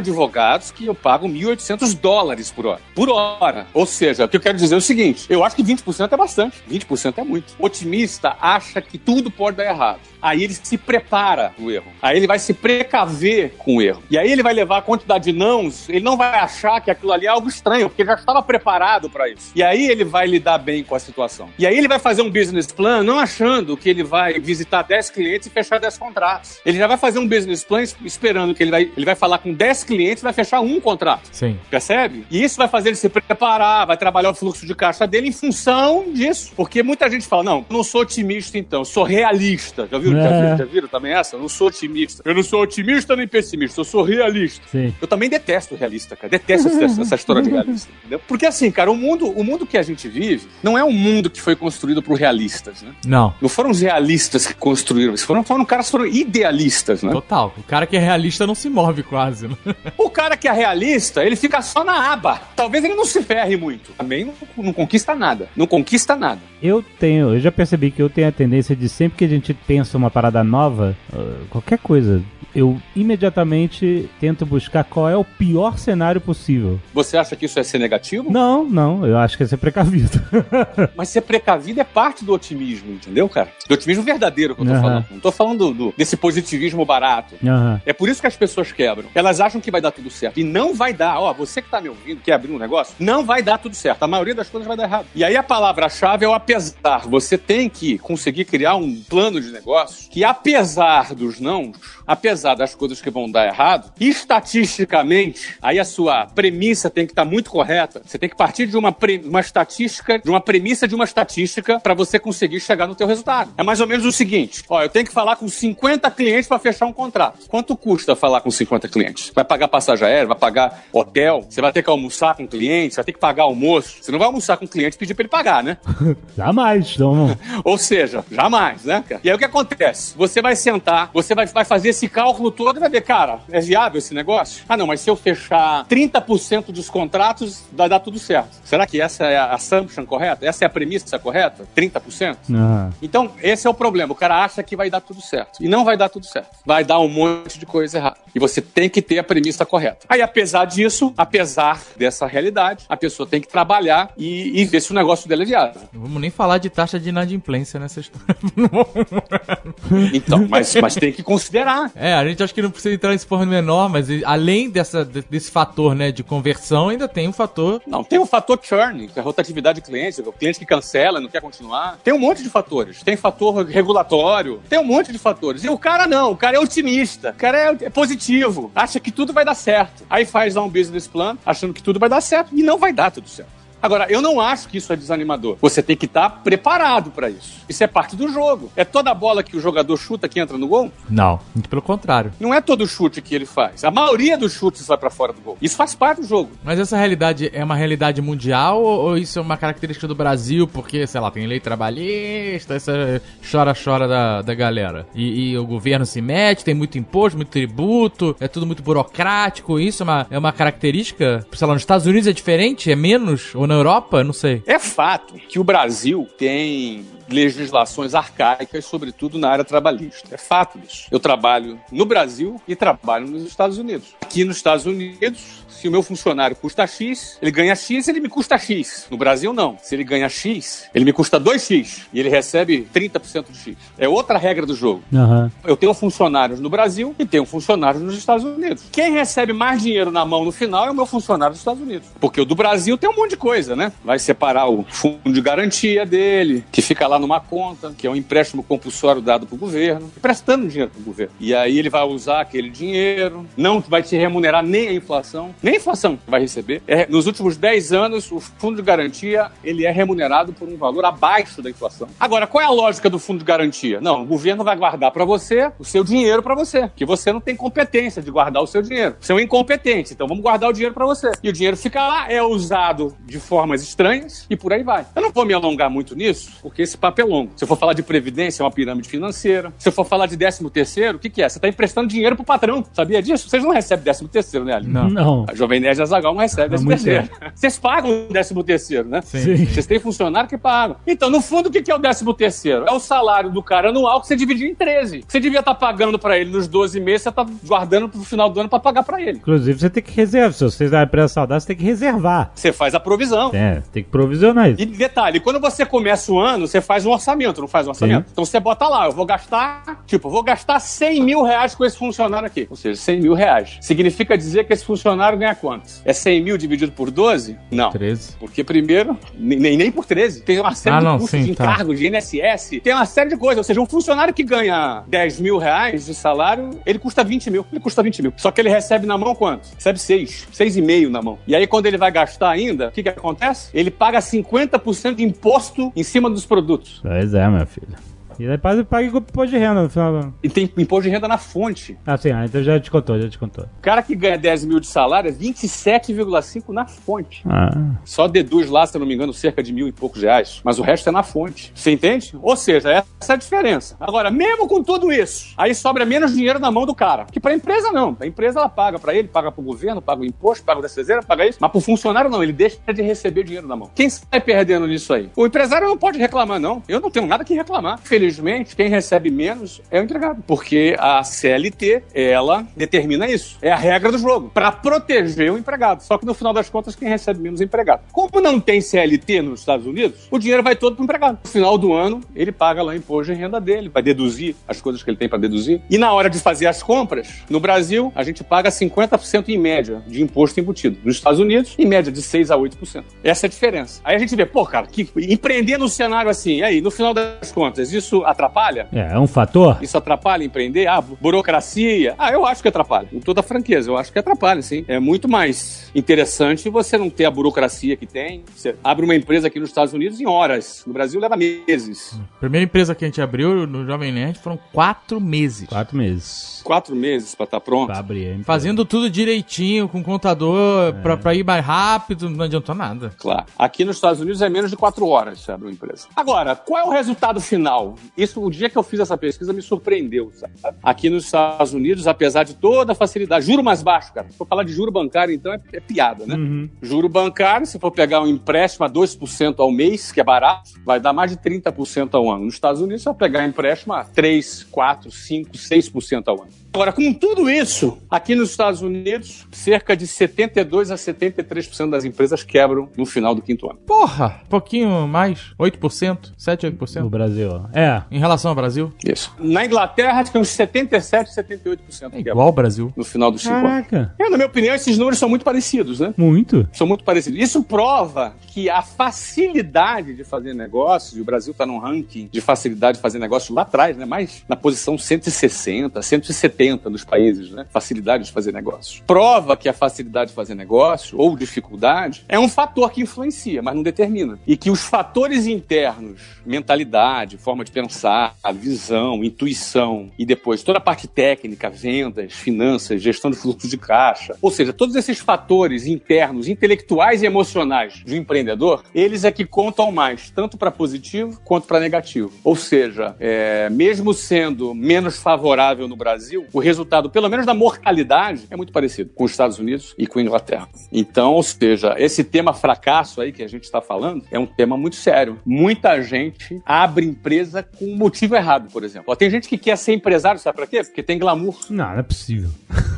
que 0.73 0.85
eu 0.85 0.95
pago 0.95 1.27
1.800 1.27 1.99
dólares 1.99 2.51
por 2.51 2.65
hora. 2.65 2.81
Por 2.95 3.09
hora. 3.09 3.67
Ou 3.73 3.85
seja, 3.85 4.25
o 4.25 4.29
que 4.29 4.37
eu 4.37 4.41
quero 4.41 4.57
dizer 4.57 4.75
é 4.75 4.77
o 4.77 4.81
seguinte: 4.81 5.25
eu 5.29 5.43
acho 5.43 5.55
que 5.55 5.63
20% 5.63 6.11
é 6.11 6.17
bastante. 6.17 6.57
20% 6.69 7.17
é 7.17 7.23
muito. 7.23 7.53
O 7.59 7.65
otimista 7.65 8.35
acha 8.39 8.81
que 8.81 8.97
tudo 8.97 9.29
pode 9.29 9.57
dar 9.57 9.65
errado. 9.65 9.99
Aí 10.21 10.43
ele 10.43 10.53
se 10.53 10.77
prepara 10.77 11.51
pro 11.55 11.71
erro. 11.71 11.91
Aí 12.01 12.17
ele 12.17 12.27
vai 12.27 12.37
se 12.39 12.53
precaver 12.53 13.53
com 13.57 13.77
o 13.77 13.81
erro. 13.81 14.01
E 14.09 14.17
aí 14.17 14.31
ele 14.31 14.43
vai 14.43 14.53
levar 14.53 14.77
a 14.77 14.81
quantidade 14.81 15.31
de 15.31 15.37
nãos, 15.37 15.87
ele 15.89 16.01
não 16.01 16.17
vai 16.17 16.39
achar 16.39 16.79
que 16.81 16.91
aquilo 16.91 17.11
ali 17.11 17.25
é 17.25 17.29
algo 17.29 17.47
estranho, 17.47 17.89
porque 17.89 18.01
ele 18.01 18.09
já 18.09 18.15
estava 18.15 18.41
preparado 18.41 19.09
para 19.09 19.29
isso. 19.29 19.51
E 19.55 19.63
aí 19.63 19.87
ele 19.89 20.03
vai 20.03 20.27
lidar 20.27 20.57
bem 20.57 20.83
com 20.83 20.95
a 20.95 20.99
situação. 20.99 21.49
E 21.57 21.65
aí 21.65 21.77
ele 21.77 21.87
vai 21.87 21.99
fazer 21.99 22.21
um 22.21 22.29
business 22.29 22.67
plan 22.71 23.03
não 23.03 23.17
achando 23.19 23.75
que 23.77 23.89
ele 23.89 24.03
vai 24.03 24.39
visitar 24.39 24.81
10 24.83 25.09
clientes 25.09 25.47
e 25.47 25.49
fechar 25.49 25.79
10 25.79 25.97
contratos. 25.97 26.59
Ele 26.65 26.77
já 26.77 26.87
vai 26.87 26.97
fazer 26.97 27.19
um 27.19 27.27
business 27.27 27.63
plan 27.63 27.81
es- 27.81 27.95
esperando 28.03 28.53
que 28.53 28.63
ele 28.63 28.71
vai, 28.71 28.91
ele 28.95 29.05
vai 29.05 29.15
falar 29.15 29.37
com 29.37 29.53
10 29.53 29.83
clientes 29.83 30.21
e 30.21 30.23
vai 30.23 30.33
fechar 30.33 30.59
um 30.61 30.79
contrato. 30.79 31.29
Sim. 31.31 31.57
Percebe? 31.69 32.25
E 32.29 32.43
isso 32.43 32.57
vai 32.57 32.67
fazer 32.67 32.89
ele 32.89 32.95
se 32.95 33.09
preparar, 33.09 33.85
vai 33.87 33.97
trabalhar 33.97 34.29
o 34.31 34.35
fluxo 34.35 34.65
de 34.65 34.75
caixa 34.75 35.05
dele 35.07 35.27
em 35.27 35.31
função 35.31 36.05
disso. 36.13 36.51
Porque 36.55 36.83
muita 36.83 37.09
gente 37.09 37.25
fala: 37.25 37.43
não, 37.43 37.57
eu 37.69 37.77
não 37.77 37.83
sou 37.83 38.01
otimista 38.01 38.57
então, 38.57 38.83
sou 38.83 39.03
realista. 39.03 39.87
Já 39.91 39.97
viu? 39.97 40.10
Já, 40.15 40.25
É. 40.27 40.41
viram, 40.43 40.57
já 40.57 40.65
viram 40.65 40.87
também 40.87 41.13
essa? 41.13 41.35
Eu 41.35 41.39
não 41.39 41.49
sou 41.49 41.67
otimista. 41.67 42.21
Eu 42.25 42.33
não 42.35 42.43
sou 42.43 42.61
otimista 42.61 43.15
nem 43.15 43.27
pessimista, 43.27 43.79
eu 43.81 43.85
sou 43.85 44.03
realista. 44.03 44.63
Sim. 44.71 44.93
Eu 45.01 45.07
também 45.07 45.29
detesto 45.29 45.75
realista, 45.75 46.15
cara. 46.15 46.29
Detesto 46.29 46.69
essa, 46.69 47.01
essa 47.01 47.15
história 47.15 47.41
de 47.41 47.49
realista, 47.49 47.89
entendeu? 47.99 48.19
Porque 48.27 48.45
assim, 48.45 48.71
cara, 48.71 48.91
o 48.91 48.95
mundo, 48.95 49.29
o 49.29 49.43
mundo 49.43 49.65
que 49.65 49.77
a 49.77 49.83
gente 49.83 50.07
vive 50.07 50.47
não 50.63 50.77
é 50.77 50.83
um 50.83 50.91
mundo 50.91 51.29
que 51.29 51.41
foi 51.41 51.55
construído 51.55 52.01
por 52.01 52.17
realistas, 52.17 52.81
né? 52.81 52.91
Não. 53.05 53.33
Não 53.41 53.49
foram 53.49 53.69
os 53.69 53.81
realistas 53.81 54.45
que 54.47 54.53
construíram 54.53 55.13
isso, 55.13 55.25
foram, 55.25 55.43
foram 55.43 55.63
caras 55.65 55.85
que 55.87 55.91
foram 55.91 56.05
idealistas, 56.07 57.03
né? 57.03 57.11
Total. 57.11 57.53
O 57.57 57.63
cara 57.63 57.85
que 57.85 57.95
é 57.95 57.99
realista 57.99 58.47
não 58.47 58.55
se 58.55 58.69
move 58.69 59.03
quase. 59.03 59.47
Né? 59.47 59.55
O 59.97 60.09
cara 60.09 60.35
que 60.37 60.47
é 60.47 60.51
realista, 60.51 61.23
ele 61.23 61.35
fica 61.35 61.61
só 61.61 61.83
na 61.83 62.11
aba. 62.11 62.41
Talvez 62.55 62.83
ele 62.83 62.95
não 62.95 63.05
se 63.05 63.21
ferre 63.21 63.55
muito. 63.57 63.91
Também 63.93 64.25
não, 64.25 64.33
não 64.57 64.73
conquista 64.73 65.15
nada. 65.15 65.49
Não 65.55 65.67
conquista 65.67 66.15
nada. 66.15 66.39
Eu 66.61 66.83
tenho, 66.99 67.33
eu 67.33 67.39
já 67.39 67.51
percebi 67.51 67.89
que 67.91 68.01
eu 68.01 68.09
tenho 68.09 68.27
a 68.27 68.31
tendência 68.31 68.75
de 68.75 68.87
sempre 68.87 69.17
que 69.17 69.25
a 69.25 69.27
gente 69.27 69.53
pensa 69.53 69.97
uma 70.01 70.11
parada 70.11 70.43
nova, 70.43 70.95
ah, 71.13 71.37
qualquer 71.49 71.77
coisa, 71.79 72.21
eu 72.53 72.81
imediatamente 72.95 74.09
tento 74.19 74.45
buscar 74.45 74.83
qual 74.83 75.09
é 75.09 75.15
o 75.15 75.23
pior 75.23 75.77
cenário 75.77 76.19
possível. 76.19 76.79
Você 76.93 77.15
acha 77.17 77.35
que 77.35 77.45
isso 77.45 77.59
é 77.59 77.63
ser 77.63 77.77
negativo? 77.79 78.29
Não, 78.31 78.65
não, 78.65 79.05
eu 79.05 79.17
acho 79.17 79.37
que 79.37 79.43
é 79.43 79.47
ser 79.47 79.57
precavido. 79.57 80.19
Mas 80.97 81.09
ser 81.09 81.21
precavido 81.21 81.79
é 81.79 81.83
parte 81.83 82.25
do 82.25 82.33
otimismo, 82.33 82.91
entendeu, 82.91 83.29
cara? 83.29 83.49
Do 83.67 83.73
otimismo 83.73 84.03
verdadeiro 84.03 84.55
que 84.55 84.61
eu 84.61 84.65
tô 84.65 84.71
Aham. 84.73 84.81
falando. 84.81 85.05
Não 85.11 85.19
tô 85.19 85.31
falando 85.31 85.73
do- 85.73 85.93
desse 85.97 86.17
positivismo 86.17 86.83
barato. 86.85 87.35
Aham. 87.43 87.81
É 87.85 87.93
por 87.93 88.09
isso 88.09 88.19
que 88.19 88.27
as 88.27 88.35
pessoas 88.35 88.71
quebram. 88.71 89.09
Elas 89.15 89.39
acham 89.39 89.61
que 89.61 89.71
vai 89.71 89.79
dar 89.81 89.91
tudo 89.91 90.09
certo. 90.09 90.39
E 90.39 90.43
não 90.43 90.73
vai 90.73 90.93
dar. 90.93 91.19
Ó, 91.19 91.33
você 91.33 91.61
que 91.61 91.69
tá 91.69 91.79
me 91.79 91.89
ouvindo, 91.89 92.21
quer 92.21 92.33
abrir 92.33 92.51
um 92.51 92.59
negócio, 92.59 92.95
não 92.99 93.23
vai 93.25 93.41
dar 93.41 93.57
tudo 93.59 93.75
certo. 93.75 94.03
A 94.03 94.07
maioria 94.07 94.35
das 94.35 94.49
coisas 94.49 94.67
vai 94.67 94.75
dar 94.75 94.83
errado. 94.83 95.05
E 95.15 95.23
aí 95.23 95.35
a 95.37 95.43
palavra-chave 95.43 96.25
é 96.25 96.27
o 96.27 96.33
apesar. 96.33 97.07
Você 97.07 97.37
tem 97.37 97.69
que 97.69 97.97
conseguir 97.97 98.45
criar 98.45 98.75
um 98.75 99.01
plano 99.07 99.39
de 99.39 99.51
negócio 99.51 99.90
que, 100.11 100.23
apesar 100.23 101.13
dos 101.13 101.39
não, 101.39 101.71
apesar 102.05 102.55
das 102.55 102.73
coisas 102.75 103.01
que 103.01 103.09
vão 103.09 103.29
dar 103.29 103.45
errado, 103.47 103.91
estatisticamente, 103.99 105.55
aí 105.61 105.79
a 105.79 105.85
sua 105.85 106.25
premissa 106.27 106.89
tem 106.89 107.05
que 107.05 107.11
estar 107.11 107.25
muito 107.25 107.49
correta. 107.49 108.01
Você 108.05 108.17
tem 108.17 108.29
que 108.29 108.35
partir 108.35 108.67
de 108.67 108.77
uma, 108.77 108.91
pre- 108.91 109.21
uma 109.23 109.39
estatística, 109.39 110.19
de 110.19 110.29
uma 110.29 110.41
premissa 110.41 110.87
de 110.87 110.95
uma 110.95 111.03
estatística 111.05 111.79
para 111.79 111.93
você 111.93 112.19
conseguir 112.19 112.59
chegar 112.59 112.87
no 112.87 112.95
teu 112.95 113.07
resultado. 113.07 113.51
É 113.57 113.63
mais 113.63 113.79
ou 113.79 113.87
menos 113.87 114.05
o 114.05 114.11
seguinte: 114.11 114.63
ó, 114.69 114.81
eu 114.81 114.89
tenho 114.89 115.05
que 115.05 115.13
falar 115.13 115.35
com 115.35 115.47
50 115.47 116.09
clientes 116.11 116.47
para 116.47 116.59
fechar 116.59 116.85
um 116.85 116.93
contrato. 116.93 117.47
Quanto 117.47 117.75
custa 117.75 118.15
falar 118.15 118.41
com 118.41 118.51
50 118.51 118.87
clientes? 118.87 119.31
Vai 119.33 119.43
pagar 119.43 119.67
passagem 119.67 120.05
aérea, 120.07 120.27
vai 120.27 120.37
pagar 120.37 120.83
hotel, 120.91 121.45
você 121.49 121.61
vai 121.61 121.71
ter 121.71 121.83
que 121.83 121.89
almoçar 121.89 122.35
com 122.35 122.43
o 122.43 122.47
cliente, 122.47 122.95
vai 122.95 123.05
ter 123.05 123.13
que 123.13 123.19
pagar 123.19 123.43
almoço. 123.43 123.97
Você 124.01 124.11
não 124.11 124.19
vai 124.19 124.27
almoçar 124.27 124.57
com 124.57 124.65
o 124.65 124.67
cliente 124.67 124.95
e 124.95 124.99
pedir 124.99 125.13
para 125.13 125.23
ele 125.23 125.29
pagar, 125.29 125.63
né? 125.63 125.77
Jamais, 126.35 126.93
então. 126.95 127.37
Ou 127.63 127.77
seja, 127.77 128.23
jamais, 128.31 128.83
né, 128.83 129.03
cara? 129.07 129.21
E 129.23 129.29
aí 129.29 129.35
o 129.35 129.39
que 129.39 129.45
acontece? 129.45 129.80
Você 130.15 130.41
vai 130.41 130.55
sentar, 130.55 131.09
você 131.13 131.35
vai, 131.35 131.45
vai 131.47 131.65
fazer 131.65 131.89
esse 131.89 132.07
cálculo 132.07 132.51
todo 132.51 132.77
e 132.77 132.79
vai 132.79 132.89
ver, 132.89 133.01
cara, 133.01 133.39
é 133.51 133.59
viável 133.59 133.97
esse 133.97 134.13
negócio? 134.13 134.63
Ah, 134.69 134.77
não, 134.77 134.87
mas 134.87 135.01
se 135.01 135.09
eu 135.09 135.15
fechar 135.15 135.85
30% 135.87 136.71
dos 136.71 136.89
contratos, 136.89 137.63
vai 137.71 137.89
dar 137.89 137.99
tudo 137.99 138.19
certo. 138.19 138.49
Será 138.63 138.85
que 138.85 139.01
essa 139.01 139.25
é 139.25 139.37
a 139.37 139.53
assumption 139.53 140.05
correta? 140.05 140.45
Essa 140.45 140.65
é 140.65 140.67
a 140.67 140.69
premissa 140.69 141.17
correta? 141.19 141.67
30%? 141.75 142.37
Aham. 142.49 142.93
Então, 143.01 143.31
esse 143.41 143.67
é 143.67 143.69
o 143.69 143.73
problema. 143.73 144.13
O 144.13 144.15
cara 144.15 144.43
acha 144.43 144.63
que 144.63 144.75
vai 144.75 144.89
dar 144.89 145.01
tudo 145.01 145.21
certo. 145.21 145.31
certo. 145.31 145.63
E 145.63 145.67
não 145.67 145.83
vai 145.83 145.97
dar 145.97 146.09
tudo 146.09 146.25
certo. 146.25 146.49
Vai 146.65 146.83
dar 146.83 146.99
um 146.99 147.07
monte 147.07 147.57
de 147.57 147.65
coisa 147.65 147.97
errada. 147.97 148.17
E 148.33 148.39
você 148.39 148.61
tem 148.61 148.89
que 148.89 149.01
ter 149.01 149.19
a 149.19 149.23
premissa 149.23 149.65
correta. 149.65 150.05
Aí, 150.07 150.21
apesar 150.21 150.65
disso, 150.65 151.13
apesar 151.17 151.81
dessa 151.97 152.25
realidade, 152.25 152.85
a 152.87 152.97
pessoa 152.97 153.27
tem 153.27 153.41
que 153.41 153.47
trabalhar 153.47 154.11
e, 154.17 154.61
e 154.61 154.65
ver 154.65 154.81
se 154.81 154.91
o 154.91 154.95
negócio 154.95 155.27
dela 155.27 155.43
é 155.43 155.45
viável. 155.45 155.81
Não 155.93 156.01
vamos 156.01 156.21
nem 156.21 156.29
falar 156.29 156.57
de 156.57 156.69
taxa 156.69 156.99
de 156.99 157.09
inadimplência 157.09 157.79
nessa 157.79 157.99
história. 157.99 158.25
Então, 160.13 160.47
mas, 160.49 160.75
mas 160.75 160.95
tem 160.95 161.11
que 161.11 161.23
considerar. 161.23 161.91
É, 161.95 162.13
a 162.13 162.27
gente 162.27 162.41
acha 162.43 162.53
que 162.53 162.61
não 162.61 162.71
precisa 162.71 162.93
entrar 162.93 163.11
nesse 163.11 163.27
menor, 163.45 163.89
mas 163.89 164.07
além 164.23 164.69
dessa, 164.69 165.05
desse 165.05 165.51
fator 165.51 165.95
né, 165.95 166.11
de 166.11 166.23
conversão, 166.23 166.89
ainda 166.89 167.07
tem 167.07 167.27
um 167.27 167.33
fator. 167.33 167.81
Não, 167.87 168.03
tem 168.03 168.19
o 168.19 168.25
fator 168.25 168.59
churn, 168.61 169.07
que 169.07 169.17
é 169.17 169.21
a 169.21 169.25
rotatividade 169.25 169.79
de 169.79 169.85
clientes, 169.85 170.19
o 170.19 170.31
cliente 170.31 170.59
que 170.59 170.65
cancela, 170.65 171.19
não 171.19 171.29
quer 171.29 171.41
continuar. 171.41 171.97
Tem 172.03 172.13
um 172.13 172.19
monte 172.19 172.43
de 172.43 172.49
fatores. 172.49 173.01
Tem 173.03 173.15
fator 173.15 173.65
regulatório, 173.65 174.61
tem 174.69 174.79
um 174.79 174.83
monte 174.83 175.11
de 175.11 175.17
fatores. 175.17 175.63
E 175.63 175.69
o 175.69 175.77
cara 175.77 176.07
não, 176.07 176.31
o 176.31 176.37
cara 176.37 176.57
é 176.57 176.59
otimista, 176.59 177.31
o 177.31 177.35
cara 177.35 177.57
é, 177.57 177.85
é 177.85 177.89
positivo, 177.89 178.71
acha 178.75 178.99
que 178.99 179.11
tudo 179.11 179.33
vai 179.33 179.45
dar 179.45 179.55
certo. 179.55 180.03
Aí 180.09 180.25
faz 180.25 180.55
lá 180.55 180.63
um 180.63 180.69
business 180.69 181.07
plan, 181.07 181.37
achando 181.45 181.73
que 181.73 181.83
tudo 181.83 181.99
vai 181.99 182.09
dar 182.09 182.21
certo, 182.21 182.49
e 182.53 182.63
não 182.63 182.77
vai 182.77 182.93
dar 182.93 183.11
tudo 183.11 183.29
certo. 183.29 183.60
Agora, 183.81 184.07
eu 184.09 184.21
não 184.21 184.39
acho 184.39 184.67
que 184.67 184.77
isso 184.77 184.91
é 184.93 184.95
desanimador. 184.95 185.57
Você 185.61 185.81
tem 185.81 185.97
que 185.97 186.05
estar 186.05 186.29
preparado 186.29 187.11
para 187.11 187.29
isso. 187.29 187.61
Isso 187.67 187.83
é 187.83 187.87
parte 187.87 188.15
do 188.15 188.27
jogo. 188.27 188.71
É 188.75 188.85
toda 188.85 189.13
bola 189.13 189.41
que 189.41 189.57
o 189.57 189.59
jogador 189.59 189.97
chuta 189.97 190.27
que 190.29 190.39
entra 190.39 190.57
no 190.57 190.67
gol? 190.67 190.91
Não, 191.09 191.39
muito 191.55 191.69
pelo 191.69 191.81
contrário. 191.81 192.31
Não 192.39 192.53
é 192.53 192.61
todo 192.61 192.87
chute 192.87 193.21
que 193.21 193.33
ele 193.33 193.45
faz. 193.45 193.83
A 193.83 193.91
maioria 193.91 194.37
dos 194.37 194.53
chutes 194.53 194.85
vai 194.87 194.97
para 194.97 195.09
fora 195.09 195.33
do 195.33 195.41
gol. 195.41 195.57
Isso 195.61 195.75
faz 195.75 195.95
parte 195.95 196.21
do 196.21 196.27
jogo. 196.27 196.51
Mas 196.63 196.79
essa 196.79 196.97
realidade 196.97 197.49
é 197.53 197.63
uma 197.63 197.75
realidade 197.75 198.21
mundial 198.21 198.81
ou 198.83 199.17
isso 199.17 199.39
é 199.39 199.41
uma 199.41 199.57
característica 199.57 200.07
do 200.07 200.13
Brasil? 200.15 200.67
Porque, 200.67 201.07
sei 201.07 201.19
lá, 201.19 201.31
tem 201.31 201.47
lei 201.47 201.59
trabalhista, 201.59 202.75
essa 202.75 203.21
chora-chora 203.49 204.07
da, 204.07 204.41
da 204.41 204.53
galera. 204.53 205.07
E, 205.15 205.51
e, 205.51 205.57
o 205.57 205.65
governo 205.65 206.05
se 206.05 206.21
mete, 206.21 206.63
tem 206.63 206.73
muito 206.73 206.97
imposto, 206.97 207.37
muito 207.37 207.49
tributo, 207.49 208.35
é 208.39 208.47
tudo 208.47 208.65
muito 208.65 208.83
burocrático. 208.83 209.79
Isso 209.79 210.03
é 210.03 210.05
uma, 210.05 210.27
é 210.29 210.37
uma 210.37 210.51
característica? 210.51 211.45
Sei 211.53 211.67
lá, 211.67 211.73
nos 211.73 211.81
Estados 211.81 212.05
Unidos 212.05 212.27
é 212.27 212.33
diferente? 212.33 212.91
É 212.91 212.95
menos? 212.95 213.55
Ou 213.55 213.65
na 213.71 213.77
Europa? 213.77 214.23
Não 214.23 214.33
sei. 214.33 214.61
É 214.65 214.77
fato 214.77 215.35
que 215.35 215.57
o 215.57 215.63
Brasil 215.63 216.27
tem 216.37 217.05
legislações 217.31 218.13
arcaicas, 218.13 218.85
sobretudo 218.85 219.37
na 219.37 219.49
área 219.49 219.65
trabalhista. 219.65 220.33
É 220.33 220.37
fato 220.37 220.79
isso. 220.87 221.07
Eu 221.09 221.19
trabalho 221.19 221.79
no 221.91 222.05
Brasil 222.05 222.61
e 222.67 222.75
trabalho 222.75 223.27
nos 223.27 223.43
Estados 223.43 223.77
Unidos. 223.77 224.15
Aqui 224.21 224.43
nos 224.43 224.57
Estados 224.57 224.85
Unidos, 224.85 225.61
se 225.81 225.87
o 225.87 225.91
meu 225.91 226.03
funcionário 226.03 226.55
custa 226.55 226.85
X, 226.85 227.39
ele 227.41 227.49
ganha 227.49 227.75
X, 227.75 228.07
ele 228.07 228.19
me 228.19 228.29
custa 228.29 228.55
X. 228.57 229.07
No 229.09 229.17
Brasil, 229.17 229.51
não. 229.51 229.77
Se 229.81 229.95
ele 229.95 230.03
ganha 230.03 230.29
X, 230.29 230.87
ele 230.93 231.03
me 231.03 231.11
custa 231.11 231.39
2X 231.39 232.01
e 232.13 232.19
ele 232.19 232.29
recebe 232.29 232.87
30% 232.93 233.45
de 233.49 233.57
X. 233.57 233.77
É 233.97 234.07
outra 234.07 234.37
regra 234.37 234.65
do 234.65 234.75
jogo. 234.75 235.03
Uhum. 235.11 235.49
Eu 235.63 235.75
tenho 235.75 235.91
funcionários 235.93 236.59
no 236.59 236.69
Brasil 236.69 237.15
e 237.17 237.25
tenho 237.25 237.45
funcionários 237.45 238.03
nos 238.03 238.15
Estados 238.15 238.43
Unidos. 238.43 238.83
Quem 238.91 239.13
recebe 239.13 239.53
mais 239.53 239.81
dinheiro 239.81 240.11
na 240.11 240.23
mão 240.23 240.45
no 240.45 240.51
final 240.51 240.85
é 240.85 240.91
o 240.91 240.93
meu 240.93 241.07
funcionário 241.07 241.53
dos 241.53 241.61
Estados 241.61 241.81
Unidos. 241.81 242.07
Porque 242.19 242.39
o 242.39 242.45
do 242.45 242.53
Brasil 242.53 242.95
tem 242.95 243.09
um 243.09 243.15
monte 243.15 243.31
de 243.31 243.37
coisa, 243.37 243.75
né? 243.75 243.91
Vai 244.03 244.19
separar 244.19 244.69
o 244.69 244.85
fundo 244.87 245.33
de 245.33 245.41
garantia 245.41 246.05
dele, 246.05 246.63
que 246.71 246.81
fica 246.81 247.07
lá 247.07 247.17
numa 247.21 247.39
conta, 247.39 247.93
que 247.97 248.07
é 248.07 248.09
um 248.09 248.15
empréstimo 248.15 248.63
compulsório 248.63 249.21
dado 249.21 249.45
para 249.45 249.55
o 249.55 249.57
governo, 249.57 250.11
emprestando 250.17 250.67
dinheiro 250.67 250.91
para 250.91 251.01
o 251.01 251.03
governo. 251.03 251.33
E 251.39 251.53
aí 251.53 251.77
ele 251.77 251.89
vai 251.89 252.03
usar 252.03 252.41
aquele 252.41 252.69
dinheiro, 252.69 253.45
não 253.55 253.79
vai 253.79 254.03
te 254.03 254.15
remunerar 254.15 254.63
nem 254.63 254.89
a 254.89 254.93
inflação, 254.93 255.53
nem 255.61 255.75
a 255.75 255.77
inflação 255.77 256.19
vai 256.27 256.41
receber. 256.41 256.81
É, 256.87 257.07
nos 257.07 257.27
últimos 257.27 257.57
10 257.57 257.93
anos, 257.93 258.31
o 258.31 258.39
fundo 258.39 258.77
de 258.77 258.81
garantia 258.81 259.51
ele 259.63 259.85
é 259.85 259.91
remunerado 259.91 260.53
por 260.53 260.67
um 260.67 260.77
valor 260.77 261.05
abaixo 261.05 261.61
da 261.61 261.69
inflação. 261.69 262.07
Agora, 262.19 262.47
qual 262.47 262.61
é 262.61 262.65
a 262.65 262.71
lógica 262.71 263.09
do 263.09 263.19
fundo 263.19 263.39
de 263.39 263.45
garantia? 263.45 263.99
Não, 264.01 264.23
o 264.23 264.25
governo 264.25 264.63
vai 264.63 264.75
guardar 264.75 265.11
para 265.11 265.25
você 265.25 265.71
o 265.77 265.85
seu 265.85 266.03
dinheiro 266.03 266.41
para 266.41 266.55
você, 266.55 266.89
que 266.95 267.05
você 267.05 267.31
não 267.31 267.41
tem 267.41 267.55
competência 267.55 268.21
de 268.21 268.31
guardar 268.31 268.63
o 268.63 268.67
seu 268.67 268.81
dinheiro. 268.81 269.15
Você 269.19 269.31
é 269.31 269.35
um 269.35 269.39
incompetente, 269.39 270.13
então 270.13 270.27
vamos 270.27 270.41
guardar 270.41 270.69
o 270.69 270.73
dinheiro 270.73 270.93
para 270.93 271.05
você. 271.05 271.31
E 271.43 271.49
o 271.49 271.53
dinheiro 271.53 271.75
fica 271.77 272.07
lá, 272.07 272.31
é 272.31 272.41
usado 272.41 273.15
de 273.25 273.39
formas 273.39 273.83
estranhas 273.83 274.45
e 274.49 274.55
por 274.55 274.71
aí 274.71 274.83
vai. 274.83 275.05
Eu 275.15 275.21
não 275.21 275.31
vou 275.31 275.45
me 275.45 275.53
alongar 275.53 275.89
muito 275.89 276.15
nisso, 276.15 276.51
porque 276.61 276.81
esse 276.81 276.97
papo 276.97 277.10
é 277.19 277.23
longo. 277.23 277.51
Se 277.55 277.63
eu 277.63 277.67
for 277.67 277.77
falar 277.77 277.93
de 277.93 278.03
previdência, 278.03 278.61
é 278.61 278.63
uma 278.63 278.71
pirâmide 278.71 279.09
financeira. 279.09 279.73
Se 279.77 279.89
eu 279.89 279.91
for 279.91 280.05
falar 280.05 280.27
de 280.27 280.37
décimo 280.37 280.69
terceiro, 280.69 281.17
o 281.17 281.19
que, 281.19 281.29
que 281.29 281.41
é? 281.41 281.49
Você 281.49 281.57
está 281.57 281.67
emprestando 281.67 282.07
dinheiro 282.07 282.35
pro 282.35 282.45
patrão. 282.45 282.83
Sabia 282.93 283.21
disso? 283.21 283.49
Vocês 283.49 283.63
não 283.63 283.71
recebem 283.71 284.05
décimo 284.05 284.29
terceiro, 284.29 284.65
né, 284.65 284.75
Ali? 284.75 284.87
Não. 284.87 285.09
não. 285.09 285.45
A 285.49 285.55
Jovem 285.55 285.79
Nerd 285.79 286.01
Azagal 286.01 286.33
não 286.33 286.41
recebe 286.41 286.69
décimo 286.69 286.89
terceiro. 286.89 287.29
Vocês 287.53 287.77
pagam 287.77 288.27
o 288.29 288.31
décimo 288.33 288.63
terceiro, 288.63 289.07
né? 289.07 289.21
Sim. 289.21 289.65
Vocês 289.65 289.85
têm 289.85 289.99
funcionário 289.99 290.49
que 290.49 290.57
pagam. 290.57 290.97
Então, 291.05 291.29
no 291.29 291.41
fundo, 291.41 291.67
o 291.67 291.71
que, 291.71 291.81
que 291.81 291.91
é 291.91 291.95
o 291.95 291.99
décimo 291.99 292.33
terceiro? 292.33 292.85
É 292.87 292.91
o 292.91 292.99
salário 292.99 293.49
do 293.49 293.63
cara 293.63 293.89
anual 293.89 294.21
que 294.21 294.27
você 294.27 294.35
dividiu 294.35 294.67
em 294.67 294.75
13. 294.75 295.25
Você 295.27 295.39
devia 295.39 295.59
estar 295.59 295.73
tá 295.73 295.79
pagando 295.79 296.19
para 296.19 296.37
ele 296.37 296.51
nos 296.51 296.67
12 296.67 296.99
meses, 296.99 297.23
você 297.23 297.29
está 297.29 297.45
guardando 297.65 298.09
pro 298.09 298.21
final 298.23 298.49
do 298.49 298.59
ano 298.59 298.69
para 298.69 298.79
pagar 298.79 299.03
para 299.03 299.21
ele. 299.21 299.37
Inclusive, 299.37 299.79
você 299.79 299.89
tem 299.89 300.03
que 300.03 300.11
reservar. 300.11 300.53
Se 300.53 300.63
você 300.63 300.89
dá 300.89 301.03
empresa 301.03 301.27
saudável, 301.29 301.61
você 301.61 301.67
tem 301.67 301.75
que 301.75 301.83
reservar. 301.83 302.51
Você 302.53 302.71
faz 302.71 302.93
a 302.93 302.99
provisão. 302.99 303.51
É, 303.53 303.81
tem 303.91 304.03
que 304.03 304.09
provisionar 304.09 304.69
isso. 304.69 304.81
E 304.81 304.85
detalhe, 304.85 305.39
quando 305.39 305.59
você 305.59 305.85
começa 305.85 306.31
o 306.31 306.39
ano, 306.39 306.67
você 306.67 306.81
faz 306.81 307.00
um 307.05 307.11
orçamento, 307.11 307.61
não 307.61 307.67
faz 307.67 307.87
um 307.87 307.89
orçamento? 307.89 308.25
Sim. 308.25 308.31
Então 308.31 308.45
você 308.45 308.59
bota 308.59 308.87
lá, 308.87 309.05
eu 309.05 309.11
vou 309.11 309.25
gastar, 309.25 310.03
tipo, 310.05 310.29
vou 310.29 310.43
gastar 310.43 310.79
100 310.79 311.21
mil 311.21 311.43
reais 311.43 311.75
com 311.75 311.85
esse 311.85 311.97
funcionário 311.97 312.47
aqui. 312.47 312.67
Ou 312.69 312.75
seja, 312.75 312.99
100 312.99 313.21
mil 313.21 313.33
reais. 313.33 313.77
Significa 313.81 314.37
dizer 314.37 314.65
que 314.65 314.73
esse 314.73 314.85
funcionário 314.85 315.37
ganha 315.37 315.55
quantos? 315.55 316.01
É 316.05 316.13
100 316.13 316.43
mil 316.43 316.57
dividido 316.57 316.91
por 316.91 317.11
12? 317.11 317.57
Não. 317.69 317.91
13. 317.91 318.37
Porque 318.37 318.63
primeiro, 318.63 319.17
nem, 319.35 319.77
nem 319.77 319.91
por 319.91 320.05
13. 320.05 320.41
Tem 320.41 320.59
uma 320.59 320.73
série 320.75 320.95
ah, 320.95 320.99
de 320.99 321.05
não, 321.05 321.17
custos 321.19 321.39
sim, 321.39 321.45
de 321.45 321.55
tá. 321.55 321.63
encargos, 321.65 321.99
de 321.99 322.07
INSS, 322.07 322.81
tem 322.83 322.93
uma 322.93 323.05
série 323.05 323.29
de 323.29 323.37
coisas. 323.37 323.57
Ou 323.57 323.63
seja, 323.63 323.81
um 323.81 323.85
funcionário 323.85 324.33
que 324.33 324.43
ganha 324.43 325.03
10 325.07 325.39
mil 325.39 325.57
reais 325.57 326.05
de 326.05 326.13
salário, 326.13 326.69
ele 326.85 326.99
custa 326.99 327.23
20 327.23 327.49
mil. 327.49 327.65
Ele 327.71 327.81
custa 327.81 328.01
20 328.03 328.21
mil. 328.21 328.33
Só 328.37 328.51
que 328.51 328.61
ele 328.61 328.69
recebe 328.69 329.05
na 329.05 329.17
mão 329.17 329.35
quanto? 329.35 329.69
Recebe 329.75 329.99
6. 329.99 330.47
6,5 330.53 331.09
na 331.09 331.21
mão. 331.21 331.39
E 331.47 331.55
aí, 331.55 331.67
quando 331.67 331.85
ele 331.85 331.97
vai 331.97 332.11
gastar 332.11 332.49
ainda, 332.49 332.87
o 332.87 332.91
que, 332.91 333.03
que 333.03 333.09
acontece? 333.09 333.69
Ele 333.73 333.91
paga 333.91 334.19
50% 334.19 335.15
de 335.15 335.23
imposto 335.23 335.91
em 335.95 336.03
cima 336.03 336.29
dos 336.29 336.45
produtos. 336.45 336.80
فوز 336.83 337.01
فايز 337.03 337.35
يا 337.35 337.43
عم 337.43 337.57
يا 337.57 337.63
فيلا 337.63 337.97
E 338.41 338.47
depois 338.47 338.83
paga 338.87 339.11
com 339.11 339.17
imposto 339.17 339.51
de 339.51 339.57
renda 339.57 339.83
no 339.83 339.89
final. 339.89 340.33
E 340.41 340.49
tem 340.49 340.71
imposto 340.75 341.03
de 341.03 341.09
renda 341.09 341.27
na 341.27 341.37
fonte. 341.37 341.95
Ah, 342.05 342.17
sim, 342.17 342.31
ah, 342.31 342.43
então 342.43 342.63
já 342.63 342.79
te 342.79 342.89
contou, 342.89 343.21
já 343.21 343.29
te 343.29 343.37
contou. 343.37 343.65
O 343.65 343.81
cara 343.81 344.01
que 344.01 344.15
ganha 344.15 344.35
10 344.37 344.65
mil 344.65 344.79
de 344.79 344.87
salário 344.87 345.29
é 345.29 345.31
27,5 345.31 346.69
na 346.69 346.87
fonte. 346.87 347.43
Ah. 347.47 347.69
Só 348.03 348.27
deduz 348.27 348.67
lá, 348.67 348.87
se 348.87 348.97
eu 348.97 348.99
não 348.99 349.05
me 349.05 349.13
engano, 349.13 349.31
cerca 349.31 349.61
de 349.61 349.71
mil 349.71 349.87
e 349.87 349.91
poucos 349.91 350.23
reais. 350.23 350.59
Mas 350.63 350.79
o 350.79 350.81
resto 350.81 351.09
é 351.09 351.11
na 351.11 351.21
fonte. 351.21 351.71
Você 351.75 351.91
entende? 351.91 352.35
Ou 352.41 352.55
seja, 352.55 353.05
essa 353.19 353.33
é 353.33 353.35
a 353.35 353.37
diferença. 353.37 353.95
Agora, 353.99 354.31
mesmo 354.31 354.67
com 354.67 354.83
tudo 354.83 355.11
isso, 355.11 355.53
aí 355.55 355.75
sobra 355.75 356.03
menos 356.03 356.33
dinheiro 356.33 356.57
na 356.57 356.71
mão 356.71 356.85
do 356.85 356.95
cara. 356.95 357.25
Que 357.31 357.39
pra 357.39 357.53
empresa 357.53 357.91
não. 357.91 358.17
A 358.19 358.25
empresa 358.25 358.59
ela 358.59 358.69
paga 358.69 358.97
pra 358.97 359.13
ele, 359.13 359.27
paga 359.27 359.51
pro 359.51 359.61
governo, 359.61 360.01
paga 360.01 360.21
o 360.21 360.25
imposto, 360.25 360.65
paga 360.65 360.79
o 360.79 360.81
DCZ, 360.81 361.25
paga 361.27 361.45
isso. 361.45 361.59
Mas 361.61 361.71
pro 361.71 361.79
funcionário 361.79 362.29
não, 362.29 362.41
ele 362.41 362.53
deixa 362.53 362.79
de 362.91 363.01
receber 363.03 363.43
dinheiro 363.43 363.67
na 363.67 363.75
mão. 363.75 363.91
Quem 363.93 364.09
sai 364.09 364.41
perdendo 364.41 364.87
nisso 364.87 365.13
aí? 365.13 365.29
O 365.35 365.45
empresário 365.45 365.87
não 365.87 365.97
pode 365.97 366.17
reclamar, 366.17 366.59
não. 366.59 366.81
Eu 366.87 366.99
não 366.99 367.11
tenho 367.11 367.27
nada 367.27 367.43
que 367.43 367.53
reclamar. 367.53 367.99
Felizmente, 368.31 368.77
quem 368.77 368.87
recebe 368.87 369.29
menos 369.29 369.81
é 369.91 369.99
o 369.99 370.03
empregado. 370.03 370.41
Porque 370.47 370.95
a 370.97 371.21
CLT, 371.21 372.03
ela 372.13 372.65
determina 372.77 373.29
isso. 373.29 373.57
É 373.61 373.69
a 373.69 373.75
regra 373.75 374.09
do 374.09 374.17
jogo. 374.17 374.49
Pra 374.53 374.71
proteger 374.71 375.51
o 375.51 375.57
empregado. 375.57 376.01
Só 376.01 376.17
que 376.17 376.25
no 376.25 376.33
final 376.33 376.53
das 376.53 376.69
contas, 376.69 376.95
quem 376.95 377.09
recebe 377.09 377.41
menos 377.41 377.59
é 377.59 377.63
o 377.63 377.65
empregado. 377.65 378.03
Como 378.11 378.39
não 378.39 378.57
tem 378.57 378.79
CLT 378.79 379.41
nos 379.41 379.59
Estados 379.59 379.85
Unidos, 379.85 380.27
o 380.31 380.39
dinheiro 380.39 380.63
vai 380.63 380.77
todo 380.77 380.95
pro 380.95 381.03
empregado. 381.03 381.39
No 381.43 381.49
final 381.49 381.77
do 381.77 381.93
ano, 381.93 382.21
ele 382.33 382.53
paga 382.53 382.81
lá 382.81 382.93
o 382.93 382.95
imposto 382.95 383.33
de 383.33 383.39
renda 383.39 383.59
dele, 383.59 383.89
vai 383.89 384.01
deduzir 384.01 384.55
as 384.65 384.79
coisas 384.79 385.03
que 385.03 385.09
ele 385.09 385.17
tem 385.17 385.27
para 385.27 385.39
deduzir. 385.39 385.81
E 385.89 385.97
na 385.97 386.13
hora 386.13 386.29
de 386.29 386.39
fazer 386.39 386.67
as 386.67 386.81
compras, 386.81 387.41
no 387.49 387.59
Brasil, 387.59 388.13
a 388.15 388.23
gente 388.23 388.43
paga 388.43 388.69
50% 388.69 389.49
em 389.49 389.57
média 389.57 390.01
de 390.07 390.23
imposto 390.23 390.59
embutido. 390.59 390.97
Nos 391.03 391.15
Estados 391.15 391.39
Unidos, 391.39 391.75
em 391.77 391.85
média 391.85 392.11
de 392.11 392.21
6 392.21 392.49
a 392.49 392.55
8%. 392.55 393.03
Essa 393.23 393.45
é 393.45 393.47
a 393.47 393.49
diferença. 393.49 393.99
Aí 394.05 394.15
a 394.15 394.19
gente 394.19 394.35
vê, 394.35 394.45
pô, 394.45 394.65
cara, 394.65 394.87
que 394.87 395.09
empreender 395.17 395.77
no 395.77 395.89
cenário 395.89 396.31
assim, 396.31 396.61
aí, 396.61 396.79
no 396.79 396.91
final 396.91 397.13
das 397.13 397.51
contas, 397.51 397.91
isso 397.91 398.20
atrapalha? 398.25 398.87
É, 398.91 399.13
é 399.13 399.19
um 399.19 399.27
fator? 399.27 399.77
Isso 399.81 399.97
atrapalha 399.97 400.43
empreender? 400.43 400.87
Ah, 400.87 401.01
burocracia? 401.01 402.15
Ah, 402.17 402.31
eu 402.31 402.45
acho 402.45 402.61
que 402.61 402.67
atrapalha. 402.67 403.07
Com 403.07 403.19
toda 403.19 403.41
franqueza, 403.41 403.89
eu 403.89 403.97
acho 403.97 404.11
que 404.11 404.19
atrapalha, 404.19 404.61
sim. 404.61 404.85
É 404.87 404.99
muito 404.99 405.27
mais 405.27 405.91
interessante 405.95 406.69
você 406.69 406.97
não 406.97 407.09
ter 407.09 407.25
a 407.25 407.31
burocracia 407.31 407.95
que 407.95 408.05
tem. 408.05 408.43
Você 408.55 408.75
abre 408.83 409.05
uma 409.05 409.15
empresa 409.15 409.47
aqui 409.47 409.59
nos 409.59 409.69
Estados 409.69 409.93
Unidos 409.93 410.19
em 410.19 410.27
horas. 410.27 410.83
No 410.85 410.93
Brasil 410.93 411.19
leva 411.19 411.35
meses. 411.35 412.19
A 412.37 412.39
primeira 412.39 412.63
empresa 412.63 412.95
que 412.95 413.03
a 413.05 413.07
gente 413.07 413.21
abriu 413.21 413.65
no 413.67 413.85
Jovem 413.85 414.11
Nerd 414.11 414.39
foram 414.39 414.59
quatro 414.71 415.19
meses. 415.19 415.67
Quatro 415.67 415.97
meses. 415.97 416.61
Quatro 416.63 416.95
meses 416.95 417.35
pra 417.35 417.45
estar 417.45 417.59
pronto. 417.59 417.87
Pra 417.87 417.99
abrir. 417.99 418.27
empresa. 418.27 418.43
Fazendo 418.45 418.85
tudo 418.85 419.09
direitinho, 419.09 419.87
com 419.87 420.03
contador, 420.03 420.93
pra, 421.01 421.17
pra 421.17 421.33
ir 421.33 421.43
mais 421.43 421.65
rápido, 421.65 422.29
não 422.29 422.45
adiantou 422.45 422.75
nada. 422.75 423.11
Claro. 423.17 423.45
Aqui 423.57 423.83
nos 423.83 423.97
Estados 423.97 424.21
Unidos 424.21 424.41
é 424.41 424.49
menos 424.49 424.69
de 424.69 424.77
quatro 424.77 425.07
horas 425.07 425.39
você 425.39 425.51
abre 425.51 425.67
uma 425.67 425.73
empresa. 425.73 426.07
Agora, 426.15 426.55
qual 426.55 426.79
é 426.79 426.87
o 426.87 426.91
resultado 426.91 427.39
final 427.41 427.95
Isso, 428.17 428.43
o 428.43 428.49
dia 428.49 428.69
que 428.69 428.77
eu 428.77 428.83
fiz 428.83 428.99
essa 428.99 429.17
pesquisa 429.17 429.53
me 429.53 429.61
surpreendeu, 429.61 430.31
sabe? 430.33 430.53
Aqui 430.83 431.09
nos 431.09 431.25
Estados 431.25 431.73
Unidos, 431.73 432.07
apesar 432.07 432.43
de 432.43 432.55
toda 432.55 432.91
a 432.91 432.95
facilidade, 432.95 433.45
juro 433.45 433.63
mais 433.63 433.81
baixo, 433.81 434.13
cara. 434.13 434.29
Se 434.29 434.37
for 434.37 434.47
falar 434.47 434.63
de 434.63 434.73
juro 434.73 434.91
bancário, 434.91 435.33
então 435.33 435.53
é, 435.53 435.59
é 435.73 435.79
piada, 435.79 436.25
né? 436.25 436.35
Uhum. 436.35 436.69
Juro 436.81 437.07
bancário, 437.07 437.65
se 437.65 437.79
for 437.79 437.91
pegar 437.91 438.21
um 438.21 438.27
empréstimo 438.27 438.85
a 438.85 438.89
2% 438.89 439.55
ao 439.59 439.71
mês, 439.71 440.11
que 440.11 440.19
é 440.19 440.23
barato, 440.23 440.71
vai 440.85 440.99
dar 440.99 441.13
mais 441.13 441.31
de 441.31 441.37
30% 441.37 442.13
ao 442.13 442.29
ano. 442.29 442.45
Nos 442.45 442.55
Estados 442.55 442.81
Unidos, 442.81 443.03
você 443.03 443.09
vai 443.09 443.17
pegar 443.17 443.45
empréstimo 443.45 443.93
a 443.93 444.03
3, 444.03 444.63
4, 444.63 445.11
5, 445.11 445.51
6% 445.51 446.23
ao 446.27 446.41
ano. 446.41 446.60
Agora, 446.73 446.93
com 446.93 447.13
tudo 447.13 447.49
isso, 447.49 447.97
aqui 448.09 448.33
nos 448.33 448.51
Estados 448.51 448.81
Unidos, 448.81 449.45
cerca 449.51 449.95
de 449.95 450.07
72 450.07 450.89
a 450.89 450.95
73% 450.95 451.89
das 451.89 452.05
empresas 452.05 452.43
quebram 452.43 452.87
no 452.95 453.05
final 453.05 453.35
do 453.35 453.41
quinto 453.41 453.69
ano. 453.69 453.77
Porra, 453.85 454.39
um 454.45 454.47
pouquinho 454.47 455.05
mais, 455.05 455.51
8%, 455.59 456.31
7, 456.37 456.67
No 456.67 456.71
8%. 456.77 457.09
Brasil, 457.09 457.49
ó. 457.51 457.77
É. 457.77 458.03
Em 458.09 458.19
relação 458.19 458.49
ao 458.49 458.55
Brasil, 458.55 458.91
Isso. 459.05 459.35
Na 459.37 459.65
Inglaterra, 459.65 460.21
acho 460.21 460.31
que 460.31 460.37
uns 460.37 460.47
77, 460.47 461.31
78% 461.31 461.77
é 462.03 462.09
quebram 462.09 462.19
igual 462.19 462.47
ao 462.47 462.53
Brasil. 462.53 462.93
no 462.95 463.03
final 463.03 463.31
dos 463.31 463.41
cinco 463.41 463.55
anos. 463.55 463.87
Caraca. 463.87 464.15
É, 464.17 464.29
na 464.29 464.37
minha 464.37 464.47
opinião, 464.47 464.73
esses 464.73 464.97
números 464.97 465.19
são 465.19 465.27
muito 465.27 465.43
parecidos, 465.43 465.99
né? 465.99 466.13
Muito. 466.15 466.67
São 466.71 466.87
muito 466.87 467.03
parecidos. 467.03 467.37
Isso 467.37 467.63
prova 467.63 468.33
que 468.47 468.69
a 468.69 468.81
facilidade 468.81 470.13
de 470.13 470.23
fazer 470.23 470.53
negócios, 470.53 471.17
e 471.17 471.21
o 471.21 471.25
Brasil 471.25 471.51
está 471.51 471.65
num 471.65 471.79
ranking 471.79 472.29
de 472.31 472.39
facilidade 472.39 472.97
de 472.97 473.01
fazer 473.01 473.19
negócio 473.19 473.53
lá 473.53 473.63
atrás, 473.63 473.97
né? 473.97 474.05
Mais 474.05 474.43
na 474.47 474.55
posição 474.55 474.97
160, 474.97 476.01
170 476.01 476.60
dos 476.89 477.03
países, 477.03 477.51
né? 477.51 477.65
Facilidade 477.69 478.25
de 478.25 478.31
fazer 478.31 478.51
negócios. 478.51 479.01
Prova 479.07 479.57
que 479.57 479.67
a 479.67 479.73
facilidade 479.73 480.29
de 480.29 480.35
fazer 480.35 480.55
negócio, 480.55 481.17
ou 481.17 481.35
dificuldade, 481.35 482.23
é 482.27 482.39
um 482.39 482.47
fator 482.47 482.91
que 482.91 483.01
influencia, 483.01 483.61
mas 483.61 483.75
não 483.75 483.83
determina. 483.83 484.39
E 484.45 484.55
que 484.55 484.69
os 484.69 484.81
fatores 484.81 485.47
internos, 485.47 486.21
mentalidade, 486.45 487.37
forma 487.37 487.63
de 487.63 487.71
pensar, 487.71 488.35
visão, 488.53 489.23
intuição, 489.23 490.09
e 490.17 490.25
depois 490.25 490.63
toda 490.63 490.77
a 490.77 490.81
parte 490.81 491.07
técnica, 491.07 491.69
vendas, 491.69 492.33
finanças, 492.33 493.01
gestão 493.01 493.31
de 493.31 493.37
fluxo 493.37 493.67
de 493.67 493.77
caixa, 493.77 494.35
ou 494.41 494.51
seja, 494.51 494.73
todos 494.73 494.95
esses 494.95 495.19
fatores 495.19 495.87
internos, 495.87 496.47
intelectuais 496.47 497.23
e 497.23 497.25
emocionais 497.25 498.03
um 498.07 498.15
empreendedor, 498.15 498.83
eles 498.93 499.23
é 499.23 499.31
que 499.31 499.45
contam 499.45 499.91
mais, 499.91 500.29
tanto 500.29 500.57
para 500.57 500.71
positivo 500.71 501.39
quanto 501.43 501.67
para 501.67 501.79
negativo. 501.79 502.31
Ou 502.43 502.55
seja, 502.55 503.15
é, 503.19 503.69
mesmo 503.69 504.13
sendo 504.13 504.73
menos 504.73 505.17
favorável 505.17 505.87
no 505.87 505.95
Brasil, 505.95 506.45
o 506.53 506.59
resultado, 506.59 507.09
pelo 507.09 507.29
menos 507.29 507.45
da 507.45 507.53
mortalidade, 507.53 508.47
é 508.49 508.55
muito 508.55 508.71
parecido 508.71 509.11
com 509.13 509.23
os 509.23 509.31
Estados 509.31 509.59
Unidos 509.59 509.95
e 509.97 510.07
com 510.07 510.19
a 510.19 510.21
Inglaterra. 510.21 510.67
Então, 510.91 511.33
ou 511.33 511.43
seja, 511.43 511.95
esse 511.97 512.23
tema 512.23 512.53
fracasso 512.53 513.21
aí 513.21 513.31
que 513.31 513.43
a 513.43 513.47
gente 513.47 513.63
está 513.63 513.81
falando 513.81 514.23
é 514.31 514.39
um 514.39 514.45
tema 514.45 514.77
muito 514.77 514.95
sério. 514.95 515.39
Muita 515.45 516.01
gente 516.01 516.61
abre 516.65 517.05
empresa 517.05 517.63
com 517.63 517.85
um 517.85 517.95
motivo 517.95 518.35
errado, 518.35 518.71
por 518.71 518.83
exemplo. 518.83 519.05
Ó, 519.07 519.15
tem 519.15 519.29
gente 519.29 519.47
que 519.47 519.57
quer 519.57 519.77
ser 519.77 519.93
empresário, 519.93 520.39
sabe 520.39 520.57
para 520.57 520.67
quê? 520.67 520.83
Porque 520.83 521.03
tem 521.03 521.17
glamour. 521.17 521.57
Não, 521.69 521.91
não 521.91 521.99
é 521.99 522.03
possível. 522.03 522.49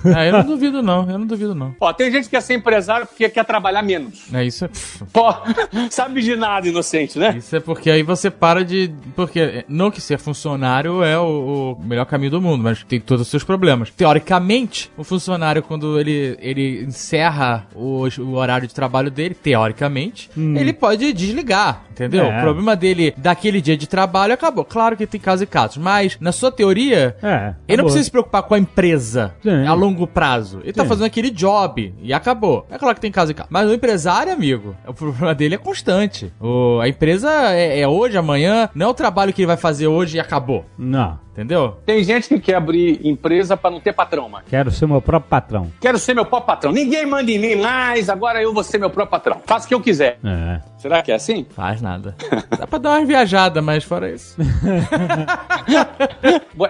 É, 0.05 0.29
eu 0.29 0.33
não 0.33 0.43
duvido 0.45 0.81
não, 0.81 1.09
eu 1.09 1.17
não 1.17 1.25
duvido 1.25 1.55
não. 1.55 1.75
Ó, 1.79 1.93
tem 1.93 2.11
gente 2.11 2.25
que 2.25 2.31
quer 2.31 2.41
ser 2.41 2.55
empresário 2.55 3.07
porque 3.07 3.29
quer 3.29 3.45
trabalhar 3.45 3.81
menos. 3.81 4.33
É 4.33 4.43
isso 4.43 4.65
é... 4.65 4.69
Pô, 5.11 5.33
sabe 5.89 6.21
de 6.21 6.35
nada, 6.35 6.67
inocente, 6.67 7.17
né? 7.17 7.35
Isso 7.37 7.55
é 7.55 7.59
porque 7.59 7.89
aí 7.89 8.03
você 8.03 8.29
para 8.29 8.63
de. 8.65 8.93
Porque 9.15 9.65
não 9.67 9.89
que 9.89 10.01
ser 10.01 10.19
funcionário 10.19 11.03
é 11.03 11.17
o, 11.17 11.77
o 11.79 11.83
melhor 11.85 12.05
caminho 12.05 12.31
do 12.31 12.41
mundo, 12.41 12.63
mas 12.63 12.83
tem 12.83 12.99
todos 12.99 13.21
os 13.21 13.27
seus 13.29 13.42
problemas. 13.43 13.89
Teoricamente, 13.91 14.91
o 14.97 15.03
funcionário, 15.03 15.61
quando 15.63 15.99
ele, 15.99 16.37
ele 16.39 16.83
encerra 16.83 17.67
o, 17.75 18.07
o 18.19 18.33
horário 18.35 18.67
de 18.67 18.73
trabalho 18.73 19.09
dele, 19.11 19.33
teoricamente, 19.35 20.29
ele 20.37 20.73
pode 20.73 21.11
desligar, 21.13 21.83
entendeu? 21.91 22.25
É. 22.25 22.37
O 22.37 22.41
problema 22.41 22.75
dele 22.75 23.13
daquele 23.17 23.61
dia 23.61 23.75
de 23.77 23.87
trabalho 23.87 24.33
acabou. 24.33 24.63
Claro 24.63 24.95
que 24.95 25.05
tem 25.07 25.19
casos 25.19 25.41
e 25.43 25.45
casos, 25.45 25.77
mas 25.77 26.17
na 26.19 26.31
sua 26.31 26.51
teoria, 26.51 27.15
É. 27.21 27.53
ele 27.67 27.77
não 27.77 27.85
precisa 27.85 28.03
se 28.03 28.11
preocupar 28.11 28.43
com 28.43 28.53
a 28.53 28.59
empresa 28.59 29.33
Sim. 29.41 29.65
a 29.65 29.73
longo 29.73 30.05
prazo. 30.07 30.59
Ele 30.63 30.73
tá 30.73 30.83
Sim. 30.83 30.89
fazendo 30.89 31.05
aquele 31.05 31.29
job 31.29 31.93
e 32.01 32.13
acabou. 32.13 32.65
É 32.69 32.77
claro 32.77 32.95
que 32.95 33.01
tem 33.01 33.11
caso 33.11 33.31
e 33.31 33.33
caso. 33.35 33.49
Mas 33.51 33.69
o 33.69 33.73
empresário, 33.73 34.31
amigo, 34.31 34.75
o 34.87 34.93
problema 34.93 35.33
dele 35.35 35.55
é 35.55 35.57
constante. 35.57 36.31
O, 36.39 36.79
a 36.81 36.87
empresa 36.87 37.29
é, 37.51 37.81
é 37.81 37.87
hoje, 37.87 38.17
amanhã, 38.17 38.69
não 38.73 38.87
é 38.87 38.89
o 38.89 38.93
trabalho 38.93 39.33
que 39.33 39.41
ele 39.41 39.47
vai 39.47 39.57
fazer 39.57 39.87
hoje 39.87 40.17
e 40.17 40.19
acabou. 40.19 40.65
Não. 40.77 41.19
Entendeu? 41.33 41.77
Tem 41.83 42.03
gente 42.03 42.27
que 42.29 42.39
quer 42.39 42.53
abrir 42.53 42.99
empresa 43.03 43.57
para 43.57 43.71
não 43.71 43.79
ter 43.79 43.91
patrão, 43.91 44.29
mano. 44.29 44.45
Quero 44.47 44.69
ser 44.69 44.85
meu 44.87 45.01
próprio 45.01 45.27
patrão. 45.29 45.71
Quero 45.81 45.97
ser 45.97 46.13
meu 46.13 46.25
próprio 46.25 46.45
patrão. 46.45 46.71
Ninguém 46.71 47.07
manda 47.07 47.31
em 47.31 47.39
mim 47.39 47.55
mais, 47.55 48.07
agora 48.07 48.39
eu 48.39 48.53
vou 48.53 48.63
ser 48.63 48.77
meu 48.77 48.91
próprio 48.91 49.09
patrão. 49.09 49.41
Faço 49.43 49.65
o 49.65 49.67
que 49.67 49.73
eu 49.73 49.81
quiser. 49.81 50.19
É. 50.23 50.61
Será 50.77 51.01
que 51.01 51.11
é 51.11 51.15
assim? 51.15 51.43
Faz 51.49 51.81
nada. 51.81 52.15
Dá 52.55 52.67
pra 52.67 52.77
dar 52.77 52.91
uma 52.99 53.05
viajada, 53.05 53.63
mas 53.63 53.83
fora 53.83 54.11
isso. 54.11 54.37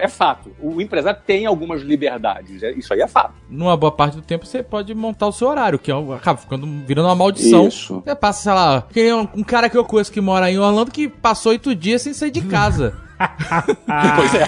É 0.00 0.08
fato. 0.08 0.50
O 0.60 0.80
empresário 0.80 1.20
tem 1.26 1.46
algumas 1.46 1.82
liberdades. 1.82 2.62
é- 2.62 2.72
Isso 2.72 2.92
aí 2.92 3.00
é 3.00 3.06
fato. 3.06 3.34
Numa 3.48 3.76
boa 3.76 3.92
parte 3.92 4.16
do 4.16 4.22
tempo 4.22 4.44
você 4.46 4.62
pode 4.62 4.94
montar 4.94 5.26
o 5.26 5.32
seu 5.32 5.48
horário, 5.48 5.78
que 5.78 5.90
é 5.90 5.94
acaba 6.14 6.38
ficando 6.38 6.66
virando 6.86 7.06
uma 7.08 7.14
maldição. 7.14 7.68
Isso. 7.68 8.02
Você 8.04 8.14
passa, 8.14 8.42
sei 8.42 8.52
lá, 8.52 8.86
um, 9.34 9.40
um 9.40 9.44
cara 9.44 9.68
que 9.68 9.76
eu 9.76 9.84
conheço 9.84 10.10
que 10.12 10.20
mora 10.20 10.50
em 10.50 10.58
Orlando 10.58 10.90
que 10.90 11.08
passou 11.08 11.52
oito 11.52 11.74
dias 11.74 12.02
sem 12.02 12.12
sair 12.12 12.30
de 12.30 12.40
casa. 12.42 12.94
Pois 14.16 14.34
é. 14.34 14.46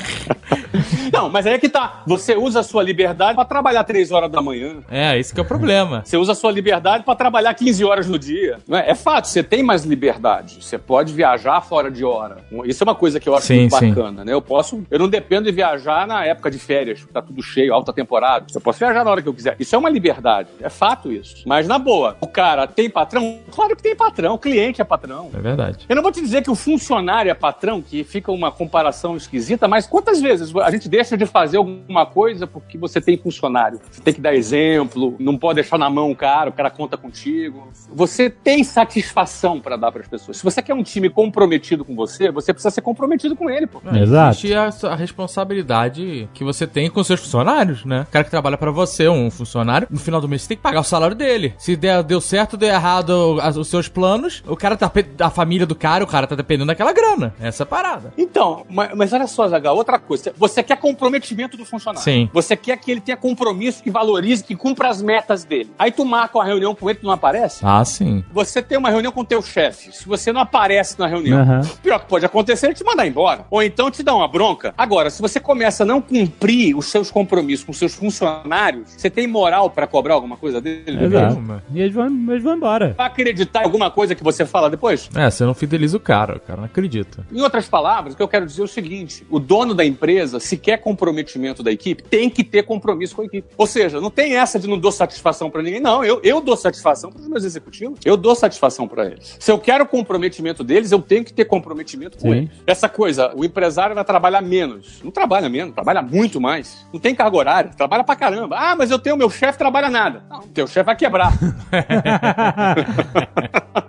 Não, 1.12 1.29
mas 1.31 1.46
aí 1.46 1.55
é 1.55 1.59
que 1.59 1.68
tá. 1.68 2.02
Você 2.07 2.35
usa 2.35 2.61
a 2.61 2.62
sua 2.62 2.83
liberdade 2.83 3.35
para 3.35 3.44
trabalhar 3.44 3.85
três 3.85 4.11
horas 4.11 4.31
da 4.31 4.42
manhã. 4.42 4.76
É, 4.90 5.18
esse 5.18 5.33
que 5.33 5.40
é 5.40 5.42
o 5.42 5.46
problema. 5.46 6.02
Você 6.05 6.16
usa 6.16 6.33
a 6.33 6.35
sua 6.35 6.52
liberdade 6.52 7.05
para 7.05 7.14
trabalhar 7.14 7.55
15 7.55 7.85
horas 7.85 8.07
no 8.07 8.18
dia. 8.18 8.59
Não 8.66 8.79
é? 8.79 8.90
é 8.90 8.94
fato, 8.94 9.29
você 9.29 9.42
tem 9.42 9.62
mais 9.62 9.85
liberdade. 9.85 10.59
Você 10.61 10.79
pode 10.79 11.12
viajar 11.12 11.61
fora 11.61 11.90
de 11.90 12.05
hora. 12.05 12.38
Isso 12.64 12.83
é 12.83 12.85
uma 12.85 12.94
coisa 12.94 13.18
que 13.18 13.29
eu 13.29 13.35
acho 13.35 13.46
Sim, 13.46 13.61
muito 13.61 13.79
sim. 13.79 13.88
bacana, 13.88 14.24
né? 14.24 14.33
Eu 14.33 14.42
posso, 14.42 14.83
eu 14.90 14.98
não 14.98 15.09
dependo 15.09 15.44
de 15.44 15.52
viajar 15.52 16.07
na 16.07 16.24
época 16.24 16.50
de 16.50 16.59
férias, 16.59 17.02
que 17.02 17.12
tá 17.12 17.22
tudo 17.22 17.42
cheio, 17.42 17.72
alta 17.72 17.92
temporada. 17.92 18.46
Eu 18.55 18.61
posso 18.61 18.79
viajar 18.79 19.05
na 19.05 19.11
hora 19.11 19.22
que 19.22 19.29
eu 19.29 19.35
quiser. 19.35 19.57
Isso 19.59 19.74
é 19.74 19.79
uma 19.79 19.90
liberdade. 19.90 20.48
É 20.61 20.68
fato 20.68 21.12
isso. 21.12 21.42
Mas 21.46 21.66
na 21.66 21.79
boa, 21.79 22.16
o 22.20 22.26
cara 22.26 22.66
tem 22.66 22.90
patrão? 22.90 23.38
Claro 23.50 23.76
que 23.76 23.83
tem 23.83 23.96
patrão. 23.96 24.35
O 24.35 24.38
cliente 24.38 24.81
é 24.81 24.85
patrão. 24.85 25.31
É 25.35 25.40
verdade. 25.40 25.85
Eu 25.88 25.96
não 25.96 26.02
vou 26.02 26.12
te 26.12 26.20
dizer 26.20 26.42
que 26.42 26.50
o 26.50 26.55
funcionário 26.55 27.31
é 27.31 27.35
patrão, 27.35 27.81
que 27.81 28.05
fica 28.05 28.31
uma 28.31 28.50
comparação 28.57 29.16
esquisita, 29.16 29.69
mas 29.69 29.87
quantas 29.87 30.21
vezes 30.21 30.55
a 30.57 30.71
gente 30.71 30.88
deixa 30.88 31.16
de 31.16 31.27
fazer 31.27 31.59
alguma 31.59 32.07
coisa 32.07 32.47
porque 32.47 32.77
você 32.79 33.01
tem 33.01 33.16
funcionário? 33.16 33.81
Você 33.90 34.01
tem 34.01 34.14
que 34.14 34.21
dar 34.21 34.35
exemplo, 34.35 35.14
não 35.19 35.37
pode 35.37 35.57
deixar 35.57 35.79
na 35.79 35.88
mão 35.90 36.11
o 36.11 36.16
cara, 36.16 36.51
o 36.51 36.53
cara 36.53 36.71
conta 36.71 36.97
contigo. 36.97 37.69
Você 37.92 38.29
tem 38.31 38.62
satisfação 38.64 39.61
para 39.61 39.77
dar 39.77 39.92
para 39.92 40.03
as 40.03 40.09
pessoas. 40.09 40.37
Se 40.38 40.45
você 40.45 40.62
quer 40.62 40.75
um 40.75 40.83
time 40.83 41.09
comprometido 41.11 41.85
com 41.85 41.95
você, 41.95 42.31
você 42.31 42.53
precisa 42.53 42.71
ser 42.71 42.81
comprometido 42.81 43.37
com 43.37 43.49
ele, 43.51 43.66
pô. 43.66 43.81
É, 43.92 44.03
Exato. 44.03 44.31
Existe 44.47 44.55
a, 44.55 44.71
a 44.90 44.95
responsabilidade 44.97 46.29
que 46.35 46.45
você 46.45 46.66
tem 46.66 46.90
com 46.90 47.03
seus 47.03 47.21
funcionários, 47.21 47.85
né? 47.85 48.07
O 48.09 48.12
cara 48.12 48.25
que 48.25 48.31
trabalha 48.31 48.57
pra 48.57 48.71
você, 48.71 49.09
um 49.09 49.31
funcionário, 49.31 49.87
no 49.90 49.99
final 49.99 50.21
do 50.21 50.29
mês 50.29 50.42
você 50.42 50.49
tem 50.49 50.57
que 50.57 50.62
pagar 50.62 50.81
o 50.81 50.85
salário 50.85 51.14
dele. 51.16 51.55
Se 51.59 51.77
der, 51.77 52.03
deu 52.03 52.21
certo, 52.21 52.57
deu 52.57 52.69
errado 52.69 53.38
as- 53.40 53.57
os 53.57 53.69
seus 53.69 53.88
planos, 53.88 54.42
o 54.47 54.57
cara 54.57 54.77
tá. 54.77 54.90
A 55.21 55.31
família 55.31 55.66
do 55.66 55.75
cara, 55.75 56.03
o 56.05 56.07
cara 56.07 56.27
tá 56.27 56.35
dependendo 56.35 56.66
daquela 56.66 56.92
grana. 56.92 57.35
Essa 57.40 57.62
é 57.62 57.64
a 57.64 57.66
parada. 57.66 58.12
Então, 58.16 58.45
mas, 58.68 58.94
mas 58.94 59.12
olha 59.12 59.26
só, 59.26 59.48
Zagal, 59.48 59.76
outra 59.76 59.98
coisa. 59.98 60.32
Você 60.37 60.62
quer 60.62 60.76
comprometimento 60.76 61.56
do 61.56 61.64
funcionário. 61.64 62.02
Sim. 62.02 62.28
Você 62.32 62.56
quer 62.56 62.76
que 62.78 62.90
ele 62.90 63.00
tenha 63.00 63.16
compromisso, 63.16 63.82
que 63.82 63.90
valorize, 63.90 64.44
que 64.44 64.54
cumpra 64.54 64.88
as 64.88 65.02
metas 65.02 65.44
dele. 65.44 65.70
Aí 65.78 65.90
tu 65.90 66.04
marca 66.04 66.38
uma 66.38 66.44
reunião 66.44 66.74
com 66.74 66.88
ele, 66.88 66.98
tu 66.98 67.06
não 67.06 67.12
aparece? 67.12 67.61
Ah, 67.62 67.85
sim. 67.85 68.24
Você 68.32 68.62
tem 68.62 68.78
uma 68.78 68.90
reunião 68.90 69.12
com 69.12 69.24
teu 69.24 69.42
chefe. 69.42 69.92
Se 69.92 70.06
você 70.06 70.32
não 70.32 70.40
aparece 70.40 70.98
na 70.98 71.06
reunião, 71.06 71.62
o 71.62 71.78
pior 71.78 71.98
que 72.00 72.06
pode 72.06 72.24
acontecer 72.26 72.66
é 72.66 72.68
ele 72.70 72.76
te 72.76 72.85
mandar 72.85 73.06
embora. 73.06 73.46
Ou 73.50 73.62
então 73.62 73.90
te 73.90 74.02
dar 74.02 74.14
uma 74.14 74.28
bronca. 74.28 74.74
Agora, 74.76 75.11
se 75.11 75.20
você 75.22 75.40
começa 75.40 75.82
a 75.82 75.87
não 75.87 76.00
cumprir 76.00 76.76
os 76.76 76.87
seus 76.87 77.11
compromissos 77.11 77.64
com 77.64 77.72
seus 77.72 77.94
funcionários, 77.94 78.90
você 78.96 79.09
tem 79.09 79.26
moral 79.26 79.70
pra 79.70 79.87
cobrar 79.87 80.14
alguma 80.14 80.37
coisa 80.37 80.61
dele? 80.61 80.96
depois? 80.96 81.12
Exato. 81.12 81.62
E 81.72 81.80
eles 81.80 81.94
vão, 81.94 82.06
eles 82.06 82.42
vão 82.42 82.56
embora. 82.56 82.94
Vai 82.96 83.06
acreditar 83.06 83.62
em 83.62 83.64
alguma 83.64 83.90
coisa 83.90 84.14
que 84.14 84.22
você 84.22 84.44
fala 84.44 84.68
depois? 84.68 85.09
É, 85.14 85.30
você 85.30 85.44
não 85.44 85.54
fideliza 85.54 85.96
o 85.96 86.00
cara, 86.00 86.37
o 86.37 86.40
cara 86.40 86.59
não 86.59 86.66
acredita. 86.66 87.26
Em 87.32 87.40
outras 87.40 87.68
palavras, 87.68 88.14
o 88.14 88.16
que 88.16 88.22
eu 88.22 88.28
quero 88.28 88.36
dizer 88.44 88.61
é 88.61 88.64
o 88.64 88.68
seguinte: 88.68 89.27
o 89.31 89.38
dono 89.38 89.75
da 89.75 89.85
empresa, 89.85 90.38
se 90.38 90.57
quer 90.57 90.79
comprometimento 90.79 91.62
da 91.62 91.72
equipe, 91.72 92.03
tem 92.03 92.29
que 92.29 92.44
ter 92.44 92.64
compromisso 92.64 93.16
com 93.16 93.22
a 93.22 93.25
equipe. 93.25 93.49
Ou 93.57 93.66
seja, 93.66 94.01
não 94.01 94.11
tem 94.11 94.37
essa 94.37 94.59
de 94.59 94.68
não 94.68 94.79
dou 94.79 94.92
satisfação 94.92 95.51
pra 95.51 95.62
ninguém. 95.62 95.81
Não, 95.81 96.05
eu, 96.05 96.20
eu 96.22 96.40
dou 96.40 96.57
satisfação 96.57 97.11
pros 97.11 97.29
meus 97.29 97.44
executivos. 97.44 97.99
Eu 98.05 98.16
dou 98.16 98.35
satisfação 98.35 98.87
pra 98.87 99.07
eles. 99.07 99.37
Se 99.38 99.51
eu 99.51 99.59
quero 99.59 99.87
comprometimento 99.87 100.62
deles, 100.62 100.92
eu 100.92 101.01
tenho 101.01 101.25
que 101.25 101.33
ter 101.33 101.44
comprometimento 101.44 102.18
com 102.18 102.31
Sim. 102.31 102.37
eles. 102.37 102.51
Essa 102.66 102.88
coisa, 102.88 103.33
o 103.35 103.44
empresário 103.44 103.94
vai 103.94 104.05
trabalhar 104.05 104.42
menos. 104.42 105.01
Não 105.03 105.11
trabalha 105.11 105.49
menos, 105.49 105.75
trabalha 105.75 106.03
muito 106.03 106.40
mais. 106.40 106.87
Não 106.92 107.01
tem 107.01 107.14
carga 107.14 107.37
horária, 107.37 107.70
trabalha 107.77 108.05
pra 108.05 108.16
caramba. 108.16 108.57
Ah, 108.59 108.77
mas 108.77 108.90
eu 108.90 108.99
tenho 108.99 109.16
meu 109.16 109.31
chefe, 109.31 109.59
trabalha 109.59 109.88
nada. 109.88 110.25
Não, 110.29 110.42
teu 110.42 110.66
chefe 110.66 110.85
vai 110.85 110.96
quebrar. 110.96 111.33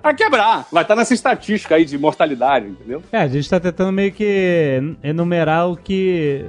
vai 0.04 0.16
quebrar. 0.16 0.68
Vai 0.72 0.84
estar 0.84 0.96
nessa 0.96 1.14
estatística 1.14 1.76
aí 1.76 1.86
de 1.86 1.98
mortalidade, 1.98 2.68
entendeu? 2.68 3.04
É, 3.12 3.20
a 3.20 3.28
gente 3.28 3.50
tá 3.50 3.60
tentando 3.60 3.92
meio 3.92 4.12
que 4.12 4.24
enumerar 5.04 5.70
o 5.70 5.78
que 5.78 6.46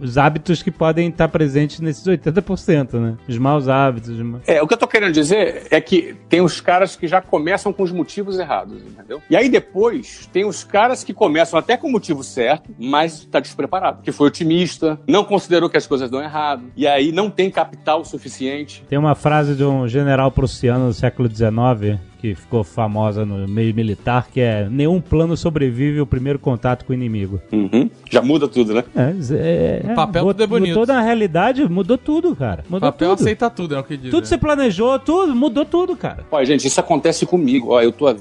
os 0.00 0.18
hábitos 0.18 0.62
que 0.62 0.70
podem 0.70 1.08
estar 1.08 1.28
presentes 1.28 1.80
nesses 1.80 2.04
80%, 2.04 2.98
né? 2.98 3.16
Os 3.28 3.38
maus 3.38 3.68
hábitos. 3.68 4.10
os 4.10 4.40
É, 4.46 4.62
o 4.62 4.66
que 4.66 4.74
eu 4.74 4.78
tô 4.78 4.86
querendo 4.86 5.12
dizer 5.12 5.66
é 5.70 5.80
que 5.80 6.16
tem 6.28 6.40
os 6.40 6.60
caras 6.60 6.96
que 6.96 7.06
já 7.06 7.20
começam 7.20 7.72
com 7.72 7.82
os 7.82 7.92
motivos 7.92 8.38
errados, 8.38 8.82
entendeu? 8.82 9.22
E 9.28 9.36
aí 9.36 9.48
depois 9.48 10.28
tem 10.32 10.44
os 10.44 10.64
caras 10.64 11.04
que 11.04 11.14
começam 11.14 11.58
até 11.58 11.76
com 11.76 11.88
o 11.88 11.92
motivo 11.92 12.22
certo, 12.22 12.74
mas 12.78 13.24
tá 13.24 13.40
despreparado. 13.40 14.02
Que 14.02 14.12
foi 14.12 14.28
otimista, 14.28 14.98
não 15.06 15.24
considerou 15.24 15.70
que 15.70 15.76
as 15.76 15.86
coisas 15.86 16.10
dão 16.10 16.22
errado, 16.22 16.64
e 16.76 16.86
aí 16.86 17.12
não 17.12 17.30
tem 17.30 17.50
capital 17.50 18.04
suficiente. 18.04 18.84
Tem 18.88 18.98
uma 18.98 19.14
frase 19.14 19.54
de 19.54 19.64
um 19.64 19.86
general 19.88 20.30
prussiano 20.30 20.88
do 20.88 20.94
século 20.94 21.28
XIX 21.28 22.00
que 22.24 22.34
ficou 22.34 22.64
famosa 22.64 23.26
no 23.26 23.46
meio 23.46 23.74
militar, 23.74 24.28
que 24.32 24.40
é 24.40 24.66
nenhum 24.70 24.98
plano 24.98 25.36
sobrevive 25.36 25.98
ao 25.98 26.06
primeiro 26.06 26.38
contato 26.38 26.82
com 26.86 26.92
o 26.92 26.94
inimigo. 26.94 27.38
Uhum. 27.52 27.90
Já 28.10 28.22
muda 28.22 28.48
tudo, 28.48 28.72
né? 28.72 28.82
É, 28.96 29.82
é, 29.86 29.92
O 29.92 29.94
papel 29.94 30.24
bot- 30.24 30.32
tudo 30.32 30.42
é 30.42 30.46
bonito. 30.46 30.78
Mudou 30.78 30.94
na 30.94 31.02
realidade, 31.02 31.68
mudou 31.68 31.98
tudo, 31.98 32.34
cara. 32.34 32.64
O 32.66 32.72
Mudou 32.72 32.90
papel 32.90 33.10
tudo. 33.10 33.20
aceita 33.20 33.50
tudo, 33.50 33.74
é 33.74 33.78
o 33.78 33.84
que 33.84 33.98
diz. 33.98 34.10
Tudo 34.10 34.22
né? 34.22 34.26
você 34.28 34.38
planejou, 34.38 34.98
tudo, 34.98 35.34
mudou 35.36 35.66
tudo, 35.66 35.94
cara. 35.94 36.24
Olha, 36.32 36.46
gente, 36.46 36.66
isso 36.66 36.80
acontece 36.80 37.26
comigo. 37.26 37.72
Ó, 37.72 37.82
eu 37.82 37.92
tô 37.92 38.06
há 38.06 38.14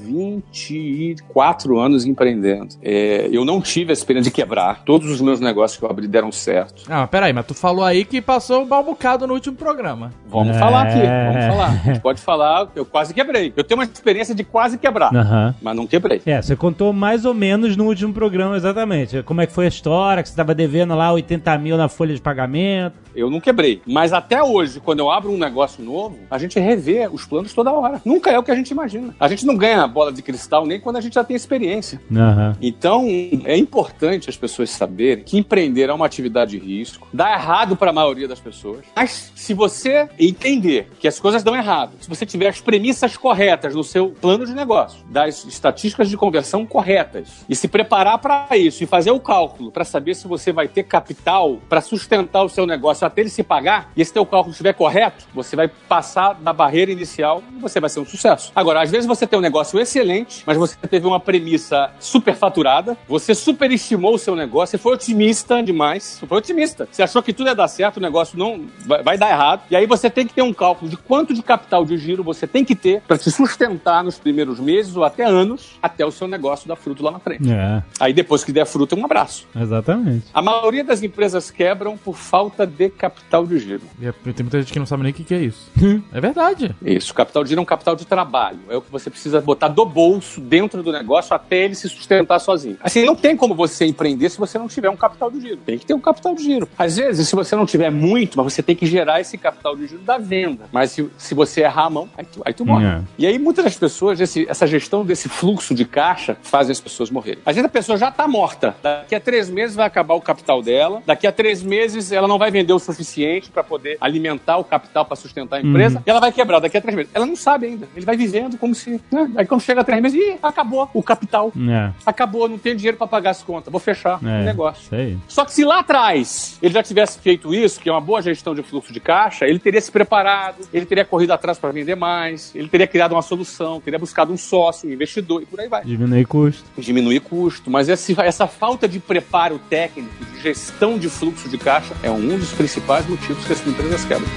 24 0.52 1.80
anos 1.80 2.06
empreendendo. 2.06 2.76
É, 2.82 3.30
eu 3.32 3.46
não 3.46 3.62
tive 3.62 3.92
a 3.92 3.94
experiência 3.94 4.30
de 4.32 4.36
quebrar. 4.36 4.84
Todos 4.84 5.10
os 5.10 5.22
meus 5.22 5.40
negócios 5.40 5.80
que 5.80 5.86
eu 5.86 5.90
abri 5.90 6.08
deram 6.08 6.32
certo. 6.32 6.84
Ah, 6.90 7.02
mas 7.02 7.10
peraí, 7.10 7.32
mas 7.32 7.46
tu 7.46 7.54
falou 7.54 7.84
aí 7.86 8.04
que 8.04 8.22
passou 8.22 8.64
um 8.64 8.66
mal 8.68 8.84
bocado 8.84 9.26
no 9.26 9.34
último 9.34 9.56
programa. 9.56 10.12
Vamos 10.28 10.56
É. 10.56 10.60
falar 10.60 10.82
aqui, 10.84 11.00
vamos 11.00 11.46
falar. 11.48 11.70
A 11.70 11.86
gente 11.94 12.00
pode 12.02 12.22
falar, 12.22 12.68
eu 12.76 12.86
quase 12.86 13.14
quebrei. 13.14 13.54
Eu 13.56 13.64
tenho 13.64 13.80
uma 13.80 13.88
experiência 13.94 14.34
de 14.36 14.44
quase 14.44 14.78
quebrar, 14.78 15.14
Aham. 15.16 15.56
mas 15.62 15.76
não 15.76 15.88
quebrei. 15.88 16.22
É, 16.26 16.42
você 16.42 16.56
contou 16.56 16.92
mais 16.94 17.26
ou 17.26 17.34
menos 17.34 17.76
no 17.78 17.86
último 17.86 18.14
programa, 18.14 18.56
exatamente. 18.56 19.22
Como 19.24 19.42
é 19.42 19.48
que 19.48 19.54
foi 19.54 19.66
a 19.66 19.70
história, 19.70 20.22
que 20.24 20.30
você 20.30 20.36
tava 20.36 20.54
devendo 20.56 20.96
lá 20.96 21.12
80 21.12 21.58
mil 21.58 21.78
na 21.78 21.88
folha 21.88 22.14
de 22.14 22.22
pagamento. 22.22 22.96
Eu 23.16 23.30
não 23.30 23.40
quebrei. 23.40 23.82
Mas 23.86 24.14
até 24.14 24.42
hoje, 24.42 24.80
quando 24.80 25.00
eu 25.00 25.10
abro 25.10 25.32
um 25.32 25.38
negócio 25.38 25.84
novo, 25.84 26.20
a 26.30 26.38
gente 26.38 26.60
revê 26.60 27.08
os 27.12 27.26
planos 27.26 27.54
toda 27.54 27.72
hora. 27.72 28.02
Nunca 28.06 28.32
é 28.32 28.38
o 28.38 28.44
que 28.44 28.52
a 28.52 28.56
gente 28.56 28.72
imagina. 28.72 29.16
A 29.20 29.28
gente 29.28 29.46
não 29.46 29.56
ganha 29.56 29.88
bola 29.88 30.12
de 30.12 30.22
cristal 30.22 30.66
nem 30.66 30.80
quando 30.80 30.98
a 30.98 31.02
gente 31.02 31.14
já 31.14 31.24
tem 31.24 31.36
experiência. 31.36 32.02
Aham. 32.12 32.58
Então, 32.62 33.06
é 33.46 33.58
importante 33.58 34.30
as 34.30 34.38
pessoas 34.38 34.70
saberem 34.70 35.24
que 35.24 35.38
empreender 35.38 35.90
é 35.90 35.94
uma 35.94 36.06
atividade 36.06 36.58
de 36.58 36.66
risco. 36.66 37.08
Dá 37.14 37.34
errado 37.34 37.76
para 37.76 37.92
a 37.92 37.94
maioria 37.94 38.28
das 38.28 38.40
pessoas. 38.40 38.86
Mas 38.96 39.32
se 39.36 39.54
você 39.54 40.08
entender 40.20 40.90
que 41.00 41.08
as 41.08 41.20
coisas 41.20 41.44
dão 41.44 41.56
errado, 41.56 41.94
se 42.00 42.10
você 42.10 42.26
tiver 42.26 42.48
as 42.48 42.62
premissas 42.62 43.18
corretas 43.18 43.76
no 43.76 43.84
seu 43.84 44.10
plano 44.10 44.46
de 44.46 44.54
negócio, 44.54 45.04
das 45.10 45.46
estatísticas 45.46 46.10
de 46.10 46.18
conversão 46.18 46.66
corretas, 46.66 47.46
e 47.48 47.56
se 47.56 47.68
preparar 47.68 48.18
para 48.20 48.48
isso 48.58 48.84
e 48.84 48.88
fazer 48.88 49.12
o 49.12 49.20
cálculo 49.20 49.72
para 49.72 49.84
saber 49.84 50.16
se 50.16 50.28
você 50.28 50.52
vai 50.52 50.68
ter 50.68 50.84
capital 50.84 51.60
para 51.70 51.82
sustentar 51.82 52.44
o 52.44 52.50
seu 52.50 52.66
negócio 52.66 53.03
até 53.06 53.22
ele 53.22 53.30
se 53.30 53.44
pagar, 53.44 53.92
e 53.96 54.02
esse 54.02 54.14
teu 54.14 54.26
cálculo 54.26 54.52
estiver 54.52 54.74
correto, 54.74 55.26
você 55.34 55.56
vai 55.56 55.68
passar 55.68 56.34
da 56.34 56.54
barreira 56.54 56.92
inicial 56.92 57.44
e 57.58 57.60
você 57.60 57.80
vai 57.80 57.90
ser 57.90 58.00
um 58.00 58.06
sucesso. 58.06 58.52
Agora, 58.56 58.82
às 58.82 58.90
vezes 58.92 59.06
você 59.06 59.26
tem 59.28 59.38
um 59.38 59.42
negócio 59.42 59.80
excelente, 59.80 60.44
mas 60.46 60.58
você 60.58 60.76
teve 60.90 61.06
uma 61.08 61.20
premissa 61.20 61.92
superfaturada, 62.00 62.98
você 63.08 63.36
superestimou 63.36 64.16
o 64.16 64.20
seu 64.20 64.36
negócio, 64.36 64.72
você 64.72 64.78
foi 64.78 64.94
otimista 64.94 65.62
demais, 65.62 66.04
você 66.20 66.28
foi 66.28 66.38
otimista. 66.38 66.88
Você 66.92 67.04
achou 67.04 67.22
que 67.22 67.34
tudo 67.34 67.48
ia 67.48 67.56
dar 67.56 67.68
certo, 67.68 67.98
o 67.98 68.00
negócio 68.00 68.38
não 68.38 68.66
vai, 68.86 69.04
vai 69.04 69.18
dar 69.18 69.30
errado, 69.30 69.64
e 69.70 69.76
aí 69.76 69.86
você 69.86 70.10
tem 70.10 70.26
que 70.26 70.34
ter 70.34 70.42
um 70.42 70.54
cálculo 70.54 70.90
de 70.90 70.98
quanto 70.98 71.34
de 71.34 71.42
capital 71.42 71.86
de 71.86 71.98
giro 71.98 72.24
você 72.24 72.48
tem 72.48 72.64
que 72.64 72.76
ter 72.76 73.02
para 73.02 73.18
te 73.18 73.30
sustentar 73.30 74.04
nos 74.04 74.18
primeiros 74.18 74.60
meses 74.60 74.96
ou 74.96 75.04
até 75.04 75.26
anos, 75.26 75.78
até 75.82 76.06
o 76.06 76.12
seu 76.12 76.28
negócio 76.28 76.68
dar 76.68 76.76
fruto 76.76 77.04
lá 77.04 77.12
na 77.12 77.20
frente. 77.20 77.52
É, 77.52 77.84
Aí 78.00 78.14
depois 78.14 78.44
que 78.44 78.52
der 78.52 78.66
fruto, 78.66 78.96
é 78.96 78.98
um 78.98 79.06
abraço. 79.06 79.48
exatamente. 79.56 80.26
A 80.34 80.42
maioria 80.42 80.84
das 80.84 81.04
empresas 81.04 81.52
quebram 81.52 81.98
por 81.98 82.16
falta 82.16 82.66
de 82.66 82.90
capital 82.98 83.46
de 83.46 83.60
giro. 83.60 83.82
E 84.00 84.08
é- 84.08 84.12
tem 84.12 84.44
muita 84.44 84.60
gente 84.62 84.72
que 84.74 84.80
não 84.80 84.86
sabe 84.86 85.04
nem 85.04 85.12
o 85.12 85.16
que, 85.16 85.24
que 85.24 85.34
é 85.34 85.40
isso. 85.40 85.70
é 86.14 86.22
verdade. 86.22 86.76
Isso, 86.84 87.14
capital 87.14 87.44
de 87.44 87.50
giro 87.50 87.60
é 87.60 87.64
um 87.64 87.66
capital 87.66 87.96
de 87.96 88.06
trabalho. 88.06 88.60
É 88.70 88.78
o 88.78 88.82
que 88.82 88.92
você 88.92 89.10
precisa 89.10 89.42
botar 89.42 89.68
do 89.68 89.86
bolso 89.86 90.40
dentro 90.42 90.82
do 90.84 90.92
negócio 90.92 91.36
até 91.36 91.66
ele 91.66 91.76
se 91.76 91.90
sustentar 91.90 92.40
sozinho. 92.40 92.78
Assim, 92.82 93.06
não 93.06 93.16
tem 93.16 93.36
como 93.36 93.54
você 93.56 93.86
empreender 93.86 94.30
se 94.30 94.38
você 94.38 94.58
não 94.58 94.68
tiver 94.68 94.90
um 94.90 94.96
capital 94.96 95.30
de 95.32 95.42
giro. 95.42 95.58
Tem 95.58 95.78
que 95.78 95.86
ter 95.86 95.94
um 95.94 96.00
capital 96.00 96.36
de 96.36 96.44
giro. 96.44 96.68
Às 96.78 96.98
vezes, 96.98 97.28
se 97.28 97.36
você 97.36 97.56
não 97.56 97.66
tiver 97.66 97.90
muito, 97.90 98.38
mas 98.38 98.54
você 98.54 98.64
tem 98.64 98.76
que 98.76 98.86
gerar 98.86 99.20
esse 99.22 99.38
capital 99.38 99.76
de 99.76 99.88
giro 99.88 100.02
da 100.02 100.18
venda. 100.18 100.66
Mas 100.72 100.92
se, 100.92 101.10
se 101.18 101.34
você 101.34 101.62
errar 101.62 101.86
a 101.86 101.90
mão, 101.90 102.10
aí 102.18 102.26
tu, 102.26 102.42
aí 102.46 102.54
tu 102.54 102.66
morre. 102.66 102.86
É. 102.86 103.02
E 103.18 103.26
aí, 103.28 103.38
muitas 103.40 103.64
das 103.66 103.76
pessoas, 103.76 104.20
esse- 104.20 104.46
essa 104.50 104.66
gestão 104.68 105.06
desse 105.06 105.28
fluxo 105.30 105.74
de 105.74 105.86
caixa 105.86 106.38
fazem 106.42 106.72
as 106.72 106.80
pessoas 106.80 107.10
morrerem. 107.10 107.40
Às 107.46 107.56
vezes 107.56 107.66
a 107.66 107.72
pessoa 107.72 107.98
já 107.98 108.10
está 108.10 108.28
morta. 108.28 108.76
Daqui 108.82 109.16
a 109.16 109.20
três 109.20 109.50
meses 109.50 109.76
vai 109.76 109.86
acabar 109.86 110.14
o 110.16 110.22
capital 110.22 110.62
dela. 110.62 111.02
Daqui 111.06 111.26
a 111.28 111.32
três 111.32 111.62
meses 111.64 112.12
ela 112.12 112.28
não 112.28 112.38
vai 112.38 112.52
vender 112.52 112.74
o 112.74 112.80
suficiente 112.84 113.50
para 113.50 113.64
poder 113.64 113.98
alimentar 114.00 114.58
o 114.58 114.64
capital 114.64 115.06
para 115.06 115.16
sustentar 115.16 115.58
a 115.58 115.62
empresa. 115.62 116.02
E 116.06 116.10
ela 116.10 116.20
vai 116.20 116.32
quebrar 116.32 116.60
daqui 116.60 116.78
a 116.78 116.82
três 116.82 116.96
meses. 116.96 117.12
Ela 117.14 117.26
não 117.26 117.36
sabe 117.36 117.68
ainda. 117.68 117.88
Ele 117.96 118.06
vai 118.06 118.16
vivendo 118.18 118.58
como 118.58 118.76
se. 118.76 119.02
né? 119.12 119.32
Aí 119.36 119.46
quando 119.46 119.62
chega 119.62 119.82
a 119.82 119.84
três 119.84 120.02
meses, 120.02 120.20
ih, 120.20 120.38
acabou 120.42 120.90
o 120.94 121.02
capital. 121.04 121.52
É, 121.70 121.92
Acabou, 122.06 122.48
não 122.48 122.58
tenho 122.58 122.76
dinheiro 122.76 122.98
para 122.98 123.08
pagar 123.08 123.32
as 123.32 123.42
contas. 123.44 123.72
Vou 123.72 123.80
fechar 123.80 124.20
é. 124.24 124.42
o 124.42 124.44
negócio. 124.44 124.96
Aí. 124.96 125.18
Só 125.28 125.46
que 125.46 125.54
se 125.54 125.64
lá 125.64 125.80
atrás 125.80 126.58
ele 126.62 126.74
já 126.74 126.84
tivesse 126.84 127.20
feito 127.20 127.54
isso, 127.54 127.80
que 127.80 127.90
é 127.90 127.92
uma 127.92 128.02
boa 128.02 128.22
gestão 128.22 128.54
de 128.54 128.62
fluxo 128.64 128.92
de 128.94 129.00
caixa, 129.00 129.46
ele 129.46 129.60
teria 129.60 129.80
se 129.82 129.92
preparado, 129.92 130.58
ele 130.74 130.86
teria 130.86 131.06
corrido 131.06 131.32
atrás 131.32 131.58
para 131.58 131.72
vender 131.72 131.96
mais, 131.96 132.52
ele 132.56 132.68
teria 132.68 132.88
criado 132.88 133.14
uma 133.14 133.22
solução, 133.22 133.80
teria 133.80 134.00
buscado 134.00 134.32
um 134.34 134.38
sócio, 134.38 134.90
um 134.90 134.94
investidor 134.94 135.42
e 135.42 135.46
por 135.46 135.60
aí 135.60 135.68
vai. 135.68 135.84
Diminuir 135.86 136.26
custo. 136.26 136.64
Diminuir 136.78 137.20
custo. 137.22 137.70
Mas 137.70 137.88
esse- 137.90 138.16
essa 138.20 138.48
falta 138.48 138.88
de 138.88 139.00
preparo 139.00 139.60
técnico, 139.70 140.10
de 140.26 140.42
gestão 140.42 140.98
de 140.98 141.10
fluxo 141.10 141.48
de 141.50 141.58
caixa, 141.58 141.94
é 142.04 142.10
um 142.12 142.38
dos 142.38 142.52
principais 142.54 142.73
motivos 142.82 143.46
que 143.46 143.54
as 143.54 143.68
empresas 143.68 144.06
quebram. 144.06 144.28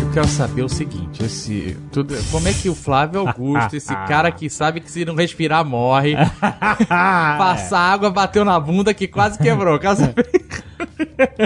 Eu 0.00 0.10
quero 0.12 0.28
saber 0.28 0.62
o 0.62 0.68
seguinte, 0.68 1.24
esse. 1.24 1.76
Tudo, 1.90 2.14
como 2.30 2.46
é 2.46 2.52
que 2.52 2.68
o 2.68 2.74
Flávio 2.74 3.20
Augusto, 3.20 3.76
esse 3.76 3.94
cara 4.06 4.30
que 4.30 4.48
sabe 4.48 4.80
que 4.80 4.90
se 4.90 5.04
não 5.04 5.14
respirar 5.14 5.64
morre, 5.64 6.14
passar 6.88 7.80
água, 7.80 8.10
bateu 8.10 8.44
na 8.44 8.58
bunda 8.60 8.94
que 8.94 9.08
quase 9.08 9.38
quebrou. 9.38 9.78
Quero 9.78 9.96
saber. 9.96 10.44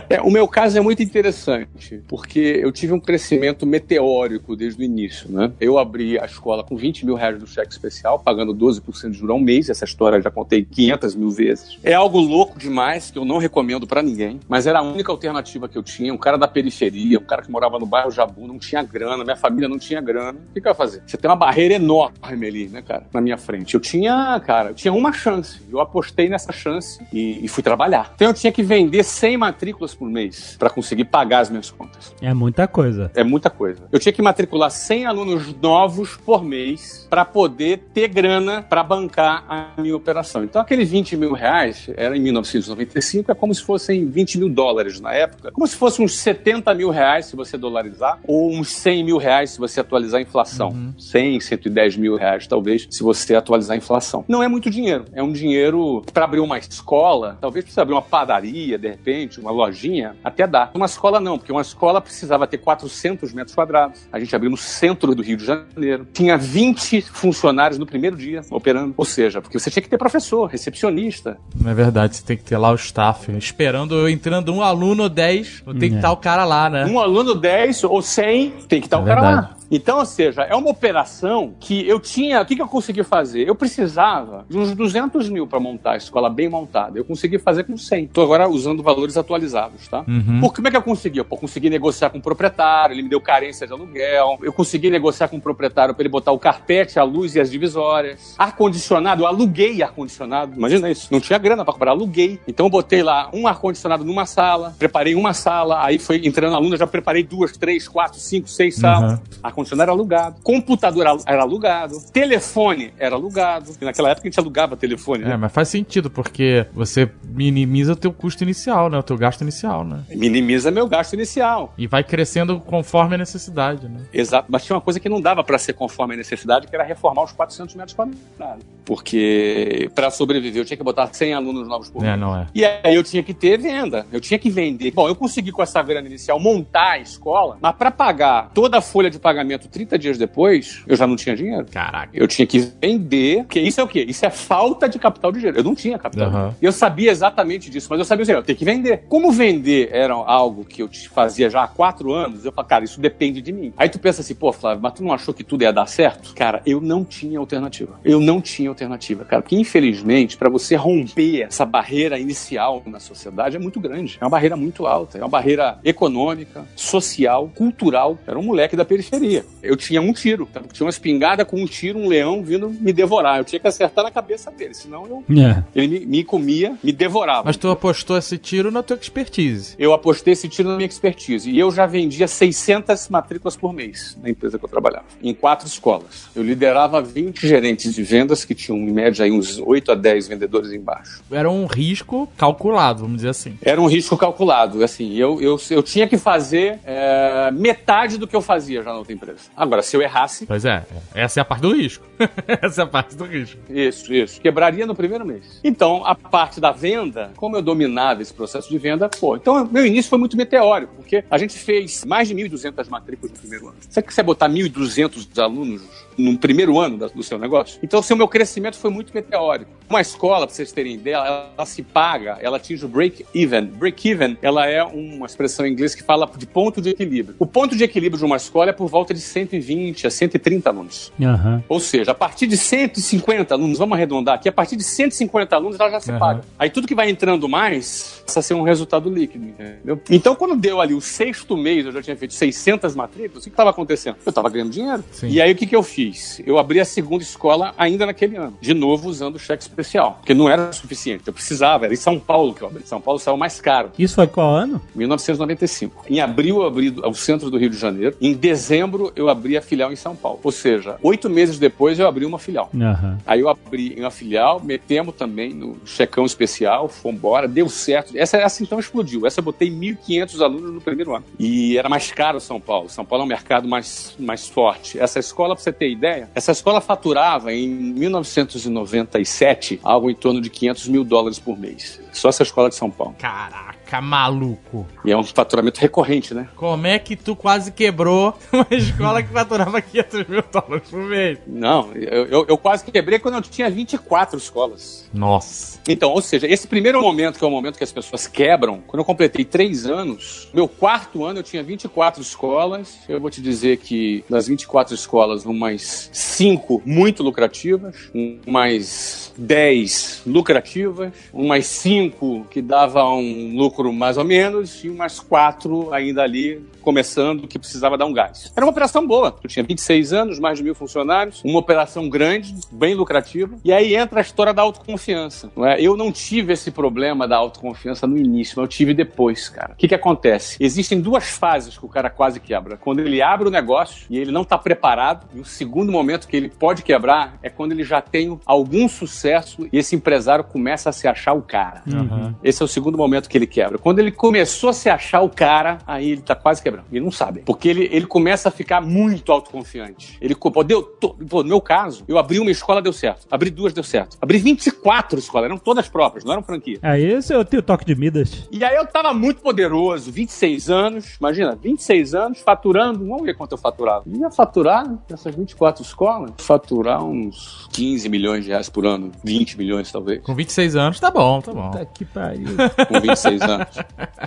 É, 0.09 0.21
o 0.21 0.31
meu 0.31 0.47
caso 0.49 0.79
é 0.79 0.81
muito 0.81 1.03
interessante, 1.03 2.03
porque 2.07 2.61
eu 2.63 2.73
tive 2.73 2.93
um 2.93 3.01
crescimento 3.01 3.67
meteórico 3.67 4.57
desde 4.57 4.81
o 4.81 4.85
início, 4.85 5.31
né? 5.31 5.53
Eu 5.61 5.79
abri 5.79 6.19
a 6.19 6.25
escola 6.25 6.65
com 6.65 6.77
20 6.77 7.05
mil 7.05 7.15
reais 7.15 7.39
do 7.39 7.47
cheque 7.47 7.73
especial, 7.73 8.19
pagando 8.19 8.55
12% 8.55 9.11
de 9.11 9.19
juros 9.19 9.31
ao 9.31 9.39
mês. 9.39 9.69
Essa 9.69 9.85
história 9.85 10.17
eu 10.17 10.23
já 10.23 10.31
contei 10.31 10.65
500 10.65 11.15
mil 11.15 11.31
vezes. 11.31 11.79
É 11.83 11.95
algo 11.95 12.19
louco 12.19 12.59
demais, 12.59 13.11
que 13.11 13.19
eu 13.19 13.25
não 13.25 13.39
recomendo 13.39 13.87
pra 13.87 14.03
ninguém, 14.03 14.41
mas 14.49 14.67
era 14.67 14.79
a 14.79 14.83
única 14.83 15.13
alternativa 15.13 15.69
que 15.69 15.77
eu 15.77 15.83
tinha. 15.83 16.13
Um 16.13 16.19
cara 16.19 16.37
da 16.37 16.49
periferia, 16.49 17.19
um 17.19 17.25
cara 17.25 17.43
que 17.43 17.51
morava 17.51 17.79
no 17.79 17.87
bairro 17.87 18.11
Jabu, 18.11 18.47
não 18.47 18.59
tinha 18.59 18.83
grana, 18.83 19.25
minha 19.25 19.37
família 19.37 19.69
não 19.69 19.79
tinha 19.79 20.01
grana. 20.01 20.39
O 20.51 20.55
que, 20.55 20.61
que 20.61 20.67
eu 20.67 20.71
ia 20.71 20.75
fazer? 20.75 21.03
Você 21.07 21.17
tem 21.17 21.31
uma 21.31 21.37
barreira 21.37 21.75
enorme 21.75 22.47
ali, 22.47 22.69
né, 22.69 22.83
cara, 22.83 23.07
na 23.13 23.21
minha 23.21 23.37
frente. 23.37 23.75
Eu 23.75 23.81
tinha, 23.81 24.41
cara, 24.41 24.71
eu 24.71 24.75
tinha 24.75 24.93
uma 24.93 25.13
chance. 25.13 25.61
Eu 25.71 25.81
apostei 25.81 26.29
nessa 26.29 26.53
chance 26.53 27.01
e, 27.13 27.45
e 27.45 27.49
fui 27.49 27.63
trabalhar. 27.63 28.13
Então 28.15 28.29
eu 28.29 28.35
tinha 28.35 28.53
que 28.53 28.63
vender 28.63 29.03
100 29.03 29.28
matrículas 29.37 29.95
por 29.95 30.09
mês 30.09 30.57
pra 30.59 30.71
conseguir 30.71 31.05
pagar 31.05 31.41
as 31.41 31.51
minhas 31.51 31.71
contas. 31.71 32.15
É 32.21 32.33
muita 32.33 32.67
coisa. 32.67 33.11
É 33.15 33.25
muita 33.25 33.51
coisa. 33.51 33.89
Eu 33.91 33.99
tinha 33.99 34.13
que 34.13 34.23
matricular 34.23 34.71
100 34.71 35.07
alunos 35.07 35.55
novos 35.61 36.17
por 36.17 36.45
mês 36.45 37.07
para 37.11 37.25
poder 37.25 37.89
ter 37.93 38.09
grana 38.09 38.63
para 38.63 38.83
bancar 38.83 39.45
a 39.49 39.81
minha 39.81 39.97
operação. 39.97 40.45
Então, 40.45 40.61
aqueles 40.61 40.91
20 40.91 41.17
mil 41.17 41.33
reais, 41.33 41.91
era 41.97 42.17
em 42.17 42.21
1995, 42.21 43.31
é 43.31 43.35
como 43.35 43.55
se 43.55 43.63
fossem 43.63 44.07
20 44.07 44.39
mil 44.39 44.49
dólares 44.49 45.01
na 45.01 45.13
época. 45.13 45.51
Como 45.53 45.67
se 45.67 45.77
fosse 45.77 46.03
uns 46.03 46.17
70 46.17 46.75
mil 46.75 46.91
reais 46.91 47.27
se 47.27 47.37
você 47.37 47.57
dolarizar, 47.57 48.19
ou 48.27 48.53
uns 48.53 48.71
100 48.71 49.05
mil 49.05 49.19
reais 49.19 49.51
se 49.51 49.59
você 49.59 49.81
atualizar 49.81 50.19
a 50.19 50.23
inflação. 50.23 50.95
100, 50.99 51.41
110 51.41 51.97
mil 51.97 52.17
reais, 52.17 52.47
talvez, 52.47 52.87
se 52.91 53.03
você 53.03 53.35
atualizar 53.35 53.75
a 53.75 53.79
inflação. 53.79 54.25
Não 54.29 54.43
é 54.43 54.49
muito 54.49 54.71
dinheiro. 54.71 55.05
É 55.13 55.23
um 55.23 55.33
dinheiro 55.33 56.03
para 56.13 56.25
abrir 56.25 56.41
uma 56.41 56.59
escola, 56.59 57.39
talvez 57.41 57.65
precisa 57.65 57.83
abrir 57.83 57.95
uma 57.95 58.03
padaria, 58.03 58.79
de 58.79 58.89
repente, 58.89 59.18
uma 59.39 59.51
lojinha, 59.51 60.15
até 60.23 60.47
dá. 60.47 60.71
Uma 60.75 60.87
escola 60.87 61.21
não, 61.21 61.39
porque 61.39 61.51
uma 61.53 61.63
escola 61.63 62.01
precisava 62.01 62.47
ter 62.47 62.59
400 62.59 63.33
metros 63.33 63.55
quadrados. 63.55 64.01
A 64.13 64.19
gente 64.21 64.35
abriu 64.35 64.51
no 64.51 64.57
centro 64.57 65.15
do 65.15 65.23
Rio 65.23 65.37
de 65.37 65.45
Janeiro. 65.45 66.07
Tinha 66.13 66.37
20 66.37 67.03
funcionários 67.03 67.79
no 67.79 67.87
primeiro 67.87 68.17
dia 68.17 68.43
operando. 68.51 68.95
Ou 68.97 69.05
seja, 69.05 69.41
porque 69.41 69.59
você 69.59 69.71
tinha 69.71 69.83
que 69.83 69.89
ter 69.89 69.99
professor, 69.99 70.47
recepcionista. 70.47 71.39
Não 71.61 71.71
é 71.71 71.75
verdade, 71.75 72.17
você 72.17 72.23
tem 72.25 72.37
que 72.37 72.45
ter 72.45 72.57
lá 72.57 72.71
o 72.71 72.75
staff. 72.77 73.31
Esperando, 73.37 74.09
entrando 74.09 74.53
um 74.53 74.63
aluno 74.63 75.05
ou 75.05 75.09
10, 75.09 75.65
tem 75.79 75.89
que 75.91 75.95
É. 75.95 75.99
estar 75.99 76.13
o 76.13 76.17
cara 76.17 76.45
lá, 76.45 76.69
né? 76.71 76.85
Um 76.87 76.99
aluno 77.01 77.35
10 77.35 77.85
ou 77.85 78.01
100, 78.03 78.51
tem 78.69 78.81
que 78.81 78.87
estar 78.87 78.99
É 78.99 79.01
o 79.01 79.05
cara 79.05 79.21
verdade. 79.21 79.49
lá. 79.49 79.58
Então, 79.71 79.99
ou 79.99 80.07
seja, 80.07 80.43
é 80.43 80.55
uma 80.55 80.71
operação 80.71 81.55
que 81.61 81.87
eu 81.87 82.01
tinha. 82.01 82.41
O 82.41 82.47
que, 82.47 82.57
que 82.57 82.63
eu 82.63 82.69
consegui 82.69 83.03
fazer? 83.03 83.47
Eu 83.47 83.55
precisava 83.55 84.47
de 84.49 84.57
uns 84.57 84.75
200 84.75 85.29
mil 85.29 85.47
para 85.47 85.61
montar 85.61 85.93
a 85.93 85.97
escola 85.97 86.31
bem 86.31 86.49
montada. 86.49 86.99
Eu 86.99 87.05
consegui 87.05 87.39
fazer 87.39 87.65
com 87.65 87.77
100. 87.77 88.05
Estou 88.05 88.25
agora 88.25 88.49
usando 88.49 88.83
valores 88.83 89.17
atualizados, 89.17 89.87
tá? 89.89 90.05
Uhum. 90.09 90.41
Por 90.41 90.55
como 90.55 90.69
é 90.69 90.71
que 90.71 90.77
eu 90.77 90.83
consegui? 90.83 91.19
Eu 91.19 91.25
consegui 91.25 91.69
negociar 91.69 92.11
com 92.11 92.19
o 92.19 92.23
proprietário, 92.23 92.95
ele 92.95 93.03
me 93.03 93.09
deu 93.09 93.21
carência 93.21 93.67
de 93.67 93.73
aluguel. 93.73 94.39
Eu 94.43 94.53
consegui 94.53 94.91
negociar 94.91 95.29
com 95.29 95.37
o 95.37 95.41
proprietário 95.41 95.95
para 95.95 96.03
ele 96.03 96.09
botar 96.09 96.33
o 96.33 96.39
carpete, 96.39 96.99
a 96.99 97.03
luz 97.03 97.35
e 97.35 97.41
as 97.41 97.51
divisórias. 97.51 98.35
Ar-condicionado, 98.39 99.23
eu 99.23 99.27
aluguei 99.27 99.83
ar-condicionado. 99.83 100.57
Imagina 100.57 100.91
isso. 100.91 101.09
Não 101.11 101.21
tinha 101.21 101.39
grana 101.39 101.65
para 101.65 101.75
comprar, 101.75 101.91
aluguei. 101.91 102.41
Então 102.49 102.67
eu 102.67 102.71
botei 102.71 103.03
lá 103.03 103.31
um 103.33 103.47
ar-condicionado 103.47 104.05
numa 104.05 104.27
sala, 104.27 104.75
preparei 104.79 105.15
uma 105.15 105.35
sala, 105.35 105.85
aí 105.85 105.99
foi 105.99 106.21
entrando 106.25 106.55
aluno, 106.55 106.77
já 106.77 106.87
preparei 106.87 107.23
duas, 107.23 107.57
três, 107.57 107.87
quatro, 107.87 108.19
cinco, 108.19 108.49
seis 108.49 108.77
salas. 108.77 109.13
Uhum. 109.13 109.19
Ar-condicionado 109.59 109.83
era 109.83 109.93
alugado. 109.93 110.37
Computador 110.43 111.07
era- 111.27 111.43
alugado. 111.43 111.97
Telefone 112.13 112.93
era 112.99 113.15
alugado. 113.17 113.73
E 113.81 113.85
naquela 113.85 114.11
época 114.11 114.27
a 114.27 114.31
gente 114.31 114.39
alugava 114.41 114.77
telefone, 114.77 115.25
né? 115.25 115.33
É, 115.33 115.37
mas 115.37 115.53
faz 115.53 115.69
sentido, 115.69 116.09
porque 116.11 116.67
você 116.73 117.11
minimiza 117.25 117.93
o 117.93 117.97
teu 117.97 118.13
custo 118.13 118.43
inicial, 118.45 118.89
né? 118.89 118.99
O 118.99 119.03
teu 119.03 119.17
gasto 119.17 119.41
inicial, 119.43 119.85
né? 119.85 120.03
Minimiza 120.11 120.71
meu 120.71 120.87
gasto 120.87 121.15
inicial. 121.15 121.73
E 121.77 121.87
vai 121.87 122.05
crescendo 122.05 122.61
conforme 122.61 123.15
a 123.17 123.19
necessidade, 123.19 123.89
né? 123.89 124.01
Exato, 124.13 124.47
mas 124.51 124.65
tinha 124.65 124.77
uma 124.77 124.83
coisa 124.83 125.01
que 125.01 125.09
não 125.09 125.21
dava 125.21 125.43
para 125.43 125.59
ser 125.59 125.73
conforme 125.73 126.15
a 126.15 126.17
necessidade, 126.17 126.67
que 126.67 126.75
era 126.75 126.85
reformar 126.85 127.25
os 127.25 127.33
400 127.33 127.75
metros 127.75 127.95
quadrados. 127.95 128.65
Porque 128.85 129.91
para 129.95 130.11
sobreviver 130.11 130.63
eu 130.63 130.65
tinha 130.65 130.77
que 130.77 130.83
botar 130.85 131.09
100 131.13 131.35
alunos 131.35 131.69
novos 131.69 131.91
por 131.91 132.03
É, 132.05 132.09
mês. 132.09 132.21
não 132.21 132.37
é. 132.37 132.47
E 132.55 132.65
aí 132.65 132.95
eu 132.95 133.03
tinha 133.03 133.23
que 133.23 133.35
ter 133.35 133.59
venda, 133.59 134.07
eu 134.13 134.21
tinha 134.21 134.39
que 134.39 134.51
vender. 134.51 134.91
Bom, 134.93 135.09
eu 135.09 135.15
consegui 135.15 135.53
com 135.53 135.63
essa 135.63 135.83
grana 135.83 136.07
inicial 136.07 136.39
montar 136.41 136.93
a 136.93 136.99
escola, 136.99 137.59
mas 137.61 137.75
para 137.77 137.91
pagar 137.91 138.51
toda 138.55 138.79
a 138.79 138.81
folha 138.81 139.11
de 139.11 139.19
pagamento 139.19 139.48
30 139.57 139.99
dias 139.99 140.19
depois, 140.19 140.83
eu 140.87 140.97
já 140.97 141.07
não 141.07 141.17
tinha 141.17 141.37
dinheiro. 141.37 141.67
Caraca. 141.71 142.11
Eu 142.13 142.27
tinha 142.27 142.47
que 142.47 142.59
vender, 142.81 143.45
porque 143.45 143.61
isso 143.61 143.81
é 143.81 143.85
o 143.85 143.89
quê? 143.89 144.05
Isso 144.07 144.27
é 144.27 144.31
falta 144.31 144.89
de 144.89 144.99
capital 144.99 145.31
de 145.31 145.39
dinheiro. 145.39 145.59
Eu 145.59 145.65
não 145.65 145.75
tinha 145.75 145.99
capital. 145.99 146.55
E 146.61 146.65
eu 146.65 146.73
sabia 146.73 147.11
exatamente 147.11 147.71
disso, 147.71 147.87
mas 147.91 147.99
eu 147.99 148.05
sabia 148.05 148.25
assim, 148.25 148.33
eu 148.33 148.43
tenho 148.43 148.59
que 148.59 148.65
vender. 148.65 149.05
Como 149.09 149.31
vender 149.31 149.91
era 149.93 150.13
algo 150.15 150.65
que 150.65 150.83
eu 150.83 150.89
te 150.89 151.09
fazia 151.09 151.49
já 151.49 151.63
há 151.63 151.69
quatro 151.69 152.13
anos, 152.13 152.45
eu 152.45 152.53
falei, 152.53 152.69
cara, 152.69 152.85
isso 152.85 153.01
depende 153.01 153.41
de 153.41 153.53
mim. 153.53 153.73
Aí 153.77 153.89
tu 153.89 153.99
pensa 153.99 154.21
assim, 154.21 154.35
pô, 154.35 154.53
Flávio, 154.53 154.83
mas 154.83 154.93
tu 154.93 155.05
não 155.05 155.13
achou 155.13 155.33
que 155.33 155.45
tudo 155.45 155.63
ia 155.63 155.73
dar 155.73 155.87
certo? 155.87 156.35
Cara, 156.35 156.63
eu 156.67 156.81
não 156.81 157.05
tinha 157.05 157.39
alternativa. 157.39 157.99
Eu 158.05 158.21
não 158.21 158.41
tinha 158.41 158.69
alternativa, 158.69 159.25
cara. 159.25 159.43
Porque, 159.43 159.57
infelizmente, 159.57 160.37
para 160.37 160.51
você 160.51 160.75
romper 160.75 161.43
essa 161.43 161.65
barreira 161.65 162.19
inicial 162.19 162.83
na 162.87 162.99
sociedade 162.99 163.57
é 163.57 163.59
muito 163.59 163.79
grande. 163.81 164.19
É 164.21 164.25
uma 164.25 164.31
barreira 164.31 164.57
muito 164.57 164.87
alta. 164.87 165.19
É 165.19 165.21
uma 165.21 165.29
barreira 165.29 165.79
econômica, 165.85 166.67
social, 166.75 167.51
cultural. 167.55 168.19
Era 168.27 168.39
um 168.39 168.43
moleque 168.43 168.77
da 168.77 168.85
periferia. 168.85 169.38
Eu 169.63 169.77
tinha 169.77 170.01
um 170.01 170.13
tiro. 170.13 170.49
Tinha 170.73 170.85
uma 170.87 170.91
espingarda 170.91 171.45
com 171.45 171.61
um 171.61 171.67
tiro, 171.67 171.99
um 171.99 172.09
leão 172.09 172.43
vindo 172.43 172.69
me 172.71 172.93
devorar. 172.93 173.39
Eu 173.39 173.45
tinha 173.45 173.59
que 173.61 173.67
acertar 173.69 174.05
na 174.05 174.11
cabeça 174.11 174.51
dele, 174.51 174.75
senão 174.75 175.07
eu 175.07 175.25
É. 175.43 175.63
ele 175.75 176.01
me, 176.01 176.07
me 176.07 176.25
comia, 176.25 176.77
me 176.83 176.93
devorava. 176.93 177.43
Mas 177.45 177.57
tu 177.57 177.69
apostou 177.71 178.17
esse 178.17 178.39
tiro 178.39 178.71
na 178.71 178.83
tua 178.83 178.97
expertise. 179.01 179.75
Eu 179.79 179.93
apostei 179.93 180.33
esse 180.33 180.49
tiro 180.49 180.69
na 180.69 180.77
minha 180.77 180.87
expertise. 180.89 181.51
E 181.51 181.59
eu 181.59 181.71
já 181.71 181.87
vendia 181.87 182.27
600 182.29 183.09
matrículas 183.09 183.57
por 183.57 183.73
mês 183.73 184.17
na 184.23 184.31
empresa 184.31 184.59
que 184.59 184.65
eu 184.65 184.69
trabalhava, 184.69 185.05
em 185.23 185.35
quatro 185.35 185.67
escolas. 185.67 186.29
Eu 186.35 186.43
liderava 186.43 187.01
20 187.03 187.47
gerentes 187.47 187.95
de 187.95 188.03
vendas 188.03 188.45
que 188.45 188.55
tinham, 188.55 188.79
em 188.79 188.93
média, 188.93 189.25
aí 189.25 189.31
uns 189.31 189.59
8 189.59 189.93
a 189.93 189.95
10 189.95 190.29
vendedores 190.29 190.73
embaixo. 190.73 191.23
Era 191.31 191.51
um 191.51 191.67
risco 191.67 192.29
calculado, 192.37 193.01
vamos 193.03 193.17
dizer 193.17 193.29
assim. 193.31 193.59
Era 193.63 193.81
um 193.81 193.87
risco 193.87 194.17
calculado. 194.17 194.83
Assim, 194.83 195.15
eu, 195.15 195.41
eu, 195.41 195.61
eu 195.71 195.83
tinha 195.83 196.07
que 196.09 196.17
fazer 196.17 196.79
é, 196.85 197.51
metade 197.53 198.17
do 198.19 198.27
que 198.27 198.35
eu 198.37 198.41
fazia 198.41 198.83
já 198.83 198.93
na 198.93 198.99
outra 198.99 199.13
empresa. 199.13 199.28
Agora, 199.57 199.83
se 199.83 199.97
eu 199.97 200.03
errasse, 200.03 200.47
Pois 200.47 200.65
é, 200.65 200.85
essa 201.15 201.41
é 201.41 201.43
a 201.43 201.45
parte 201.45 201.63
do 201.63 201.75
risco. 201.75 202.05
essa 202.47 202.83
é 202.83 202.85
a 202.85 202.87
parte 202.87 203.17
do 203.17 203.25
risco. 203.25 203.61
Isso, 203.69 204.13
isso. 204.13 204.41
Quebraria 204.41 204.87
no 204.87 204.95
primeiro 204.95 205.25
mês. 205.25 205.61
Então, 205.63 206.05
a 206.05 206.15
parte 206.15 206.61
da 206.61 206.71
venda, 206.71 207.33
como 207.37 207.57
eu 207.57 207.63
dominava 207.63 208.23
esse 208.23 208.33
processo 208.33 208.69
de 208.69 208.79
venda, 208.79 209.09
pô, 209.09 209.37
então 209.37 209.65
meu 209.71 209.87
início 209.87 210.09
foi 210.09 210.19
muito 210.19 210.37
meteórico, 210.37 210.95
porque 210.97 211.25
a 211.31 211.39
gente 211.39 211.59
fez 211.59 212.05
mais 212.05 212.29
de 212.29 212.35
1.200 212.35 212.89
matrículas 212.89 213.33
no 213.33 213.39
primeiro 213.39 213.69
ano. 213.69 213.77
Você 213.89 214.03
quiser 214.03 214.23
botar 214.23 214.49
1.200 214.49 215.43
alunos 215.43 215.83
no 216.19 216.37
primeiro 216.37 216.79
ano 216.79 216.99
do 216.99 217.23
seu 217.23 217.39
negócio? 217.39 217.79
Então, 217.83 218.01
assim, 218.01 218.13
o 218.13 218.17
meu 218.17 218.29
crescimento 218.29 218.77
foi 218.77 218.91
muito 218.91 219.15
meteórico. 219.15 219.71
Uma 219.89 220.01
escola, 220.01 220.47
pra 220.47 220.55
vocês 220.55 220.73
terem 220.73 220.95
ideia, 220.95 221.15
ela, 221.17 221.51
ela 221.57 221.67
se 221.67 221.83
paga, 221.83 222.37
ela 222.41 222.59
atinge 222.59 222.85
o 222.85 222.89
break-even. 222.89 223.67
Break-even, 223.67 224.37
ela 224.43 224.67
é 224.67 224.83
uma 224.83 225.27
expressão 225.27 225.65
em 225.65 225.73
inglês 225.73 225.95
que 225.95 226.03
fala 226.03 226.31
de 226.37 226.47
ponto 226.47 226.83
de 226.83 226.91
equilíbrio. 226.91 227.37
O 227.39 227.47
ponto 227.47 227.75
de 227.77 227.85
equilíbrio 227.85 228.19
de 228.19 228.25
uma 228.25 228.37
escola 228.37 228.71
é 228.71 228.73
por 228.73 228.89
volta 228.89 229.15
de 229.15 229.21
120 229.21 230.07
a 230.07 230.11
130 230.11 230.69
alunos. 230.69 231.13
Aham. 231.21 231.63
Ou 231.69 231.81
seja, 231.81 232.11
a 232.11 232.15
partir 232.15 232.47
de 232.47 232.57
150 232.57 233.55
alunos, 233.55 233.79
vamos 233.79 233.97
arredondar 233.97 234.35
aqui, 234.35 234.49
a 234.49 234.53
partir 234.53 234.77
de 234.77 234.85
150 234.85 235.55
alunos 235.55 235.79
ela 235.81 235.91
já 235.91 236.01
se 236.01 236.11
Aham. 236.11 236.19
paga. 236.19 236.41
Aí 236.59 236.69
tudo 236.69 236.87
que 236.87 236.95
vai 236.95 237.09
entrando 237.09 237.49
mais 237.49 238.23
passa 238.27 238.41
a 238.41 238.43
ser 238.43 238.55
um 238.55 238.63
resultado 238.63 239.09
líquido, 239.09 239.47
entendeu? 239.47 240.01
Então 240.11 240.35
quando 240.35 240.57
deu 240.57 240.81
ali 240.81 240.95
o 240.95 241.01
sexto 241.01 241.57
mês, 241.57 241.87
eu 241.87 241.93
já 241.93 242.03
tinha 242.03 242.17
feito 242.17 242.35
600 242.35 242.95
matrículas, 242.95 243.43
o 243.43 243.49
que 243.49 243.53
estava 243.53 243.71
acontecendo? 243.71 244.17
Eu 244.25 244.31
estava 244.31 244.49
ganhando 244.51 244.71
dinheiro. 244.71 245.05
Sim. 245.13 245.29
E 245.29 245.41
aí 245.41 245.53
o 245.53 245.57
que, 245.57 245.67
que 245.67 245.77
eu 245.77 245.83
fiz? 245.83 246.08
Eu 246.45 246.59
abri 246.59 246.81
a 246.81 246.85
segunda 246.85 247.23
escola 247.23 247.75
ainda 247.77 248.07
naquele 248.07 248.37
ano, 248.37 248.57
de 248.61 248.75
novo 248.75 249.09
usando 249.09 249.37
o 249.37 249.39
cheque 249.39 249.63
especial, 249.63 250.17
porque 250.21 250.35
não 250.35 250.49
era 250.49 250.73
suficiente, 250.73 251.25
eu 251.27 251.33
precisava, 251.33 251.85
era 251.85 251.95
em 251.95 251.97
São 251.97 252.19
Paulo 252.19 252.55
que 252.55 252.63
eu 252.63 252.69
abri. 252.69 252.83
São 252.87 253.01
Paulo 253.01 253.19
saiu 253.19 253.37
mais 253.37 253.61
caro. 253.61 253.91
Isso 253.99 254.15
foi 254.15 254.27
qual 254.27 254.55
ano? 254.55 254.81
1995. 254.95 256.07
Em 256.09 256.21
abril 256.21 256.63
eu 256.63 256.67
abri 256.67 256.95
o 257.05 257.15
centro 257.15 257.51
do 257.51 257.59
Rio 257.59 257.71
de 257.71 257.77
Janeiro. 257.77 258.17
Em 258.21 258.33
dezembro 258.33 259.13
eu 259.15 259.29
abri 259.29 259.57
a 259.57 259.63
filial 259.63 259.93
em 259.93 259.97
São 259.97 260.17
Paulo. 260.17 260.41
Ou 260.43 260.53
seja, 260.53 260.97
oito 261.03 261.29
meses 261.29 261.59
depois 261.59 261.99
eu 261.99 262.07
abri 262.07 262.25
uma 262.25 262.39
filial. 262.39 262.71
Aham. 262.75 263.19
Aí 263.27 263.41
eu 263.41 263.49
abri 263.49 263.95
uma 263.99 264.11
filial, 264.11 264.61
metemos 264.63 265.15
também 265.15 265.53
no 265.53 265.77
checão 265.85 266.25
especial, 266.25 266.89
fomos 266.89 267.19
embora, 267.19 267.49
deu 267.49 267.69
certo. 267.69 268.17
Essa, 268.17 268.39
essa 268.39 268.63
então 268.63 268.79
explodiu. 268.79 269.27
Essa 269.27 269.41
eu 269.41 269.45
botei 269.45 269.71
1.500 269.71 270.41
alunos 270.41 270.73
no 270.73 270.81
primeiro 270.81 271.15
ano. 271.15 271.25
E 271.39 271.77
era 271.77 271.89
mais 271.89 272.13
caro 272.13 272.41
São 272.41 272.61
Paulo. 272.61 272.89
São 272.89 273.05
Paulo 273.05 273.23
é 273.23 273.27
um 273.27 273.29
mercado 273.29 273.69
mais, 273.69 274.15
mais 274.19 274.49
forte. 274.49 274.99
Essa 274.99 275.19
escola, 275.19 275.55
pra 275.55 275.63
você 275.63 275.73
ter 275.73 275.91
ideia, 275.99 276.31
essa 276.35 276.53
escola 276.53 276.81
faturava 276.81 277.53
em 277.53 277.69
1997 277.69 279.81
algo 279.83 280.11
em 280.11 280.15
torno 280.15 280.41
de 280.41 280.49
500 280.49 280.89
mil 280.89 281.05
dólares 281.05 281.39
por 281.39 281.59
mês. 281.59 282.01
Só 282.13 282.29
essa 282.29 282.43
escola 282.43 282.69
de 282.69 282.77
São 282.77 282.91
Paulo. 282.91 283.15
Caraca, 283.19 283.78
maluco. 284.01 284.87
E 285.05 285.11
é 285.11 285.17
um 285.17 285.25
faturamento 285.25 285.81
recorrente, 285.81 286.35
né? 286.35 286.49
Como 286.55 286.87
é 286.87 286.99
que 286.99 287.17
tu 287.17 287.35
quase 287.35 287.73
quebrou 287.73 288.37
uma 288.53 288.67
escola 288.71 289.23
que 289.23 289.33
faturava 289.33 289.81
500 289.81 290.29
mil 290.29 290.45
dólares 290.53 290.89
por 290.89 291.01
mês? 291.01 291.39
Não, 291.47 291.93
eu, 291.95 292.27
eu, 292.27 292.47
eu 292.49 292.59
quase 292.59 292.85
quebrei 292.85 293.19
quando 293.19 293.37
eu 293.37 293.43
tinha 293.43 293.71
24 293.71 294.37
escolas. 294.39 295.09
Nossa. 295.13 295.81
Então, 295.89 296.11
ou 296.11 296.21
seja, 296.21 296.47
esse 296.47 296.67
primeiro 296.67 297.01
momento, 297.01 297.39
que 297.39 297.45
é 297.45 297.49
o 297.49 297.51
momento 297.51 297.79
que 297.79 297.85
as 297.85 297.93
pessoas 297.93 298.27
quebram, 298.27 298.83
quando 298.87 299.01
eu 299.01 299.05
completei 299.05 299.45
três 299.45 299.87
anos, 299.87 300.49
meu 300.53 300.69
quarto 300.69 301.25
ano 301.25 301.39
eu 301.39 301.43
tinha 301.43 301.63
24 301.63 302.21
escolas. 302.21 302.99
Eu 303.09 303.21
vou 303.21 303.31
te 303.31 303.41
dizer 303.41 303.79
que 303.79 304.25
das 304.29 304.49
24 304.49 304.95
escolas, 304.95 305.47
umas 305.47 306.11
5 306.13 306.83
muito 306.85 307.23
lucrativas, 307.23 308.11
umas 308.47 309.33
10 309.37 310.23
lucrativas, 310.27 311.13
umas 311.33 311.67
5 311.67 312.47
que 312.51 312.61
davam 312.61 313.21
um 313.21 313.57
lucro 313.57 313.78
mais 313.93 314.17
ou 314.17 314.25
menos, 314.25 314.85
e 314.85 314.89
umas 314.89 315.21
4 315.21 315.93
ainda 315.93 316.23
ali 316.23 316.61
começando 316.89 317.47
que 317.47 317.59
precisava 317.59 317.99
dar 317.99 318.07
um 318.07 318.15
gás. 318.15 318.51
Era 318.57 318.65
uma 318.65 318.71
operação 318.71 319.07
boa. 319.07 319.37
Eu 319.45 319.51
tinha 319.51 319.63
26 319.63 320.15
anos, 320.15 320.39
mais 320.39 320.57
de 320.57 320.65
mil 320.65 320.75
funcionários, 320.75 321.43
uma 321.45 321.59
operação 321.59 322.09
grande, 322.09 322.55
bem 322.73 322.95
lucrativa. 322.95 323.57
E 323.63 323.71
aí 323.71 323.95
entra 323.95 324.21
a 324.21 324.23
história 324.23 324.55
da 324.55 324.63
autoconfiança. 324.63 325.53
Não 325.55 325.67
é? 325.67 325.79
Eu 325.79 325.99
não 325.99 326.11
tive 326.11 326.55
esse 326.55 326.71
problema 326.71 327.29
da 327.29 327.37
autoconfiança 327.37 328.07
no 328.07 328.17
início, 328.17 328.55
mas 328.57 328.65
eu 328.65 328.69
tive 328.69 328.95
depois, 328.95 329.51
cara. 329.51 329.75
O 329.75 329.77
que, 329.77 329.87
que 329.87 329.95
acontece? 329.95 330.57
Existem 330.59 330.99
duas 330.99 331.29
fases 331.29 331.77
que 331.77 331.85
o 331.85 331.91
cara 331.91 332.09
quase 332.09 332.41
quebra. 332.41 332.79
Quando 332.79 333.01
ele 333.01 333.21
abre 333.21 333.49
o 333.49 333.51
negócio 333.51 334.07
e 334.09 334.17
ele 334.17 334.33
não 334.33 334.41
está 334.41 334.57
preparado, 334.57 335.27
e 335.35 335.41
o 335.41 335.45
segundo 335.45 335.93
momento 335.93 336.27
que 336.27 336.39
ele 336.39 336.49
pode 336.49 336.83
quebrar 336.83 337.39
é 337.43 337.51
quando 337.51 337.73
ele 337.73 337.85
já 337.85 338.01
tem 338.01 338.41
algum 338.47 338.89
sucesso 338.89 339.69
e 339.71 339.77
esse 339.77 339.95
empresário 339.95 340.43
começa 340.43 340.89
a 340.89 340.93
se 340.93 341.07
achar 341.07 341.35
o 341.35 341.43
cara. 341.43 341.83
Uhum. 341.87 342.35
Esse 342.43 342.63
é 342.63 342.65
o 342.65 342.69
segundo 342.69 342.97
momento 342.97 343.29
que 343.29 343.37
ele 343.37 343.47
quebra. 343.47 343.77
Quando 343.77 343.99
ele 343.99 344.11
começou 344.11 344.71
a 344.71 344.73
se 344.73 344.89
achar 344.89 345.21
o 345.21 345.29
cara, 345.29 345.77
aí 345.87 346.13
ele 346.13 346.23
tá 346.23 346.35
quase 346.35 346.63
Ele 346.91 347.05
não 347.05 347.11
sabe. 347.11 347.43
Porque 347.45 347.69
ele, 347.69 347.89
ele 347.93 348.07
começa 348.07 348.49
a 348.49 348.53
ficar 348.53 348.81
muito 348.81 349.31
autoconfiante. 349.33 350.17
Ele, 350.21 350.35
pô, 350.35 350.63
deu, 350.65 350.83
to- 350.83 351.15
pô, 351.29 351.43
no 351.43 351.49
meu 351.49 351.61
caso, 351.61 352.05
eu 352.09 352.19
abri 352.19 352.39
uma 352.41 352.51
escola, 352.51 352.81
deu 352.83 352.93
certo. 352.93 353.27
Abri 353.31 353.51
duas, 353.51 353.73
deu 353.73 353.85
certo. 353.85 354.17
Abri 354.21 354.39
24 354.39 355.19
escolas, 355.19 355.47
eram 355.51 355.59
todas 355.59 355.89
próprias, 355.89 356.25
não 356.25 356.33
eram 356.33 356.43
franquia. 356.43 356.79
Aí 356.83 357.05
esse 357.05 357.33
é 357.33 357.39
o 357.39 357.45
teu 357.45 357.63
toque 357.63 357.85
de 357.85 357.95
Midas. 357.95 358.49
E 358.51 358.65
aí 358.65 358.77
eu 358.77 358.87
tava 358.87 359.13
muito 359.15 359.41
poderoso, 359.43 360.11
26 360.13 360.71
anos, 360.71 361.17
imagina, 361.21 361.57
26 361.61 362.15
anos, 362.15 362.41
faturando, 362.41 363.01
vamos 363.07 363.23
ver 363.23 363.35
quanto 363.37 363.53
eu 363.53 363.59
faturava. 363.59 364.05
Ia 364.07 364.31
faturar, 364.31 364.87
nessas 365.11 365.35
24 365.35 365.83
escolas, 365.83 366.31
faturar 366.39 367.05
uns 367.05 367.67
15 367.73 368.09
milhões 368.09 368.45
de 368.45 368.51
reais 368.51 368.69
por 368.69 368.87
ano 368.87 369.11
20 369.25 369.57
milhões, 369.59 369.91
talvez. 369.91 370.23
Com 370.23 370.35
26 370.35 370.77
anos, 370.77 371.01
tá 371.01 371.11
bom, 371.11 371.41
tá 371.41 371.53
bom. 371.53 371.71
Puta 371.71 371.87
que 371.87 372.05
pariu. 372.05 372.49
Com 372.89 373.01
26 373.01 373.43
anos. 373.43 373.69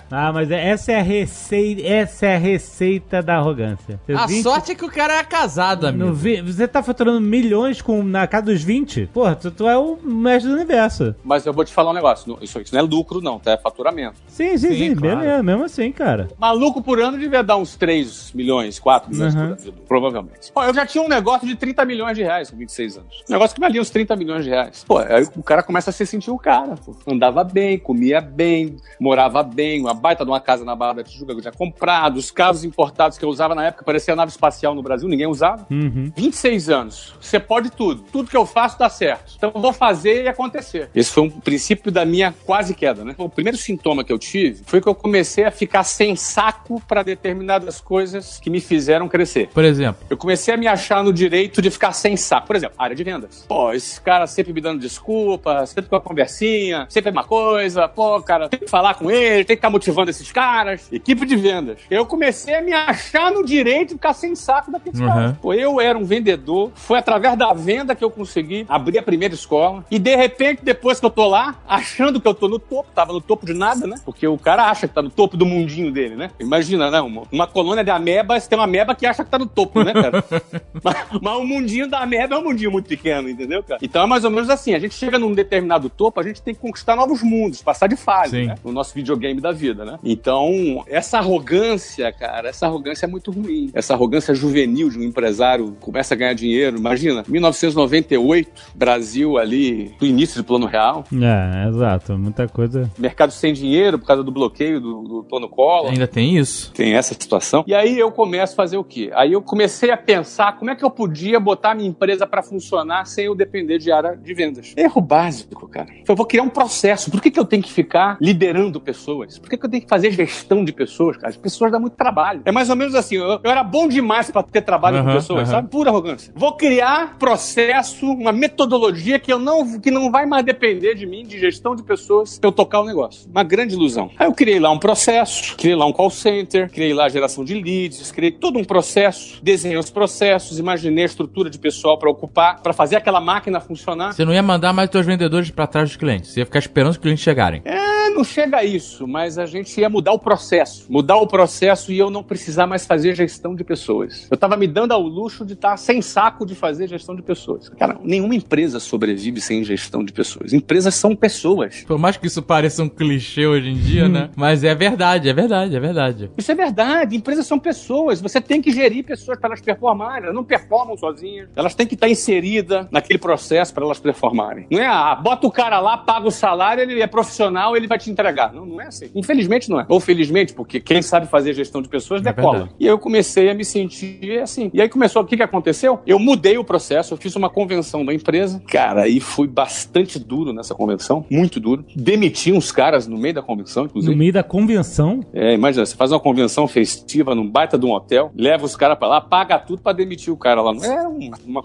Ah, 0.09 0.31
mas 0.33 0.51
é- 0.51 0.69
essa 0.69 0.91
é 0.91 0.99
a 0.99 1.03
receita, 1.03 1.81
essa 1.85 2.25
é 2.25 2.30
a 2.35 2.37
receita 2.39 3.21
da 3.21 3.35
arrogância. 3.37 3.99
Seus 4.05 4.19
A 4.19 4.25
20 4.25 4.43
sorte 4.43 4.71
é 4.71 4.75
que 4.75 4.85
o 4.85 4.89
cara 4.91 5.17
é 5.19 5.23
casado, 5.23 5.87
amigo. 5.87 6.13
vi- 6.13 6.41
Você 6.41 6.67
tá 6.67 6.81
faturando 6.83 7.19
milhões 7.21 7.81
com, 7.81 8.03
na 8.03 8.27
casa 8.27 8.45
dos 8.47 8.63
20? 8.63 9.07
Porra, 9.13 9.35
tu, 9.35 9.51
tu 9.51 9.67
é 9.67 9.77
o 9.77 9.97
mestre 10.03 10.49
do 10.49 10.55
universo. 10.55 11.15
Mas 11.23 11.45
eu 11.45 11.53
vou 11.53 11.63
te 11.65 11.73
falar 11.73 11.91
um 11.91 11.93
negócio. 11.93 12.29
não- 12.29 12.37
Isso, 12.41 12.59
isso 12.59 12.73
não 12.73 12.79
é 12.81 12.83
lucro, 12.83 13.21
não, 13.21 13.39
tá? 13.39 13.51
É 13.51 13.57
faturamento. 13.57 14.15
Sim, 14.27 14.57
sim, 14.57 14.69
Sim, 14.69 14.75
sim. 14.77 14.95
claro. 14.95 15.19
Beleza, 15.19 15.43
mesmo 15.43 15.63
assim, 15.63 15.91
cara. 15.91 16.27
Maluco 16.37 16.81
por 16.81 16.99
ano 17.01 17.17
devia 17.17 17.43
dar 17.43 17.57
uns 17.57 17.75
3 17.75 18.31
milhões, 18.33 18.79
4 18.79 19.11
milhões 19.11 19.33
Uhum. 19.35 19.55
por 19.55 19.67
ano, 19.67 19.73
provavelmente. 19.87 20.51
Ó, 20.55 20.63
eu 20.65 20.73
já 20.73 20.85
tinha 20.85 21.03
um 21.03 21.07
negócio 21.07 21.47
de 21.47 21.55
30 21.55 21.83
milhões 21.85 22.15
de 22.17 22.23
reais 22.23 22.49
com 22.49 22.57
26 22.57 22.97
anos. 22.97 23.23
Um 23.29 23.33
negócio 23.33 23.53
que 23.55 23.61
valia 23.61 23.81
uns 23.81 23.89
30 23.89 24.15
milhões 24.15 24.43
de 24.43 24.49
reais. 24.49 24.83
Pô, 24.87 24.97
aí 24.97 25.23
o 25.35 25.43
cara 25.43 25.63
começa 25.63 25.89
a 25.89 25.93
se 25.93 26.05
sentir 26.05 26.31
o 26.31 26.37
cara. 26.37 26.75
Pô. 26.75 26.95
Andava 27.07 27.43
bem, 27.43 27.77
comia 27.77 28.21
bem, 28.21 28.77
morava 28.99 29.43
bem, 29.43 29.81
uma 29.81 29.93
baita 29.93 30.23
de 30.23 30.31
uma 30.31 30.39
casa 30.39 30.63
na 30.63 30.75
Barra 30.75 30.93
da 30.93 31.03
Tijuca 31.03 31.33
que 31.33 31.37
eu 31.39 31.41
tinha 31.41 31.51
comprado, 31.51 32.20
os 32.21 32.31
carros 32.31 32.63
importados 32.63 33.17
que 33.17 33.25
eu 33.25 33.29
usava 33.29 33.53
na 33.53 33.65
época, 33.65 33.83
parecia 33.83 34.15
nave 34.15 34.31
espacial 34.31 34.73
no 34.73 34.81
Brasil, 34.81 35.07
ninguém 35.07 35.27
usava. 35.27 35.65
Uhum. 35.69 36.11
26 36.15 36.69
anos, 36.69 37.13
você 37.19 37.39
pode 37.39 37.71
tudo. 37.71 38.03
Tudo 38.11 38.29
que 38.29 38.37
eu 38.37 38.45
faço 38.45 38.77
dá 38.77 38.89
certo. 38.89 39.33
Então 39.35 39.51
eu 39.53 39.61
vou 39.61 39.73
fazer 39.73 40.23
e 40.23 40.27
acontecer. 40.27 40.89
Esse 40.95 41.11
foi 41.11 41.23
um 41.23 41.29
princípio 41.29 41.91
da 41.91 42.05
minha 42.05 42.33
quase 42.45 42.73
queda, 42.73 43.03
né? 43.03 43.15
O 43.17 43.29
primeiro 43.29 43.57
sintoma 43.57 44.03
que 44.03 44.13
eu 44.13 44.19
tive 44.19 44.63
foi 44.65 44.81
que 44.81 44.87
eu 44.87 44.95
comecei 44.95 45.43
a 45.43 45.51
ficar 45.51 45.83
sem 45.83 46.15
saco 46.15 46.81
para 46.87 47.03
determinadas 47.03 47.81
coisas 47.81 48.39
que 48.39 48.49
me 48.49 48.59
fizeram 48.59 49.07
crescer. 49.07 49.49
Por 49.53 49.65
exemplo. 49.65 50.05
Eu 50.09 50.17
comecei 50.17 50.53
a 50.53 50.57
me 50.57 50.67
achar 50.67 51.03
no 51.03 51.11
direito 51.11 51.61
de 51.61 51.69
ficar 51.69 51.93
sem 51.93 52.15
saco. 52.15 52.47
Por 52.47 52.55
exemplo, 52.55 52.75
área 52.77 52.95
de 52.95 53.03
vendas. 53.03 53.45
Pô, 53.47 53.73
esse 53.73 53.99
cara 53.99 54.27
sempre 54.27 54.53
me 54.53 54.61
dando 54.61 54.79
desculpa, 54.79 55.65
sempre 55.65 55.89
com 55.89 55.95
a 55.95 56.01
conversinha, 56.01 56.85
sempre 56.89 57.09
é 57.09 57.11
uma 57.11 57.23
coisa. 57.23 57.87
Pô, 57.87 58.21
cara, 58.21 58.47
tem 58.49 58.59
que 58.59 58.67
falar 58.69 58.95
com 58.95 59.09
ele, 59.09 59.45
tem 59.45 59.55
que 59.55 59.61
ficar 59.61 59.69
motivando 59.69 60.09
esses 60.09 60.31
caras. 60.31 60.87
Equipe 60.91 61.25
de 61.25 61.35
vendas. 61.35 61.79
Eu 61.89 62.05
comecei 62.11 62.53
a 62.55 62.61
me 62.61 62.73
achar 62.73 63.31
no 63.31 63.45
direito 63.45 63.89
de 63.89 63.93
ficar 63.95 64.11
sem 64.13 64.35
saco 64.35 64.69
daqueles 64.69 64.99
Uhum. 64.99 65.07
caras. 65.07 65.37
Pô, 65.41 65.53
eu 65.53 65.79
era 65.79 65.97
um 65.97 66.03
vendedor, 66.03 66.69
foi 66.75 66.99
através 66.99 67.37
da 67.37 67.53
venda 67.53 67.95
que 67.95 68.03
eu 68.03 68.11
consegui 68.11 68.65
abrir 68.67 68.97
a 68.99 69.01
primeira 69.03 69.33
escola. 69.33 69.85
E 69.89 69.97
de 69.97 70.13
repente, 70.15 70.59
depois 70.61 70.99
que 70.99 71.05
eu 71.05 71.09
tô 71.09 71.25
lá, 71.27 71.55
achando 71.67 72.19
que 72.19 72.27
eu 72.27 72.33
tô 72.33 72.49
no 72.49 72.59
topo, 72.59 72.89
tava 72.93 73.13
no 73.13 73.21
topo 73.21 73.45
de 73.45 73.53
nada, 73.53 73.87
né? 73.87 73.95
Porque 74.03 74.27
o 74.27 74.37
cara 74.37 74.69
acha 74.69 74.87
que 74.89 74.93
tá 74.93 75.01
no 75.01 75.09
topo 75.09 75.37
do 75.37 75.45
mundinho 75.45 75.89
dele, 75.91 76.15
né? 76.17 76.31
Imagina, 76.39 76.91
né? 76.91 76.99
Uma, 76.99 77.23
uma 77.31 77.47
colônia 77.47 77.83
de 77.83 77.89
amebas, 77.89 78.45
tem 78.45 78.57
uma 78.59 78.65
ameba 78.65 78.93
que 78.93 79.05
acha 79.05 79.23
que 79.23 79.31
tá 79.31 79.39
no 79.39 79.45
topo, 79.45 79.81
né, 79.81 79.93
cara? 79.93 80.23
mas, 80.83 80.95
mas 81.21 81.37
o 81.37 81.43
mundinho 81.45 81.89
da 81.89 81.99
ameba 81.99 82.35
é 82.35 82.37
um 82.37 82.43
mundinho 82.43 82.71
muito 82.71 82.87
pequeno, 82.89 83.29
entendeu, 83.29 83.63
cara? 83.63 83.79
Então 83.81 84.03
é 84.03 84.05
mais 84.05 84.25
ou 84.25 84.31
menos 84.31 84.49
assim: 84.49 84.73
a 84.73 84.79
gente 84.79 84.95
chega 84.95 85.17
num 85.17 85.33
determinado 85.33 85.89
topo, 85.89 86.19
a 86.19 86.23
gente 86.23 86.41
tem 86.41 86.53
que 86.53 86.59
conquistar 86.59 86.95
novos 86.97 87.23
mundos, 87.23 87.61
passar 87.61 87.87
de 87.87 87.95
fase, 87.95 88.41
Sim. 88.41 88.47
né? 88.47 88.55
No 88.65 88.71
nosso 88.73 88.93
videogame 88.93 89.39
da 89.39 89.51
vida, 89.51 89.85
né? 89.85 89.97
Então, 90.03 90.83
essa 90.87 91.17
arrogância, 91.19 92.00
cara, 92.09 92.47
essa 92.47 92.65
arrogância 92.67 93.05
é 93.05 93.09
muito 93.09 93.31
ruim. 93.31 93.69
Essa 93.73 93.93
arrogância 93.93 94.33
juvenil 94.33 94.89
de 94.89 94.97
um 94.97 95.03
empresário 95.03 95.73
que 95.73 95.79
começa 95.81 96.13
a 96.13 96.17
ganhar 96.17 96.33
dinheiro. 96.33 96.77
Imagina, 96.77 97.25
1998, 97.27 98.49
Brasil 98.73 99.37
ali, 99.37 99.91
no 99.99 100.07
início 100.07 100.41
do 100.41 100.45
plano 100.45 100.65
real, 100.65 101.03
É, 101.11 101.67
exato. 101.67 102.17
Muita 102.17 102.47
coisa. 102.47 102.89
mercado 102.97 103.31
sem 103.31 103.51
dinheiro 103.53 103.99
por 103.99 104.05
causa 104.07 104.23
do 104.23 104.31
bloqueio 104.31 104.79
do, 104.79 105.01
do 105.03 105.23
plano 105.23 105.49
Collor. 105.49 105.91
Ainda 105.91 106.07
tem 106.07 106.37
isso? 106.37 106.71
Tem 106.73 106.93
essa 106.93 107.13
situação. 107.13 107.63
E 107.67 107.73
aí 107.73 107.99
eu 107.99 108.11
começo 108.11 108.53
a 108.53 108.55
fazer 108.55 108.77
o 108.77 108.83
quê? 108.83 109.11
Aí 109.13 109.33
eu 109.33 109.41
comecei 109.41 109.91
a 109.91 109.97
pensar 109.97 110.57
como 110.57 110.71
é 110.71 110.75
que 110.75 110.85
eu 110.85 110.89
podia 110.89 111.39
botar 111.39 111.75
minha 111.75 111.89
empresa 111.89 112.25
para 112.27 112.41
funcionar 112.43 113.05
sem 113.05 113.25
eu 113.25 113.35
depender 113.35 113.77
de 113.79 113.91
área 113.91 114.15
de 114.15 114.33
vendas. 114.33 114.73
Erro 114.77 115.01
básico, 115.01 115.67
cara. 115.67 115.87
Eu 116.07 116.15
vou 116.15 116.25
criar 116.25 116.43
um 116.43 116.49
processo. 116.49 117.09
Por 117.09 117.19
que, 117.21 117.31
que 117.31 117.39
eu 117.39 117.45
tenho 117.45 117.63
que 117.63 117.71
ficar 117.71 118.17
liderando 118.21 118.79
pessoas? 118.79 119.37
Por 119.39 119.49
que, 119.49 119.57
que 119.57 119.65
eu 119.65 119.69
tenho 119.69 119.83
que 119.83 119.89
fazer 119.89 120.11
gestão 120.11 120.63
de 120.63 120.71
pessoas, 120.71 121.17
cara? 121.17 121.29
As 121.29 121.37
pessoas 121.37 121.71
dão 121.71 121.79
muito 121.81 121.90
trabalho. 121.91 122.41
É 122.45 122.51
mais 122.51 122.69
ou 122.69 122.75
menos 122.75 122.95
assim. 122.95 123.15
Eu, 123.17 123.39
eu 123.43 123.51
era 123.51 123.63
bom 123.63 123.87
demais 123.87 124.29
para 124.31 124.43
ter 124.43 124.61
trabalho 124.61 124.97
com 125.03 125.09
Aham, 125.09 125.15
pessoas, 125.15 125.41
aham. 125.43 125.51
sabe? 125.51 125.69
Pura 125.69 125.89
arrogância. 125.89 126.31
Vou 126.35 126.53
criar 126.55 127.17
processo, 127.17 128.05
uma 128.05 128.31
metodologia 128.31 129.19
que 129.19 129.31
eu 129.31 129.39
não 129.39 129.79
que 129.79 129.89
não 129.91 130.11
vai 130.11 130.25
mais 130.25 130.45
depender 130.45 130.95
de 130.95 131.05
mim, 131.05 131.23
de 131.25 131.39
gestão 131.39 131.75
de 131.75 131.83
pessoas, 131.83 132.37
pra 132.39 132.47
eu 132.47 132.51
tocar 132.51 132.81
o 132.81 132.85
negócio. 132.85 133.29
Uma 133.29 133.43
grande 133.43 133.73
ilusão. 133.75 134.11
Aí 134.17 134.27
eu 134.27 134.33
criei 134.33 134.59
lá 134.59 134.69
um 134.69 134.77
processo, 134.77 135.55
criei 135.55 135.75
lá 135.75 135.85
um 135.85 135.93
call 135.93 136.09
center, 136.09 136.69
criei 136.69 136.93
lá 136.93 137.05
a 137.05 137.09
geração 137.09 137.43
de 137.43 137.53
leads, 137.53 138.11
criei 138.11 138.31
todo 138.31 138.59
um 138.59 138.63
processo, 138.63 139.39
desenhei 139.41 139.77
os 139.77 139.89
processos, 139.89 140.59
imaginei 140.59 141.03
a 141.03 141.07
estrutura 141.07 141.49
de 141.49 141.57
pessoal 141.57 141.97
para 141.97 142.09
ocupar, 142.09 142.61
para 142.61 142.73
fazer 142.73 142.97
aquela 142.97 143.19
máquina 143.21 143.59
funcionar. 143.59 144.13
Você 144.13 144.25
não 144.25 144.33
ia 144.33 144.43
mandar 144.43 144.73
mais 144.73 144.89
teus 144.89 145.05
vendedores 145.05 145.49
pra 145.49 145.65
trás 145.65 145.89
dos 145.89 145.97
clientes. 145.97 146.31
Você 146.31 146.41
ia 146.41 146.45
ficar 146.45 146.59
esperando 146.59 146.91
os 146.91 146.97
clientes 146.97 147.23
chegarem. 147.23 147.61
É, 147.65 148.09
não 148.09 148.23
chega 148.23 148.57
a 148.57 148.63
isso, 148.63 149.07
mas 149.07 149.37
a 149.37 149.45
gente 149.45 149.79
ia 149.79 149.89
mudar 149.89 150.11
o 150.11 150.19
processo. 150.19 150.85
Mudar 150.89 151.15
o 151.17 151.25
processo 151.27 151.80
e 151.89 151.97
eu 151.97 152.09
não 152.09 152.23
precisar 152.23 152.67
mais 152.67 152.85
fazer 152.85 153.15
gestão 153.15 153.55
de 153.55 153.63
pessoas. 153.63 154.27
Eu 154.29 154.37
tava 154.37 154.57
me 154.57 154.67
dando 154.67 154.91
ao 154.91 155.01
luxo 155.01 155.45
de 155.45 155.53
estar 155.53 155.77
sem 155.77 156.01
saco 156.01 156.45
de 156.45 156.55
fazer 156.55 156.87
gestão 156.87 157.15
de 157.15 157.21
pessoas. 157.21 157.69
Cara, 157.69 157.97
nenhuma 158.03 158.35
empresa 158.35 158.79
sobrevive 158.79 159.39
sem 159.39 159.63
gestão 159.63 160.03
de 160.03 160.11
pessoas. 160.11 160.53
Empresas 160.53 160.95
são 160.95 161.15
pessoas. 161.15 161.83
Por 161.87 161.97
mais 161.97 162.17
que 162.17 162.27
isso 162.27 162.41
pareça 162.41 162.83
um 162.83 162.89
clichê 162.89 163.47
hoje 163.47 163.69
em 163.69 163.75
dia, 163.77 164.09
né? 164.09 164.29
Mas 164.35 164.63
é 164.63 164.75
verdade, 164.75 165.29
é 165.29 165.33
verdade, 165.33 165.75
é 165.75 165.79
verdade. 165.79 166.31
Isso 166.37 166.51
é 166.51 166.55
verdade. 166.55 167.15
Empresas 167.15 167.45
são 167.45 167.57
pessoas. 167.57 168.19
Você 168.21 168.41
tem 168.41 168.61
que 168.61 168.71
gerir 168.71 169.05
pessoas 169.05 169.39
para 169.39 169.49
elas 169.49 169.61
performarem. 169.61 170.23
Elas 170.23 170.35
não 170.35 170.43
performam 170.43 170.97
sozinhas. 170.97 171.49
Elas 171.55 171.75
têm 171.75 171.87
que 171.87 171.93
estar 171.93 172.09
inseridas 172.09 172.87
naquele 172.91 173.19
processo 173.19 173.73
para 173.73 173.85
elas 173.85 173.99
performarem. 173.99 174.67
Não 174.69 174.79
é, 174.79 174.87
ah, 174.87 175.15
bota 175.15 175.47
o 175.47 175.51
cara 175.51 175.79
lá, 175.79 175.97
paga 175.97 176.27
o 176.27 176.31
salário, 176.31 176.81
ele 176.81 177.01
é 177.01 177.07
profissional, 177.07 177.77
ele 177.77 177.87
vai 177.87 177.97
te 177.97 178.09
entregar. 178.09 178.51
Não, 178.53 178.65
não 178.65 178.81
é 178.81 178.87
assim. 178.87 179.09
Infelizmente 179.15 179.69
não 179.69 179.79
é. 179.79 179.85
Ou 179.87 179.99
felizmente, 179.99 180.53
porque 180.53 180.79
quem 180.79 181.01
sabe 181.01 181.27
fazer 181.27 181.53
gestão 181.53 181.70
de 181.79 181.87
pessoas 181.87 182.21
É 182.21 182.23
decola. 182.33 182.51
verdade. 182.57 182.75
e 182.79 182.87
eu 182.87 182.97
comecei 182.97 183.51
a 183.51 183.53
me 183.53 183.63
sentir 183.63 184.39
assim. 184.41 184.71
E 184.73 184.81
aí 184.81 184.89
começou, 184.89 185.21
o 185.21 185.25
que, 185.25 185.37
que 185.37 185.43
aconteceu? 185.43 185.99
Eu 186.07 186.17
mudei 186.17 186.57
o 186.57 186.63
processo, 186.63 187.13
eu 187.13 187.17
fiz 187.17 187.35
uma 187.35 187.51
convenção 187.51 188.03
da 188.03 188.11
empresa. 188.11 188.59
Cara, 188.67 189.03
aí 189.03 189.19
fui 189.19 189.47
bastante 189.47 190.17
duro 190.17 190.51
nessa 190.53 190.73
convenção, 190.73 191.23
muito 191.29 191.59
duro. 191.59 191.85
Demiti 191.95 192.51
uns 192.51 192.71
caras 192.71 193.05
no 193.05 193.17
meio 193.17 193.35
da 193.35 193.43
convenção, 193.43 193.85
inclusive. 193.85 194.11
No 194.11 194.17
meio 194.17 194.33
da 194.33 194.41
convenção. 194.41 195.19
É, 195.33 195.53
imagina, 195.53 195.85
você 195.85 195.95
faz 195.95 196.11
uma 196.11 196.19
convenção 196.19 196.67
festiva 196.67 197.35
num 197.35 197.47
baita 197.47 197.77
de 197.77 197.85
um 197.85 197.91
hotel, 197.91 198.31
leva 198.35 198.65
os 198.65 198.75
caras 198.75 198.97
pra 198.97 199.07
lá, 199.07 199.21
paga 199.21 199.59
tudo 199.59 199.81
pra 199.81 199.93
demitir 199.93 200.33
o 200.33 200.37
cara 200.37 200.61
lá. 200.61 200.71
Era 200.81 201.07
uma, 201.07 201.63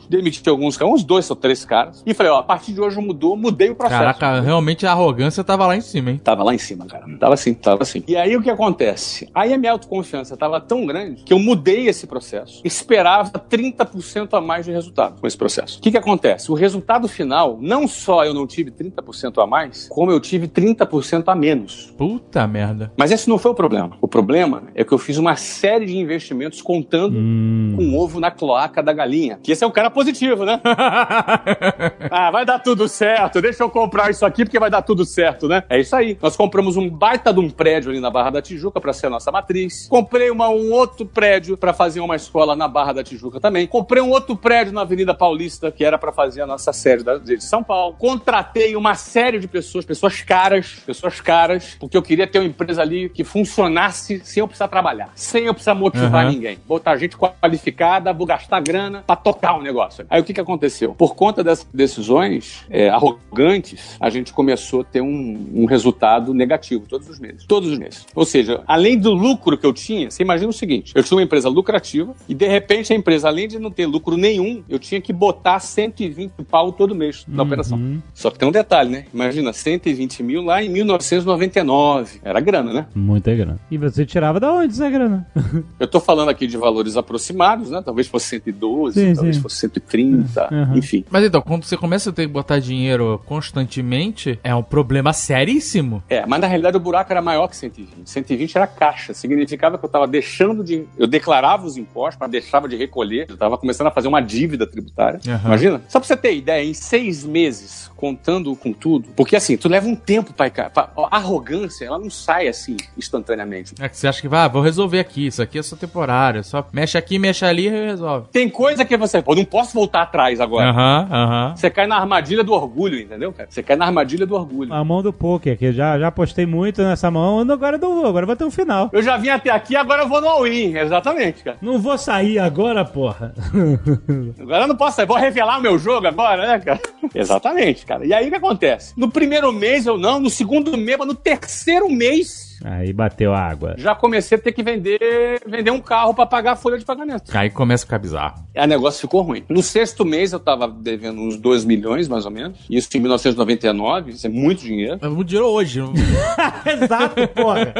alguns 0.50 0.76
caras, 0.76 0.94
uns 0.94 1.04
dois 1.04 1.28
ou 1.30 1.36
três 1.36 1.64
caras. 1.64 2.02
E 2.04 2.12
falei, 2.12 2.32
ó, 2.32 2.38
a 2.38 2.42
partir 2.42 2.72
de 2.72 2.80
hoje 2.80 3.00
mudou, 3.00 3.36
mudei 3.36 3.70
o 3.70 3.74
processo. 3.74 4.00
Caraca, 4.00 4.40
realmente 4.40 4.86
a 4.86 4.92
arrogância 4.92 5.42
tava 5.44 5.66
lá 5.66 5.76
em 5.76 5.80
cima, 5.80 6.10
hein? 6.10 6.20
Tava 6.22 6.42
lá 6.42 6.54
em 6.54 6.58
cima, 6.58 6.84
cara. 6.86 7.06
Tava 7.18 7.34
assim, 7.34 7.54
tava 7.54 7.82
assim. 7.82 8.02
E 8.06 8.16
aí 8.16 8.36
o 8.36 8.42
que 8.42 8.50
acontece? 8.50 9.28
Aí 9.34 9.52
a 9.52 9.58
minha 9.58 9.72
autoconfiança 9.72 9.95
tava 10.38 10.60
tão 10.60 10.84
grande 10.86 11.22
que 11.24 11.32
eu 11.32 11.38
mudei 11.38 11.88
esse 11.88 12.06
processo. 12.06 12.60
Esperava 12.64 13.30
30% 13.38 14.28
a 14.32 14.40
mais 14.40 14.64
de 14.64 14.72
resultado 14.72 15.20
com 15.20 15.26
esse 15.26 15.36
processo. 15.36 15.78
O 15.78 15.82
que 15.82 15.90
que 15.90 15.98
acontece? 15.98 16.50
O 16.50 16.54
resultado 16.54 17.08
final, 17.08 17.58
não 17.60 17.86
só 17.86 18.24
eu 18.24 18.34
não 18.34 18.46
tive 18.46 18.70
30% 18.70 19.42
a 19.42 19.46
mais, 19.46 19.88
como 19.88 20.10
eu 20.10 20.20
tive 20.20 20.48
30% 20.48 21.24
a 21.26 21.34
menos. 21.34 21.92
Puta 21.96 22.46
merda. 22.46 22.92
Mas 22.96 23.10
esse 23.10 23.28
não 23.28 23.38
foi 23.38 23.50
o 23.52 23.54
problema. 23.54 23.96
O 24.00 24.08
problema 24.08 24.64
é 24.74 24.84
que 24.84 24.92
eu 24.92 24.98
fiz 24.98 25.16
uma 25.18 25.36
série 25.36 25.86
de 25.86 25.96
investimentos 25.96 26.60
contando 26.62 27.16
Hum. 27.16 27.74
com 27.76 27.96
ovo 27.98 28.20
na 28.20 28.30
cloaca 28.30 28.82
da 28.82 28.92
galinha. 28.92 29.38
Que 29.42 29.52
esse 29.52 29.64
é 29.64 29.66
o 29.66 29.72
cara 29.72 29.90
positivo, 29.90 30.44
né? 30.44 30.60
ah, 32.10 32.30
vai 32.30 32.44
dar 32.44 32.58
tudo 32.58 32.88
certo. 32.88 33.40
Deixa 33.40 33.62
eu 33.62 33.70
comprar 33.70 34.10
isso 34.10 34.24
aqui 34.24 34.44
porque 34.44 34.58
vai 34.58 34.70
dar 34.70 34.82
tudo 34.82 35.04
certo, 35.04 35.48
né? 35.48 35.62
É 35.68 35.80
isso 35.80 35.94
aí. 35.94 36.16
Nós 36.20 36.36
compramos 36.36 36.76
um 36.76 36.88
baita 36.88 37.32
de 37.32 37.40
um 37.40 37.50
prédio 37.50 37.90
ali 37.90 38.00
na 38.00 38.10
Barra 38.10 38.30
da 38.30 38.42
Tijuca 38.42 38.80
para 38.80 38.92
ser 38.92 39.06
a 39.06 39.10
nossa 39.10 39.30
matriz. 39.30 39.75
Comprei 39.88 40.30
uma- 40.30 40.48
um 40.48 40.72
outro 40.72 41.04
prédio 41.06 41.56
para 41.56 41.72
fazer 41.72 42.00
uma 42.00 42.16
escola 42.16 42.54
na 42.56 42.68
Barra 42.68 42.92
da 42.92 43.04
Tijuca 43.04 43.40
também. 43.40 43.66
Comprei 43.66 44.02
um 44.02 44.10
outro 44.10 44.36
prédio 44.36 44.72
na 44.72 44.82
Avenida 44.82 45.14
Paulista 45.14 45.70
que 45.70 45.84
era 45.84 45.96
para 45.98 46.12
fazer 46.12 46.42
a 46.42 46.46
nossa 46.46 46.72
sede 46.72 47.02
da- 47.04 47.18
de 47.18 47.40
São 47.42 47.62
Paulo. 47.62 47.94
Contratei 47.98 48.76
uma 48.76 48.94
série 48.94 49.38
de 49.38 49.48
pessoas, 49.48 49.84
pessoas 49.84 50.20
caras, 50.22 50.76
pessoas 50.86 51.20
caras, 51.20 51.76
porque 51.78 51.96
eu 51.96 52.02
queria 52.02 52.26
ter 52.26 52.38
uma 52.38 52.46
empresa 52.48 52.82
ali 52.82 53.08
que 53.08 53.24
funcionasse 53.24 54.20
sem 54.24 54.40
eu 54.40 54.46
precisar 54.48 54.68
trabalhar, 54.68 55.10
sem 55.14 55.44
eu 55.46 55.54
precisar 55.54 55.74
motivar 55.74 56.24
Aham. 56.24 56.32
ninguém. 56.32 56.58
Botar 56.66 56.96
gente 56.96 57.16
qualificada, 57.16 58.12
vou 58.12 58.26
gastar 58.26 58.60
grana 58.60 59.02
pra 59.06 59.16
tocar 59.16 59.58
o 59.58 59.62
negócio. 59.62 60.04
Aí 60.10 60.20
o 60.20 60.24
que 60.24 60.34
que 60.34 60.40
aconteceu? 60.40 60.94
Por 60.94 61.14
conta 61.14 61.42
dessas 61.42 61.66
decisões 61.72 62.64
é, 62.70 62.88
arrogantes, 62.88 63.96
a 64.00 64.10
gente 64.10 64.32
começou 64.32 64.80
a 64.82 64.84
ter 64.84 65.00
um, 65.00 65.06
um 65.54 65.64
resultado 65.64 65.86
resultado 65.86 66.34
negativo 66.34 66.84
todos 66.88 67.08
os 67.08 67.18
meses. 67.20 67.44
Todos 67.46 67.70
os 67.70 67.78
meses. 67.78 68.06
Ou 68.14 68.24
seja, 68.24 68.62
além 68.66 68.98
do 68.98 69.12
lucro 69.12 69.56
que 69.56 69.65
eu 69.66 69.72
tinha, 69.72 70.10
você 70.10 70.22
imagina 70.22 70.48
o 70.48 70.52
seguinte: 70.52 70.92
eu 70.94 71.02
tinha 71.02 71.16
uma 71.16 71.22
empresa 71.22 71.48
lucrativa 71.48 72.14
e 72.28 72.34
de 72.34 72.46
repente 72.46 72.92
a 72.92 72.96
empresa, 72.96 73.28
além 73.28 73.48
de 73.48 73.58
não 73.58 73.70
ter 73.70 73.86
lucro 73.86 74.16
nenhum, 74.16 74.62
eu 74.68 74.78
tinha 74.78 75.00
que 75.00 75.12
botar 75.12 75.58
120 75.60 76.32
pau 76.50 76.72
todo 76.72 76.94
mês 76.94 77.24
na 77.28 77.42
Uhum. 77.42 77.46
operação. 77.46 78.02
Só 78.14 78.30
que 78.30 78.38
tem 78.38 78.48
um 78.48 78.52
detalhe, 78.52 78.90
né? 78.90 79.04
Imagina, 79.12 79.52
120 79.52 80.22
mil 80.22 80.42
lá 80.42 80.62
em 80.62 80.68
1999. 80.68 82.20
Era 82.22 82.40
grana, 82.40 82.72
né? 82.72 82.86
Muita 82.94 83.34
grana. 83.34 83.58
E 83.70 83.78
você 83.78 84.04
tirava 84.06 84.38
da 84.40 84.52
onde 84.52 84.72
essa 84.72 84.88
grana? 84.88 85.26
Eu 85.78 85.86
tô 85.88 86.00
falando 86.00 86.28
aqui 86.28 86.46
de 86.46 86.56
valores 86.56 86.96
aproximados, 86.96 87.70
né? 87.70 87.82
Talvez 87.84 88.06
fosse 88.06 88.26
112, 88.28 89.00
Sim, 89.00 89.14
talvez 89.14 89.36
sim. 89.36 89.42
fosse 89.42 89.56
130, 89.56 90.48
Uhum. 90.52 90.76
enfim. 90.76 91.04
Mas 91.10 91.24
então, 91.24 91.40
quando 91.42 91.64
você 91.64 91.76
começa 91.76 92.10
a 92.10 92.12
ter 92.12 92.26
que 92.26 92.32
botar 92.32 92.58
dinheiro 92.58 93.20
constantemente, 93.26 94.38
é 94.42 94.54
um 94.54 94.62
problema 94.62 95.12
seríssimo. 95.12 96.02
É, 96.08 96.24
mas 96.26 96.40
na 96.40 96.46
realidade 96.46 96.76
o 96.76 96.80
buraco 96.80 97.12
era 97.12 97.22
maior 97.22 97.48
que 97.48 97.56
120. 97.56 98.08
120 98.08 98.56
era 98.56 98.66
caixa. 98.66 99.12
Significava 99.56 99.78
que 99.78 99.84
eu 99.84 99.88
estava 99.88 100.06
deixando 100.06 100.62
de. 100.62 100.86
Eu 100.98 101.06
declarava 101.06 101.66
os 101.66 101.76
impostos, 101.76 102.18
mas 102.20 102.30
deixava 102.30 102.68
de 102.68 102.76
recolher. 102.76 103.26
Eu 103.28 103.34
estava 103.34 103.56
começando 103.56 103.86
a 103.86 103.90
fazer 103.90 104.08
uma 104.08 104.20
dívida 104.20 104.66
tributária. 104.66 105.18
Aham. 105.26 105.46
Imagina? 105.46 105.82
Só 105.88 105.98
pra 105.98 106.06
você 106.06 106.16
ter 106.16 106.36
ideia, 106.36 106.64
em 106.64 106.74
seis 106.74 107.24
meses, 107.24 107.90
contando 107.96 108.54
com 108.54 108.72
tudo. 108.72 109.08
Porque 109.16 109.34
assim, 109.34 109.56
tu 109.56 109.68
leva 109.68 109.88
um 109.88 109.96
tempo 109.96 110.32
pra 110.32 110.46
a 110.76 111.16
arrogância, 111.16 111.86
ela 111.86 111.98
não 111.98 112.10
sai 112.10 112.48
assim 112.48 112.76
instantaneamente. 112.96 113.74
É 113.80 113.88
que 113.88 113.96
você 113.96 114.06
acha 114.06 114.20
que 114.20 114.28
vai, 114.28 114.40
ah, 114.40 114.48
vou 114.48 114.62
resolver 114.62 115.00
aqui, 115.00 115.26
isso 115.26 115.42
aqui 115.42 115.58
é 115.58 115.62
só 115.62 115.74
temporário, 115.76 116.44
só 116.44 116.66
mexe 116.72 116.98
aqui, 116.98 117.18
mexe 117.18 117.44
ali 117.44 117.66
e 117.66 117.70
resolve. 117.70 118.28
Tem 118.30 118.48
coisa 118.48 118.84
que 118.84 118.96
você. 118.96 119.22
Pô, 119.22 119.34
não 119.34 119.44
posso 119.44 119.72
voltar 119.72 120.02
atrás 120.02 120.40
agora. 120.40 120.70
Aham, 120.70 121.08
aham. 121.10 121.56
Você 121.56 121.70
cai 121.70 121.86
na 121.86 121.96
armadilha 121.96 122.44
do 122.44 122.52
orgulho, 122.52 123.00
entendeu, 123.00 123.32
cara? 123.32 123.48
Você 123.50 123.62
cai 123.62 123.76
na 123.76 123.86
armadilha 123.86 124.26
do 124.26 124.34
orgulho. 124.34 124.72
A 124.72 124.84
mão 124.84 125.02
do 125.02 125.12
poker, 125.12 125.56
que 125.56 125.66
eu 125.66 125.72
já, 125.72 125.98
já 125.98 126.08
apostei 126.08 126.44
muito 126.44 126.82
nessa 126.82 127.10
mão, 127.10 127.40
agora 127.50 127.76
eu 127.76 127.80
não 127.80 127.94
vou, 127.94 128.06
agora 128.06 128.26
vai 128.26 128.36
ter 128.36 128.44
um 128.44 128.50
final. 128.50 128.90
Eu 128.92 129.02
já 129.02 129.16
vim 129.16 129.28
até 129.46 129.50
aqui, 129.50 129.76
agora 129.76 130.02
eu 130.02 130.08
vou 130.08 130.20
no 130.20 130.28
all-in. 130.28 130.76
Exatamente, 130.76 131.44
cara. 131.44 131.56
Não 131.62 131.78
vou 131.78 131.96
sair 131.96 132.38
agora, 132.38 132.84
porra. 132.84 133.34
Agora 134.40 134.64
eu 134.64 134.68
não 134.68 134.76
posso 134.76 134.96
sair. 134.96 135.06
Vou 135.06 135.16
revelar 135.16 135.58
o 135.58 135.62
meu 135.62 135.78
jogo 135.78 136.06
agora, 136.06 136.46
né, 136.46 136.58
cara? 136.58 136.80
Exatamente, 137.14 137.86
cara. 137.86 138.04
E 138.04 138.12
aí 138.12 138.26
o 138.26 138.30
que 138.30 138.36
acontece? 138.36 138.92
No 138.96 139.10
primeiro 139.10 139.52
mês 139.52 139.86
eu 139.86 139.96
não, 139.96 140.20
no 140.20 140.30
segundo 140.30 140.76
mês, 140.76 140.98
mas 140.98 141.08
no 141.08 141.14
terceiro 141.14 141.88
mês 141.88 142.45
Aí 142.64 142.92
bateu 142.92 143.32
a 143.32 143.38
água. 143.40 143.74
já 143.78 143.94
comecei 143.94 144.36
a 144.38 144.40
ter 144.40 144.52
que 144.52 144.62
vender, 144.62 144.98
vender 145.46 145.70
um 145.70 145.80
carro 145.80 146.14
pra 146.14 146.26
pagar 146.26 146.52
a 146.52 146.56
folha 146.56 146.78
de 146.78 146.84
pagamento. 146.84 147.24
Aí 147.36 147.50
começa 147.50 147.84
a 147.84 147.86
ficar 147.86 147.98
bizarro. 147.98 148.44
Aí 148.54 148.64
o 148.64 148.68
negócio 148.68 149.00
ficou 149.00 149.22
ruim. 149.22 149.44
No 149.48 149.62
sexto 149.62 150.04
mês 150.04 150.32
eu 150.32 150.40
tava 150.40 150.66
devendo 150.68 151.20
uns 151.20 151.36
2 151.36 151.64
milhões, 151.64 152.08
mais 152.08 152.24
ou 152.24 152.30
menos. 152.30 152.58
Isso 152.70 152.88
em 152.96 153.00
1999, 153.00 154.12
isso 154.12 154.26
é 154.26 154.30
muito 154.30 154.62
dinheiro. 154.62 154.98
É 155.02 155.08
muito 155.08 155.28
dinheiro 155.28 155.48
hoje. 155.48 155.80
não- 155.80 155.92
Exato, 156.66 157.28
porra. 157.28 157.74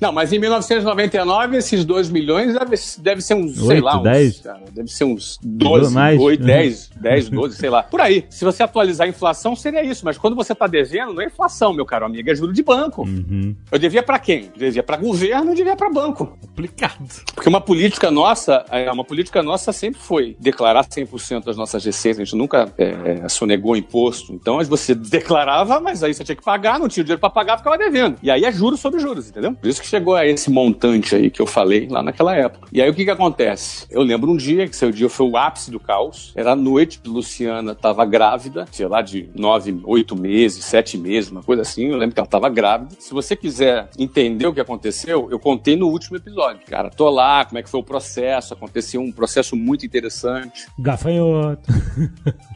Não, 0.00 0.12
mas 0.12 0.32
em 0.32 0.38
1999 0.38 1.56
esses 1.56 1.84
2 1.84 2.10
milhões 2.10 2.54
deve, 2.54 2.76
deve 2.98 3.20
ser 3.22 3.34
uns, 3.34 3.56
sei 3.56 3.68
Oito, 3.76 3.84
lá, 3.84 3.96
uns, 3.98 4.02
dez? 4.02 4.40
cara, 4.40 4.60
deve 4.72 4.88
ser 4.88 5.04
uns 5.04 5.38
12, 5.42 5.94
Mais? 5.94 6.20
8, 6.20 6.42
10, 6.44 6.90
10, 7.00 7.28
12, 7.28 7.56
sei 7.56 7.70
lá. 7.70 7.82
Por 7.82 8.00
aí. 8.00 8.24
Se 8.30 8.44
você 8.44 8.62
atualizar 8.62 9.06
a 9.06 9.10
inflação, 9.10 9.54
seria 9.56 9.82
isso. 9.84 10.04
Mas 10.04 10.18
quando 10.18 10.36
você 10.36 10.54
tá 10.54 10.66
devendo, 10.66 11.12
não 11.14 11.22
é 11.22 11.26
inflação, 11.26 11.72
meu 11.72 11.84
caro 11.86 12.06
amigo, 12.06 12.30
é 12.30 12.34
juro 12.34 12.52
de 12.52 12.62
banco. 12.62 13.02
Uhum. 13.02 13.54
Eu 13.70 13.78
devia 13.78 14.01
pra 14.02 14.18
quem? 14.18 14.44
Eu 14.54 14.58
devia 14.58 14.82
pra 14.82 14.96
governo 14.96 15.52
e 15.52 15.54
devia 15.54 15.76
pra 15.76 15.90
banco. 15.90 16.38
Complicado. 16.40 17.22
Porque 17.34 17.48
uma 17.48 17.60
política 17.60 18.10
nossa, 18.10 18.64
é, 18.70 18.90
uma 18.90 19.04
política 19.04 19.42
nossa 19.42 19.72
sempre 19.72 20.00
foi 20.00 20.36
declarar 20.38 20.84
100% 20.84 21.44
das 21.44 21.56
nossas 21.56 21.84
receitas. 21.84 22.20
A 22.20 22.24
gente 22.24 22.36
nunca 22.36 22.72
é, 22.78 23.22
é, 23.24 23.28
sonegou 23.28 23.76
imposto. 23.76 24.32
Então 24.32 24.62
você 24.64 24.94
declarava, 24.94 25.80
mas 25.80 26.02
aí 26.02 26.12
você 26.12 26.24
tinha 26.24 26.36
que 26.36 26.42
pagar, 26.42 26.78
não 26.78 26.88
tinha 26.88 27.04
dinheiro 27.04 27.20
pra 27.20 27.30
pagar, 27.30 27.58
ficava 27.58 27.78
devendo. 27.78 28.16
E 28.22 28.30
aí 28.30 28.44
é 28.44 28.52
juros 28.52 28.80
sobre 28.80 29.00
juros, 29.00 29.28
entendeu? 29.28 29.54
Por 29.54 29.68
isso 29.68 29.80
que 29.80 29.86
chegou 29.86 30.14
a 30.14 30.26
esse 30.26 30.50
montante 30.50 31.14
aí 31.14 31.30
que 31.30 31.40
eu 31.40 31.46
falei 31.46 31.88
lá 31.90 32.02
naquela 32.02 32.34
época. 32.34 32.68
E 32.72 32.80
aí 32.80 32.88
o 32.88 32.94
que 32.94 33.04
que 33.04 33.10
acontece? 33.10 33.86
Eu 33.90 34.02
lembro 34.02 34.30
um 34.30 34.36
dia, 34.36 34.68
que 34.68 34.76
seu 34.76 34.90
dia 34.90 35.08
foi 35.08 35.26
o 35.26 35.36
ápice 35.36 35.70
do 35.70 35.80
caos. 35.80 36.32
Era 36.34 36.52
a 36.52 36.56
noite, 36.56 37.00
Luciana 37.04 37.74
tava 37.74 38.04
grávida, 38.04 38.66
sei 38.70 38.86
lá, 38.86 39.02
de 39.02 39.28
nove, 39.34 39.80
oito 39.84 40.16
meses, 40.16 40.64
sete 40.64 40.96
meses, 40.96 41.30
uma 41.30 41.42
coisa 41.42 41.62
assim. 41.62 41.86
Eu 41.86 41.96
lembro 41.96 42.14
que 42.14 42.20
ela 42.20 42.28
tava 42.28 42.48
grávida. 42.48 42.94
Se 42.98 43.12
você 43.12 43.34
quiser 43.34 43.88
entender 43.98 44.46
o 44.46 44.52
que 44.54 44.60
aconteceu, 44.60 45.28
eu 45.30 45.38
contei 45.38 45.76
no 45.76 45.88
último 45.88 46.16
episódio. 46.16 46.60
Cara, 46.66 46.90
tô 46.90 47.08
lá, 47.10 47.44
como 47.44 47.58
é 47.58 47.62
que 47.62 47.68
foi 47.70 47.80
o 47.80 47.84
processo. 47.84 48.54
Aconteceu 48.54 49.00
um 49.00 49.12
processo 49.12 49.56
muito 49.56 49.84
interessante. 49.86 50.66
Gafanhoto. 50.78 51.70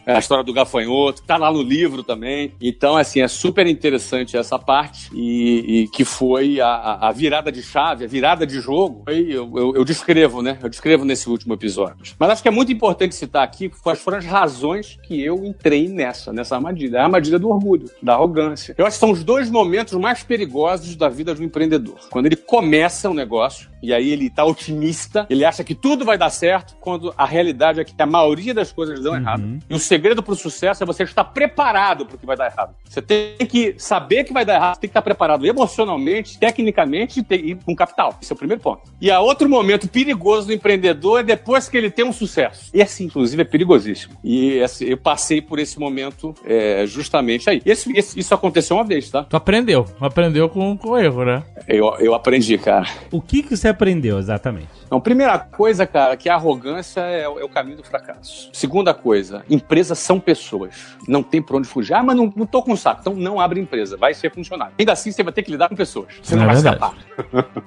É 0.07 0.15
a 0.15 0.19
história 0.19 0.45
do 0.45 0.53
gafanhoto, 0.53 1.23
tá 1.23 1.37
lá 1.37 1.51
no 1.53 1.61
livro 1.63 2.03
também. 2.03 2.53
Então, 2.61 2.97
assim, 2.97 3.21
é 3.21 3.29
super 3.29 3.67
interessante 3.67 4.37
essa 4.37 4.59
parte 4.59 5.11
e, 5.13 5.83
e 5.83 5.89
que 5.89 6.05
foi 6.05 6.61
a, 6.61 6.99
a- 7.09 7.13
virada 7.13 7.51
de 7.51 7.63
chave, 7.63 8.05
a 8.05 8.09
virada 8.09 8.47
de 8.47 8.61
jogo. 8.61 9.03
Foi, 9.05 9.19
eu, 9.29 9.51
eu- 9.57 9.75
eu 9.77 9.85
descrevo, 9.85 10.43
né? 10.43 10.59
Eu 10.63 10.69
descrevo 10.69 11.05
nesse 11.05 11.29
último 11.29 11.55
episódio. 11.55 12.15
Mas 12.19 12.31
acho 12.31 12.43
que 12.43 12.49
é 12.49 12.53
muito 12.53 12.71
importante 12.73 13.15
citar 13.15 13.43
aqui 13.43 13.69
quais 13.83 13.99
foram 13.99 14.19
as 14.19 14.25
razões 14.25 14.97
que 15.03 15.21
eu 15.21 15.45
entrei 15.45 15.89
nessa, 15.89 16.33
nessa 16.33 16.55
armadilha. 16.55 16.99
É 16.99 17.01
a 17.01 17.05
armadilha 17.05 17.39
do 17.39 17.49
orgulho, 17.49 17.91
da 18.03 18.15
arrogância. 18.15 18.75
Eu 18.79 18.87
acho 18.87 18.97
que 18.97 19.01
são 19.01 19.11
os 19.11 19.25
dois 19.25 19.51
momentos 19.51 19.93
mais 19.95 20.23
perigosos 20.23 20.95
da 20.95 21.09
vida 21.09 21.26
do 21.35 21.43
empreendedor. 21.45 21.97
Quando 22.11 22.27
ele 22.27 22.37
começa 22.37 23.09
um 23.11 23.15
negócio 23.15 23.69
e 23.83 23.93
aí 23.93 24.11
ele 24.11 24.29
tá 24.31 24.45
otimista, 24.45 25.27
ele 25.31 25.45
acha 25.45 25.63
que 25.63 25.75
tudo 25.75 26.05
vai 26.05 26.19
dar 26.19 26.31
certo, 26.31 26.75
quando 26.81 27.15
a 27.17 27.25
realidade 27.25 27.79
é 27.81 27.85
que 27.85 27.95
a 27.99 28.07
maioria 28.07 28.53
das 28.53 28.73
coisas 28.73 29.01
dão 29.03 29.15
errado. 29.15 29.59
E 29.69 29.75
o 29.75 29.79
segredo 29.79 30.23
pro 30.23 30.35
sucesso 30.35 30.83
é 30.83 30.87
você 30.87 31.05
estar 31.05 31.25
preparado 31.25 32.05
pro 32.07 32.19
que 32.19 32.27
vai 32.27 32.37
dar 32.37 32.47
errado. 32.47 32.75
Você 32.89 33.01
tem 33.01 33.37
que 33.47 33.75
saber 33.79 34.25
que 34.25 34.33
vai 34.33 34.45
dar 34.45 34.55
errado, 34.57 34.75
você 34.75 34.81
tem 34.83 34.89
que 34.89 34.93
estar 34.93 35.03
preparado 35.03 35.47
emocionalmente, 35.47 36.39
tecnicamente 36.39 37.25
e 37.31 37.55
com 37.55 37.75
capital. 37.77 38.19
Esse 38.21 38.33
é 38.33 38.35
o 38.35 38.39
primeiro 38.39 38.63
ponto. 38.63 38.83
E 39.01 39.11
a 39.11 39.21
outro 39.21 39.49
momento 39.49 39.89
perigoso 39.89 40.49
do 40.49 40.53
empreendedor 40.53 41.21
é 41.21 41.23
depois 41.23 41.69
que 41.69 41.77
ele 41.77 41.91
tem 41.91 42.05
um 42.05 42.13
sucesso. 42.13 42.71
E 42.73 42.81
assim, 42.83 43.05
inclusive, 43.05 43.43
é 43.43 43.45
perigosíssimo. 43.45 44.17
E 44.25 44.61
assim, 44.63 44.87
eu 44.87 44.97
passei 44.97 45.41
por 45.41 45.59
esse 45.59 45.79
momento 45.79 46.35
é, 46.45 46.85
justamente 46.87 47.49
aí. 47.51 47.61
Esse- 47.65 47.93
esse- 47.97 48.19
isso 48.19 48.35
aconteceu 48.35 48.77
uma 48.77 48.85
vez, 48.85 49.11
tá? 49.11 49.25
Tu 49.25 49.37
aprendeu. 49.37 49.87
Aprendeu 50.01 50.49
com, 50.49 50.77
com 50.77 50.97
erro, 50.99 51.16
né? 51.25 51.43
Eu, 51.69 51.95
eu 51.99 52.15
aprendi, 52.15 52.57
cara. 52.59 52.87
O 53.11 53.21
que, 53.21 53.43
que 53.43 53.57
você 53.57 53.69
aprendeu 53.69 54.19
exatamente? 54.19 54.69
Então, 54.87 55.01
primeira 55.01 55.39
coisa, 55.39 55.87
cara, 55.87 56.17
que 56.17 56.29
a 56.29 56.35
arrogância 56.35 57.01
é, 57.01 57.29
o- 57.29 57.39
é 57.41 57.45
o 57.45 57.49
caminho 57.49 57.77
do 57.79 57.83
fracasso. 57.83 58.49
Segunda 58.53 58.95
coisa, 58.95 59.45
empresas 59.51 59.99
são 59.99 60.21
pessoas. 60.21 60.97
Não 61.09 61.23
tem 61.23 61.43
pra 61.43 61.57
onde 61.57 61.67
fugir. 61.69 61.95
Ah, 61.95 62.03
mas 62.03 62.17
não, 62.17 62.33
não 62.37 62.47
tô 62.47 62.63
com 62.63 62.77
saco. 62.77 63.01
Então 63.01 63.15
não 63.15 63.41
abre 63.41 63.61
empresa, 63.61 63.97
vai 63.97 64.15
ser 64.15 64.33
funcionário. 64.33 64.75
Ainda 64.79 64.93
assim, 64.93 65.11
você 65.11 65.23
vai 65.23 65.33
ter 65.33 65.43
que 65.43 65.51
lidar 65.51 65.69
com 65.69 65.75
pessoas. 65.77 66.07
Você 66.23 66.37
não 66.37 66.45
É 66.45 66.47
vai 66.47 66.55
verdade. 66.55 66.77
escapar. 66.77 66.97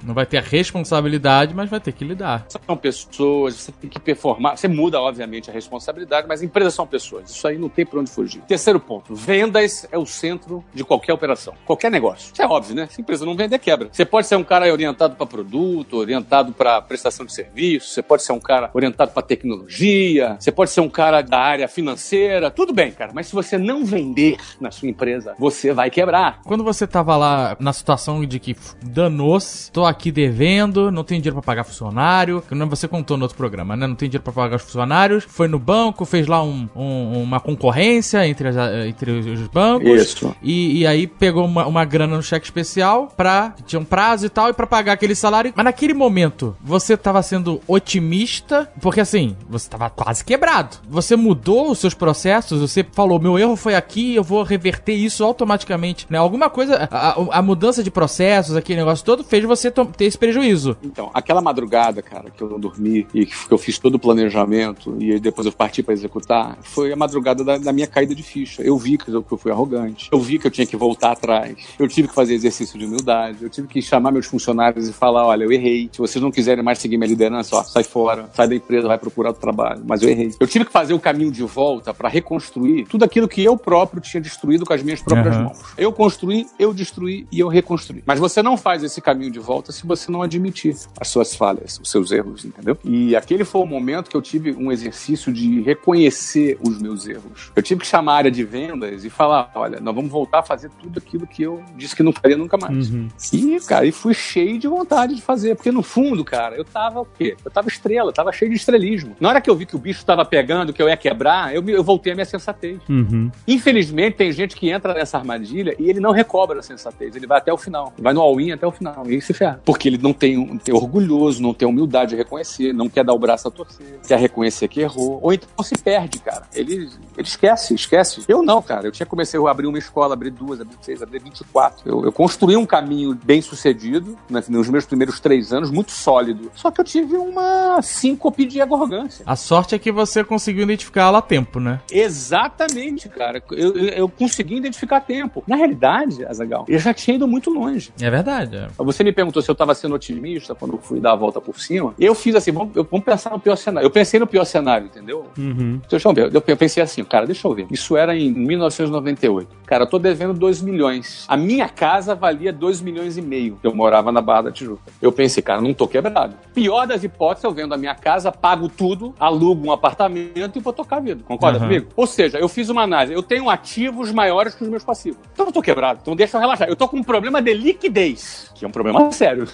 Não 0.04 0.14
vai 0.14 0.24
ter 0.24 0.38
a 0.38 0.40
responsabilidade, 0.40 1.54
mas 1.54 1.68
vai 1.68 1.78
ter 1.80 1.92
que 1.92 2.04
lidar. 2.04 2.46
São 2.48 2.76
pessoas, 2.76 3.54
você 3.54 3.72
tem 3.72 3.90
que 3.90 3.98
performar. 4.00 4.56
Você 4.56 4.66
muda, 4.66 5.00
obviamente, 5.00 5.50
a 5.50 5.52
responsabilidade, 5.52 6.26
mas 6.26 6.42
empresas 6.42 6.72
são 6.74 6.86
pessoas. 6.86 7.30
Isso 7.30 7.46
aí 7.46 7.58
não 7.58 7.68
tem 7.68 7.84
pra 7.84 8.00
onde 8.00 8.10
fugir. 8.10 8.40
Terceiro 8.42 8.80
ponto, 8.80 9.14
vendas 9.14 9.86
é 9.92 9.98
o 9.98 10.06
centro 10.06 10.64
de 10.72 10.82
qualquer 10.84 11.12
operação, 11.12 11.54
qualquer 11.66 11.90
negócio. 11.90 12.32
Isso 12.32 12.40
é 12.42 12.46
óbvio, 12.46 12.74
né? 12.74 12.86
Se 12.90 13.00
a 13.00 13.02
empresa 13.02 13.26
não 13.26 13.36
vender, 13.36 13.58
quebra. 13.58 13.88
Você 13.92 14.04
pode 14.04 14.26
ser 14.26 14.36
um 14.36 14.44
cara 14.44 14.70
orientado 14.72 15.14
para 15.16 15.26
produto, 15.26 15.96
orientado 15.98 16.52
para 16.52 16.80
prestação 16.80 17.09
de 17.10 17.32
serviço, 17.32 17.88
você 17.88 18.02
pode 18.02 18.22
ser 18.22 18.32
um 18.32 18.40
cara 18.40 18.70
orientado 18.74 19.10
para 19.12 19.22
tecnologia, 19.22 20.36
você 20.38 20.50
pode 20.52 20.70
ser 20.70 20.80
um 20.80 20.88
cara 20.88 21.20
da 21.22 21.38
área 21.38 21.68
financeira, 21.68 22.50
tudo 22.50 22.72
bem, 22.72 22.90
cara. 22.92 23.12
Mas 23.14 23.26
se 23.26 23.34
você 23.34 23.56
não 23.58 23.84
vender 23.84 24.36
na 24.60 24.70
sua 24.70 24.88
empresa, 24.88 25.34
você 25.38 25.72
vai 25.72 25.90
quebrar. 25.90 26.40
Quando 26.44 26.64
você 26.64 26.86
tava 26.86 27.16
lá 27.16 27.56
na 27.60 27.72
situação 27.72 28.24
de 28.24 28.38
que 28.38 28.56
danou-se, 28.82 29.70
tô 29.72 29.84
aqui 29.84 30.10
devendo, 30.12 30.90
não 30.90 31.04
tenho 31.04 31.20
dinheiro 31.20 31.40
pra 31.40 31.42
pagar 31.54 31.64
funcionário, 31.64 32.42
que 32.46 32.54
não 32.54 32.68
você 32.68 32.86
contou 32.88 33.16
no 33.16 33.24
outro 33.24 33.36
programa, 33.36 33.76
né? 33.76 33.86
Não 33.86 33.94
tem 33.94 34.08
dinheiro 34.08 34.22
pra 34.24 34.32
pagar 34.32 34.56
os 34.56 34.62
funcionários, 34.62 35.24
foi 35.24 35.48
no 35.48 35.58
banco, 35.58 36.04
fez 36.04 36.26
lá 36.26 36.42
um- 36.42 36.68
um- 36.74 37.22
uma 37.22 37.40
concorrência 37.40 38.26
entre, 38.26 38.48
as- 38.48 38.86
entre 38.86 39.10
os 39.10 39.46
bancos. 39.48 39.88
Isso. 39.90 40.34
E, 40.42 40.80
e 40.80 40.86
aí 40.86 41.06
pegou 41.06 41.44
uma, 41.44 41.66
uma 41.66 41.84
grana 41.84 42.16
no 42.16 42.22
cheque 42.22 42.44
especial 42.46 43.08
pra. 43.16 43.54
Tinha 43.66 43.80
um 43.80 43.84
prazo 43.84 44.26
e 44.26 44.28
tal, 44.28 44.48
e 44.48 44.52
pra 44.52 44.66
pagar 44.66 44.92
aquele 44.92 45.14
salário. 45.14 45.52
Mas 45.54 45.64
naquele 45.64 45.94
momento, 45.94 46.56
você 46.62 46.96
tava 47.00 47.22
sendo 47.22 47.60
otimista, 47.66 48.70
porque 48.80 49.00
assim, 49.00 49.36
você 49.48 49.68
tava 49.68 49.90
quase 49.90 50.24
quebrado. 50.24 50.76
Você 50.88 51.16
mudou 51.16 51.70
os 51.70 51.78
seus 51.78 51.94
processos, 51.94 52.60
você 52.60 52.84
falou: 52.92 53.18
meu 53.20 53.38
erro 53.38 53.56
foi 53.56 53.74
aqui, 53.74 54.14
eu 54.14 54.22
vou 54.24 54.42
reverter 54.42 54.94
isso 54.94 55.24
automaticamente. 55.24 56.06
Né? 56.10 56.18
Alguma 56.18 56.48
coisa. 56.50 56.88
A, 56.90 57.38
a- 57.38 57.42
mudança 57.42 57.82
de 57.82 57.90
processos, 57.90 58.54
aquele 58.54 58.78
negócio 58.78 59.04
todo, 59.04 59.24
fez 59.24 59.44
você 59.44 59.70
ter 59.70 60.04
esse 60.04 60.16
prejuízo. 60.18 60.76
Então, 60.82 61.10
aquela 61.12 61.40
madrugada, 61.40 62.00
cara, 62.02 62.30
que 62.30 62.42
eu 62.42 62.48
não 62.50 62.60
dormi 62.60 63.06
e 63.14 63.26
que 63.26 63.50
eu 63.50 63.58
fiz 63.58 63.78
todo 63.78 63.94
o 63.96 63.98
planejamento 63.98 64.96
e 65.00 65.18
depois 65.18 65.46
eu 65.46 65.52
parti 65.52 65.82
pra 65.82 65.92
executar, 65.94 66.58
foi 66.62 66.92
a 66.92 66.96
madrugada 66.96 67.42
da, 67.42 67.58
da 67.58 67.72
minha 67.72 67.86
caída 67.86 68.14
de 68.14 68.22
ficha. 68.22 68.62
Eu 68.62 68.76
vi 68.78 68.96
que 68.98 69.10
eu, 69.10 69.22
que 69.22 69.32
eu 69.32 69.38
fui 69.38 69.50
arrogante. 69.50 70.08
Eu 70.12 70.20
vi 70.20 70.38
que 70.38 70.46
eu 70.46 70.50
tinha 70.50 70.66
que 70.66 70.76
voltar 70.76 71.12
atrás. 71.12 71.56
Eu 71.78 71.88
tive 71.88 72.08
que 72.08 72.14
fazer 72.14 72.34
exercício 72.34 72.78
de 72.78 72.84
humildade. 72.84 73.38
Eu 73.42 73.48
tive 73.50 73.66
que 73.66 73.80
chamar 73.82 74.12
meus 74.12 74.26
funcionários 74.26 74.88
e 74.88 74.92
falar: 74.92 75.26
olha, 75.26 75.44
eu 75.44 75.50
errei. 75.52 75.88
Se 75.92 75.98
vocês 75.98 76.22
não 76.22 76.30
quiserem 76.30 76.62
mais 76.62 76.78
seguir 76.78 76.89
minha 76.98 77.08
liderança, 77.08 77.56
ó, 77.56 77.62
sai 77.62 77.84
fora, 77.84 78.28
sai 78.34 78.48
da 78.48 78.54
empresa, 78.54 78.88
vai 78.88 78.98
procurar 78.98 79.30
outro 79.30 79.40
trabalho. 79.40 79.82
Mas 79.86 80.02
eu 80.02 80.08
errei. 80.08 80.32
Eu 80.38 80.46
tive 80.46 80.64
que 80.64 80.72
fazer 80.72 80.94
o 80.94 80.98
caminho 80.98 81.30
de 81.30 81.42
volta 81.42 81.92
para 81.92 82.08
reconstruir 82.08 82.86
tudo 82.86 83.04
aquilo 83.04 83.28
que 83.28 83.42
eu 83.42 83.56
próprio 83.56 84.00
tinha 84.00 84.20
destruído 84.20 84.64
com 84.64 84.72
as 84.72 84.82
minhas 84.82 85.02
próprias 85.02 85.34
Aham. 85.34 85.44
mãos. 85.44 85.58
Eu 85.76 85.92
construí, 85.92 86.46
eu 86.58 86.72
destruí 86.72 87.26
e 87.30 87.40
eu 87.40 87.48
reconstruí. 87.48 88.02
Mas 88.06 88.18
você 88.18 88.42
não 88.42 88.56
faz 88.56 88.82
esse 88.82 89.00
caminho 89.00 89.30
de 89.30 89.38
volta 89.38 89.72
se 89.72 89.86
você 89.86 90.10
não 90.10 90.22
admitir 90.22 90.76
as 90.98 91.08
suas 91.08 91.34
falhas, 91.34 91.78
os 91.82 91.90
seus 91.90 92.10
erros, 92.10 92.44
entendeu? 92.44 92.78
E 92.84 93.14
aquele 93.16 93.44
foi 93.44 93.60
o 93.60 93.66
momento 93.66 94.10
que 94.10 94.16
eu 94.16 94.22
tive 94.22 94.52
um 94.52 94.70
exercício 94.72 95.32
de 95.32 95.60
reconhecer 95.62 96.58
os 96.60 96.80
meus 96.80 97.06
erros. 97.06 97.50
Eu 97.54 97.62
tive 97.62 97.80
que 97.80 97.86
chamar 97.86 98.14
a 98.14 98.16
área 98.16 98.30
de 98.30 98.44
vendas 98.44 99.04
e 99.04 99.10
falar: 99.10 99.50
olha, 99.54 99.80
nós 99.80 99.94
vamos 99.94 100.10
voltar 100.10 100.40
a 100.40 100.42
fazer 100.42 100.70
tudo 100.80 100.98
aquilo 100.98 101.26
que 101.26 101.42
eu 101.42 101.62
disse 101.76 101.94
que 101.94 102.02
não 102.02 102.12
faria 102.12 102.36
nunca 102.36 102.56
mais. 102.56 102.90
Uhum. 102.90 103.08
E, 103.32 103.58
cara, 103.60 103.86
e 103.86 103.92
fui 103.92 104.14
cheio 104.14 104.58
de 104.58 104.66
vontade 104.66 105.14
de 105.14 105.22
fazer. 105.22 105.54
Porque 105.54 105.70
no 105.70 105.82
fundo, 105.82 106.24
cara, 106.24 106.56
eu 106.56 106.64
tava 106.64 106.79
o 106.88 107.04
quê? 107.18 107.36
Eu 107.44 107.50
tava 107.50 107.68
estrela, 107.68 108.12
tava 108.12 108.32
cheio 108.32 108.50
de 108.50 108.56
estrelismo. 108.56 109.14
Na 109.20 109.28
hora 109.28 109.40
que 109.40 109.50
eu 109.50 109.54
vi 109.56 109.66
que 109.66 109.76
o 109.76 109.78
bicho 109.78 110.04
tava 110.04 110.24
pegando, 110.24 110.72
que 110.72 110.82
eu 110.82 110.88
ia 110.88 110.96
quebrar, 110.96 111.54
eu, 111.54 111.62
me- 111.62 111.72
eu 111.72 111.84
voltei 111.84 112.12
a 112.12 112.14
minha 112.16 112.24
sensatez. 112.24 112.78
Uhum. 112.88 113.30
Infelizmente, 113.46 114.16
tem 114.16 114.32
gente 114.32 114.56
que 114.56 114.70
entra 114.70 114.94
nessa 114.94 115.18
armadilha 115.18 115.74
e 115.78 115.90
ele 115.90 116.00
não 116.00 116.12
recobra 116.12 116.60
a 116.60 116.62
sensatez. 116.62 117.14
Ele 117.14 117.26
vai 117.26 117.38
até 117.38 117.52
o 117.52 117.56
final. 117.58 117.92
Vai 117.98 118.12
no 118.14 118.20
all-in 118.20 118.52
até 118.52 118.66
o 118.66 118.70
final. 118.72 119.04
E 119.06 119.14
aí 119.14 119.20
se 119.20 119.32
ferra. 119.34 119.60
Porque 119.64 119.88
ele 119.88 119.98
não 119.98 120.12
tem, 120.12 120.38
um- 120.38 120.56
tem 120.56 120.74
orgulhoso, 120.74 121.42
não 121.42 121.52
tem 121.52 121.68
humildade 121.68 122.10
de 122.10 122.16
reconhecer, 122.16 122.72
não 122.72 122.88
quer 122.88 123.04
dar 123.04 123.12
o 123.12 123.18
braço 123.18 123.48
a 123.48 123.50
torcer, 123.50 124.00
quer 124.06 124.18
reconhecer 124.18 124.68
que 124.68 124.80
errou. 124.80 125.18
Ou 125.22 125.32
então 125.32 125.48
se 125.64 125.76
perde, 125.76 126.18
cara. 126.20 126.42
Ele, 126.54 126.74
ele 127.16 127.26
esquece, 127.26 127.74
esquece. 127.74 128.22
Eu 128.28 128.42
não, 128.42 128.62
cara. 128.62 128.86
Eu 128.86 128.92
tinha 128.92 129.06
comecei 129.06 129.38
a 129.44 129.50
abrir 129.50 129.66
uma 129.66 129.78
escola, 129.78 130.14
abrir 130.14 130.30
duas, 130.30 130.60
abrir 130.60 130.76
seis, 130.80 131.02
abrir 131.02 131.20
24. 131.22 131.88
Eu, 131.88 132.04
eu 132.04 132.12
construí 132.12 132.56
um 132.56 132.66
caminho 132.66 133.18
bem 133.24 133.42
sucedido 133.42 134.16
né, 134.28 134.42
nos 134.48 134.68
meus 134.68 134.84
primeiros 134.86 135.18
três 135.20 135.52
anos, 135.52 135.70
muito 135.70 135.90
sólido. 135.92 136.50
Só 136.54 136.69
que 136.72 136.80
eu 136.80 136.84
tive 136.84 137.16
uma 137.16 137.80
síncope 137.82 138.44
de 138.44 138.60
arrogância. 138.60 139.24
A 139.26 139.36
sorte 139.36 139.74
é 139.74 139.78
que 139.78 139.90
você 139.92 140.22
conseguiu 140.24 140.62
identificar 140.64 141.02
ela 141.08 141.18
a 141.18 141.22
tempo, 141.22 141.58
né? 141.60 141.80
Exatamente, 141.90 143.08
cara. 143.08 143.42
Eu, 143.52 143.76
eu, 143.76 143.88
eu 143.88 144.08
consegui 144.08 144.56
identificar 144.56 144.98
a 144.98 145.00
tempo. 145.00 145.42
Na 145.46 145.56
realidade, 145.56 146.24
Azagal, 146.24 146.64
eu 146.68 146.78
já 146.78 146.92
tinha 146.94 147.16
ido 147.16 147.26
muito 147.26 147.50
longe. 147.50 147.92
É 148.00 148.10
verdade. 148.10 148.56
é. 148.56 148.68
Você 148.78 149.02
me 149.04 149.12
perguntou 149.12 149.42
se 149.42 149.50
eu 149.50 149.52
estava 149.52 149.74
sendo 149.74 149.94
otimista 149.94 150.54
quando 150.54 150.74
eu 150.74 150.78
fui 150.80 151.00
dar 151.00 151.12
a 151.12 151.16
volta 151.16 151.40
por 151.40 151.58
cima. 151.60 151.94
Eu 151.98 152.14
fiz 152.14 152.34
assim, 152.34 152.52
vamos, 152.52 152.74
eu- 152.76 152.86
vamos 152.90 153.04
pensar 153.04 153.30
no 153.30 153.40
pior 153.40 153.56
cenário. 153.56 153.86
Eu 153.86 153.90
pensei 153.90 154.18
no 154.20 154.26
pior 154.26 154.44
cenário, 154.44 154.86
entendeu? 154.86 155.26
Uhum. 155.36 155.80
Deixa 155.88 156.08
eu 156.08 156.12
ver. 156.14 156.34
Eu 156.34 156.42
eu 156.46 156.56
pensei 156.56 156.82
assim, 156.82 157.04
cara, 157.04 157.26
deixa 157.26 157.46
eu 157.46 157.54
ver. 157.54 157.66
Isso 157.70 157.96
era 157.96 158.16
em 158.16 158.30
1998. 158.32 159.48
Cara, 159.66 159.84
eu 159.84 159.86
tô 159.88 159.98
devendo 159.98 160.34
2 160.34 160.60
milhões. 160.62 161.24
A 161.28 161.36
minha 161.36 161.68
casa 161.68 162.14
valia 162.14 162.52
2 162.52 162.80
milhões 162.80 163.16
e 163.16 163.22
meio. 163.22 163.58
Eu 163.62 163.74
morava 163.74 164.10
na 164.10 164.20
Barra 164.20 164.42
da 164.42 164.52
Tijuca. 164.52 164.82
Eu 165.00 165.12
pensei, 165.12 165.42
cara, 165.42 165.60
não 165.60 165.72
tô 165.72 165.86
quebrado. 165.86 166.34
Pior 166.60 166.86
das 166.86 167.02
hipóteses, 167.02 167.44
eu 167.44 167.52
vendo 167.52 167.72
a 167.72 167.78
minha 167.78 167.94
casa, 167.94 168.30
pago 168.30 168.68
tudo, 168.68 169.14
alugo 169.18 169.66
um 169.66 169.72
apartamento 169.72 170.58
e 170.58 170.60
vou 170.60 170.74
tocar 170.74 170.96
a 170.96 171.00
vida. 171.00 171.22
Concorda 171.26 171.56
Aham. 171.56 171.66
comigo? 171.66 171.86
Ou 171.96 172.06
seja, 172.06 172.36
eu 172.38 172.50
fiz 172.50 172.68
uma 172.68 172.82
análise. 172.82 173.14
Eu 173.14 173.22
tenho 173.22 173.48
ativos 173.48 174.12
maiores 174.12 174.54
que 174.54 174.62
os 174.62 174.68
meus 174.68 174.84
passivos. 174.84 175.18
Então 175.32 175.46
eu 175.46 175.52
tô 175.52 175.62
quebrado. 175.62 176.00
Então 176.02 176.14
deixa 176.14 176.36
eu 176.36 176.40
relaxar. 176.42 176.68
Eu 176.68 176.76
tô 176.76 176.86
com 176.86 176.98
um 176.98 177.02
problema 177.02 177.40
de 177.40 177.54
liquidez, 177.54 178.50
que 178.54 178.62
é 178.62 178.68
um 178.68 178.70
problema 178.70 179.08
sério. 179.10 179.48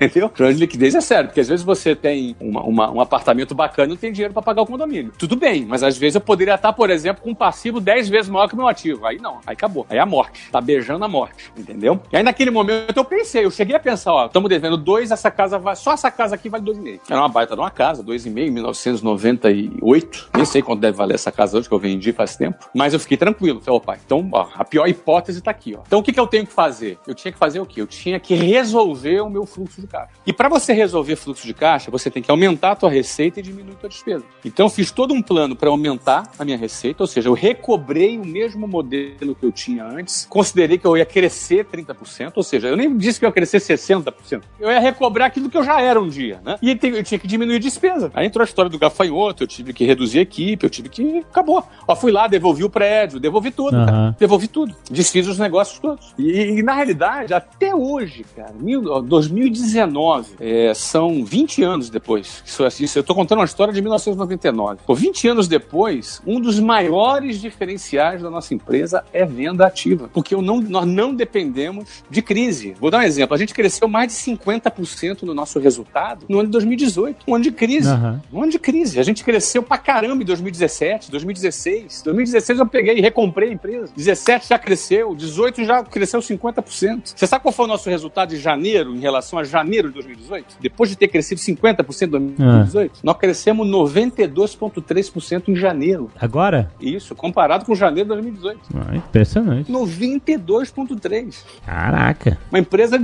Entendeu? 0.00 0.26
O 0.26 0.30
problema 0.30 0.54
de 0.54 0.60
liquidez 0.60 0.94
é 0.94 1.00
sério, 1.00 1.30
porque 1.30 1.40
às 1.40 1.48
vezes 1.48 1.64
você 1.64 1.96
tem 1.96 2.36
uma- 2.38 2.62
uma- 2.62 2.90
um 2.92 3.00
apartamento 3.00 3.56
bacana 3.56 3.88
e 3.88 3.90
não 3.90 3.96
tem 3.96 4.12
dinheiro 4.12 4.32
para 4.32 4.40
pagar 4.42 4.62
o 4.62 4.66
condomínio. 4.66 5.10
Tudo 5.18 5.34
bem, 5.34 5.66
mas 5.66 5.82
às 5.82 5.98
vezes 5.98 6.14
eu 6.14 6.20
poderia 6.20 6.54
estar, 6.54 6.72
por 6.74 6.90
exemplo, 6.90 7.24
com 7.24 7.30
um 7.30 7.34
passivo 7.34 7.80
10 7.80 8.08
vezes 8.08 8.30
maior 8.30 8.46
que 8.46 8.54
o 8.54 8.56
meu 8.56 8.68
ativo. 8.68 9.04
Aí 9.04 9.18
não, 9.18 9.38
aí 9.44 9.54
acabou. 9.54 9.84
Aí 9.90 9.98
é 9.98 10.00
a 10.00 10.06
morte. 10.06 10.48
Tá 10.52 10.60
beijando 10.60 11.04
a 11.04 11.08
morte. 11.08 11.50
Entendeu? 11.58 12.00
E 12.12 12.16
aí 12.16 12.22
naquele 12.22 12.52
momento 12.52 12.96
eu 12.96 13.04
pensei, 13.04 13.44
eu 13.44 13.50
cheguei 13.50 13.74
a 13.74 13.80
pensar, 13.80 14.12
ó, 14.12 14.26
estamos 14.26 14.48
devendo 14.48 14.76
dois, 14.76 15.10
essa 15.10 15.28
casa 15.28 15.58
vai. 15.58 15.74
Só 15.74 15.92
essa 15.92 16.08
casa 16.08 16.36
aqui 16.36 16.51
vale 16.52 16.64
dois 16.64 16.78
e 16.78 16.80
meio. 16.80 17.00
Era 17.08 17.20
uma 17.20 17.28
baita 17.28 17.54
de 17.54 17.60
uma 17.60 17.70
casa, 17.70 18.02
dois 18.02 18.24
e 18.26 18.30
meio, 18.30 18.48
em 18.48 18.52
1998. 18.52 20.30
Nem 20.34 20.44
sei 20.44 20.62
quanto 20.62 20.80
deve 20.80 20.96
valer 20.96 21.14
essa 21.14 21.32
casa 21.32 21.58
hoje, 21.58 21.68
que 21.68 21.74
eu 21.74 21.78
vendi 21.78 22.12
faz 22.12 22.36
tempo. 22.36 22.70
Mas 22.74 22.92
eu 22.92 23.00
fiquei 23.00 23.16
tranquilo. 23.16 23.60
Falei, 23.60 23.78
opa, 23.78 23.98
então, 24.04 24.28
ó, 24.32 24.48
a 24.54 24.64
pior 24.64 24.86
hipótese 24.86 25.40
tá 25.40 25.50
aqui, 25.50 25.74
ó. 25.76 25.82
Então 25.86 25.98
o 25.98 26.02
que, 26.02 26.12
que 26.12 26.20
eu 26.20 26.26
tenho 26.26 26.46
que 26.46 26.52
fazer? 26.52 26.98
Eu 27.06 27.14
tinha 27.14 27.32
que 27.32 27.38
fazer 27.38 27.58
o 27.60 27.66
quê? 27.66 27.80
Eu 27.80 27.86
tinha 27.86 28.20
que 28.20 28.34
resolver 28.34 29.20
o 29.20 29.30
meu 29.30 29.46
fluxo 29.46 29.80
de 29.80 29.86
caixa. 29.86 30.12
E 30.26 30.32
para 30.32 30.48
você 30.48 30.72
resolver 30.72 31.16
fluxo 31.16 31.46
de 31.46 31.54
caixa, 31.54 31.90
você 31.90 32.10
tem 32.10 32.22
que 32.22 32.30
aumentar 32.30 32.72
a 32.72 32.76
tua 32.76 32.90
receita 32.90 33.40
e 33.40 33.42
diminuir 33.42 33.72
a 33.72 33.76
tua 33.76 33.88
despesa. 33.88 34.24
Então 34.44 34.66
eu 34.66 34.70
fiz 34.70 34.90
todo 34.90 35.14
um 35.14 35.22
plano 35.22 35.56
para 35.56 35.70
aumentar 35.70 36.30
a 36.38 36.44
minha 36.44 36.56
receita, 36.56 37.02
ou 37.02 37.06
seja, 37.06 37.28
eu 37.28 37.34
recobrei 37.34 38.18
o 38.18 38.24
mesmo 38.24 38.66
modelo 38.68 39.34
que 39.34 39.46
eu 39.46 39.52
tinha 39.52 39.84
antes, 39.84 40.26
considerei 40.28 40.78
que 40.78 40.86
eu 40.86 40.96
ia 40.96 41.06
crescer 41.06 41.64
30%, 41.64 42.32
ou 42.34 42.42
seja, 42.42 42.68
eu 42.68 42.76
nem 42.76 42.96
disse 42.96 43.18
que 43.18 43.24
eu 43.24 43.28
ia 43.28 43.32
crescer 43.32 43.58
60%. 43.58 44.42
Eu 44.58 44.70
ia 44.70 44.80
recobrar 44.80 45.28
aquilo 45.28 45.48
que 45.48 45.56
eu 45.56 45.64
já 45.64 45.80
era 45.80 46.00
um 46.00 46.08
dia, 46.08 46.40
né? 46.44 46.56
E 46.62 46.74
tem- 46.74 46.92
eu 46.92 47.02
tinha 47.02 47.18
que 47.18 47.26
diminuir 47.26 47.56
a 47.56 47.60
despesa. 47.60 48.10
Aí 48.14 48.26
entrou 48.26 48.42
a 48.42 48.44
história 48.44 48.70
do 48.70 48.78
gafanhoto, 48.78 49.42
eu 49.42 49.46
tive 49.46 49.72
que 49.72 49.84
reduzir 49.84 50.18
a 50.18 50.22
equipe, 50.22 50.64
eu 50.64 50.70
tive 50.70 50.88
que. 50.88 51.18
Acabou. 51.30 51.64
Ó, 51.86 51.94
fui 51.96 52.10
lá, 52.12 52.26
devolvi 52.26 52.64
o 52.64 52.70
prédio, 52.70 53.18
devolvi 53.20 53.50
tudo, 53.50 53.76
Aham. 53.76 53.86
cara. 53.86 54.16
Devolvi 54.18 54.48
tudo. 54.48 54.74
Desfiz 54.90 55.26
os 55.26 55.38
negócios 55.38 55.78
todos. 55.78 56.14
E, 56.18 56.58
e, 56.58 56.62
na 56.62 56.74
realidade, 56.74 57.32
até 57.34 57.74
hoje, 57.74 58.24
cara, 58.36 58.52
mil- 58.58 58.90
ó, 58.90 59.00
2019, 59.00 60.32
é, 60.40 60.72
são 60.74 61.24
20 61.24 61.62
anos 61.62 61.88
depois. 61.90 62.42
Isso, 62.44 62.66
isso, 62.82 62.98
eu 62.98 63.02
tô 63.02 63.14
contando 63.14 63.38
uma 63.38 63.44
história 63.44 63.72
de 63.72 63.80
1999. 63.80 64.80
Pô, 64.86 64.94
20 64.94 65.28
anos 65.28 65.48
depois, 65.48 66.20
um 66.26 66.40
dos 66.40 66.58
maiores 66.58 67.40
diferenciais 67.40 68.22
da 68.22 68.30
nossa 68.30 68.54
empresa 68.54 69.04
é 69.12 69.24
venda 69.24 69.66
ativa. 69.66 70.08
Porque 70.12 70.34
eu 70.34 70.42
não, 70.42 70.60
nós 70.60 70.86
não 70.86 71.14
dependemos 71.14 72.02
de 72.10 72.22
crise. 72.22 72.74
Vou 72.80 72.90
dar 72.90 72.98
um 72.98 73.02
exemplo. 73.02 73.34
A 73.34 73.38
gente 73.38 73.54
cresceu 73.54 73.88
mais 73.88 74.08
de 74.08 74.14
50% 74.14 75.22
no 75.22 75.34
nosso 75.34 75.58
resultado 75.58 76.21
no 76.28 76.38
ano 76.38 76.46
de 76.48 76.52
2018. 76.52 77.24
Um 77.26 77.34
ano 77.34 77.44
de 77.44 77.52
crise. 77.52 77.88
Aham. 77.88 78.20
Um 78.32 78.42
ano 78.42 78.52
de 78.52 78.58
crise. 78.58 78.98
A 78.98 79.02
gente 79.02 79.24
cresceu 79.24 79.62
pra 79.62 79.78
caramba 79.78 80.22
em 80.22 80.26
2017, 80.26 81.10
2016. 81.10 82.02
2016 82.02 82.58
eu 82.58 82.66
peguei 82.66 82.98
e 82.98 83.00
recomprei 83.00 83.50
a 83.50 83.52
empresa. 83.52 83.92
17 83.96 84.48
já 84.48 84.58
cresceu, 84.58 85.14
18 85.14 85.64
já 85.64 85.82
cresceu 85.82 86.20
50%. 86.20 87.12
Você 87.14 87.26
sabe 87.26 87.42
qual 87.42 87.52
foi 87.52 87.64
o 87.64 87.68
nosso 87.68 87.88
resultado 87.88 88.30
de 88.30 88.38
janeiro 88.38 88.94
em 88.94 89.00
relação 89.00 89.38
a 89.38 89.44
janeiro 89.44 89.88
de 89.88 89.94
2018? 89.94 90.56
Depois 90.60 90.90
de 90.90 90.96
ter 90.96 91.08
crescido 91.08 91.40
50% 91.40 92.02
em 92.06 92.08
2018, 92.08 93.00
nós 93.02 93.16
crescemos 93.16 93.66
92,3% 93.66 95.48
em 95.48 95.56
janeiro. 95.56 96.10
Agora? 96.20 96.70
Isso, 96.80 97.14
comparado 97.14 97.64
com 97.64 97.74
janeiro 97.74 98.08
de 98.08 98.14
2018. 98.14 98.60
Ah, 98.74 98.96
impressionante. 98.96 99.70
92,3%. 99.72 101.34
Caraca, 101.64 102.38
Uma 102.50 102.58
empresa, 102.58 102.96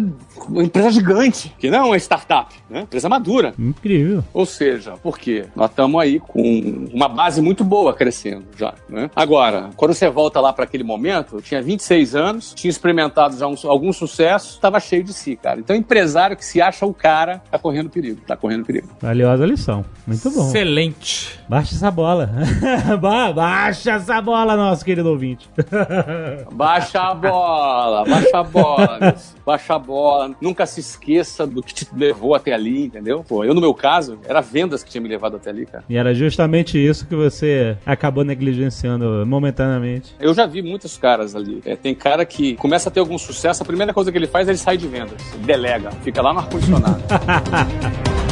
uma 0.48 0.62
empresa 0.62 0.90
gigante, 0.90 1.54
que 1.58 1.70
não 1.70 1.78
é 1.78 1.82
uma 1.84 1.96
startup, 1.96 2.54
né? 2.68 2.82
Empresa 2.82 3.07
madura. 3.08 3.54
incrível. 3.58 4.24
Ou 4.32 4.44
seja, 4.46 4.92
por 5.02 5.18
quê? 5.18 5.46
Nós 5.54 5.70
estamos 5.70 6.00
aí 6.00 6.20
com 6.20 6.88
uma 6.92 7.08
base 7.08 7.40
muito 7.40 7.64
boa 7.64 7.92
crescendo 7.94 8.44
já. 8.56 8.74
Né? 8.88 9.10
Agora, 9.14 9.70
quando 9.76 9.94
você 9.94 10.08
volta 10.08 10.40
lá 10.40 10.52
para 10.52 10.64
aquele 10.64 10.84
momento, 10.84 11.36
eu 11.36 11.42
tinha 11.42 11.60
26 11.62 12.14
anos, 12.14 12.52
tinha 12.54 12.70
experimentado 12.70 13.36
já 13.36 13.46
um, 13.46 13.54
algum 13.64 13.92
sucesso, 13.92 14.54
estava 14.54 14.78
cheio 14.80 15.02
de 15.04 15.12
si, 15.12 15.36
cara. 15.36 15.60
Então, 15.60 15.74
empresário 15.76 16.36
que 16.36 16.44
se 16.44 16.60
acha 16.60 16.84
o 16.86 16.94
cara, 16.94 17.42
tá 17.50 17.58
correndo 17.58 17.90
perigo. 17.90 18.20
Tá 18.26 18.36
correndo 18.36 18.64
perigo. 18.64 18.88
Valiosa 19.00 19.44
lição. 19.46 19.84
Muito 20.06 20.30
bom. 20.30 20.46
Excelente. 20.48 21.38
Baixa 21.48 21.74
essa 21.74 21.90
bola. 21.90 22.30
Ba- 23.00 23.32
Baixa 23.32 23.92
essa 23.92 24.20
bola, 24.20 24.56
nosso 24.56 24.84
querido 24.84 25.08
ouvinte. 25.10 25.48
Baixa 26.52 27.00
a 27.00 27.14
bola, 27.14 28.04
baixa 28.04 28.38
a 28.38 28.42
bola, 28.42 29.16
baixa 29.46 29.74
a 29.74 29.78
bola. 29.78 30.30
Nunca 30.40 30.66
se 30.66 30.80
esqueça 30.80 31.46
do 31.46 31.62
que 31.62 31.74
te 31.74 31.86
levou 31.94 32.34
até 32.34 32.52
ali, 32.52 32.90
entendeu? 32.98 33.24
Pô, 33.26 33.44
eu, 33.44 33.54
no 33.54 33.60
meu 33.60 33.72
caso, 33.72 34.18
era 34.26 34.40
vendas 34.40 34.82
que 34.82 34.90
tinha 34.90 35.00
me 35.00 35.08
levado 35.08 35.36
até 35.36 35.50
ali, 35.50 35.64
cara. 35.64 35.84
E 35.88 35.96
era 35.96 36.12
justamente 36.12 36.78
isso 36.78 37.06
que 37.06 37.14
você 37.14 37.76
acabou 37.86 38.24
negligenciando 38.24 39.24
momentaneamente. 39.24 40.14
Eu 40.20 40.34
já 40.34 40.46
vi 40.46 40.62
muitos 40.62 40.98
caras 40.98 41.34
ali. 41.34 41.62
É, 41.64 41.76
tem 41.76 41.94
cara 41.94 42.24
que 42.24 42.56
começa 42.56 42.88
a 42.88 42.92
ter 42.92 43.00
algum 43.00 43.16
sucesso, 43.16 43.62
a 43.62 43.66
primeira 43.66 43.94
coisa 43.94 44.10
que 44.10 44.18
ele 44.18 44.26
faz 44.26 44.48
é 44.48 44.50
ele 44.50 44.58
sair 44.58 44.76
de 44.76 44.88
vendas. 44.88 45.22
Delega, 45.44 45.90
fica 46.02 46.20
lá 46.20 46.32
no 46.32 46.40
ar-condicionado. 46.40 47.02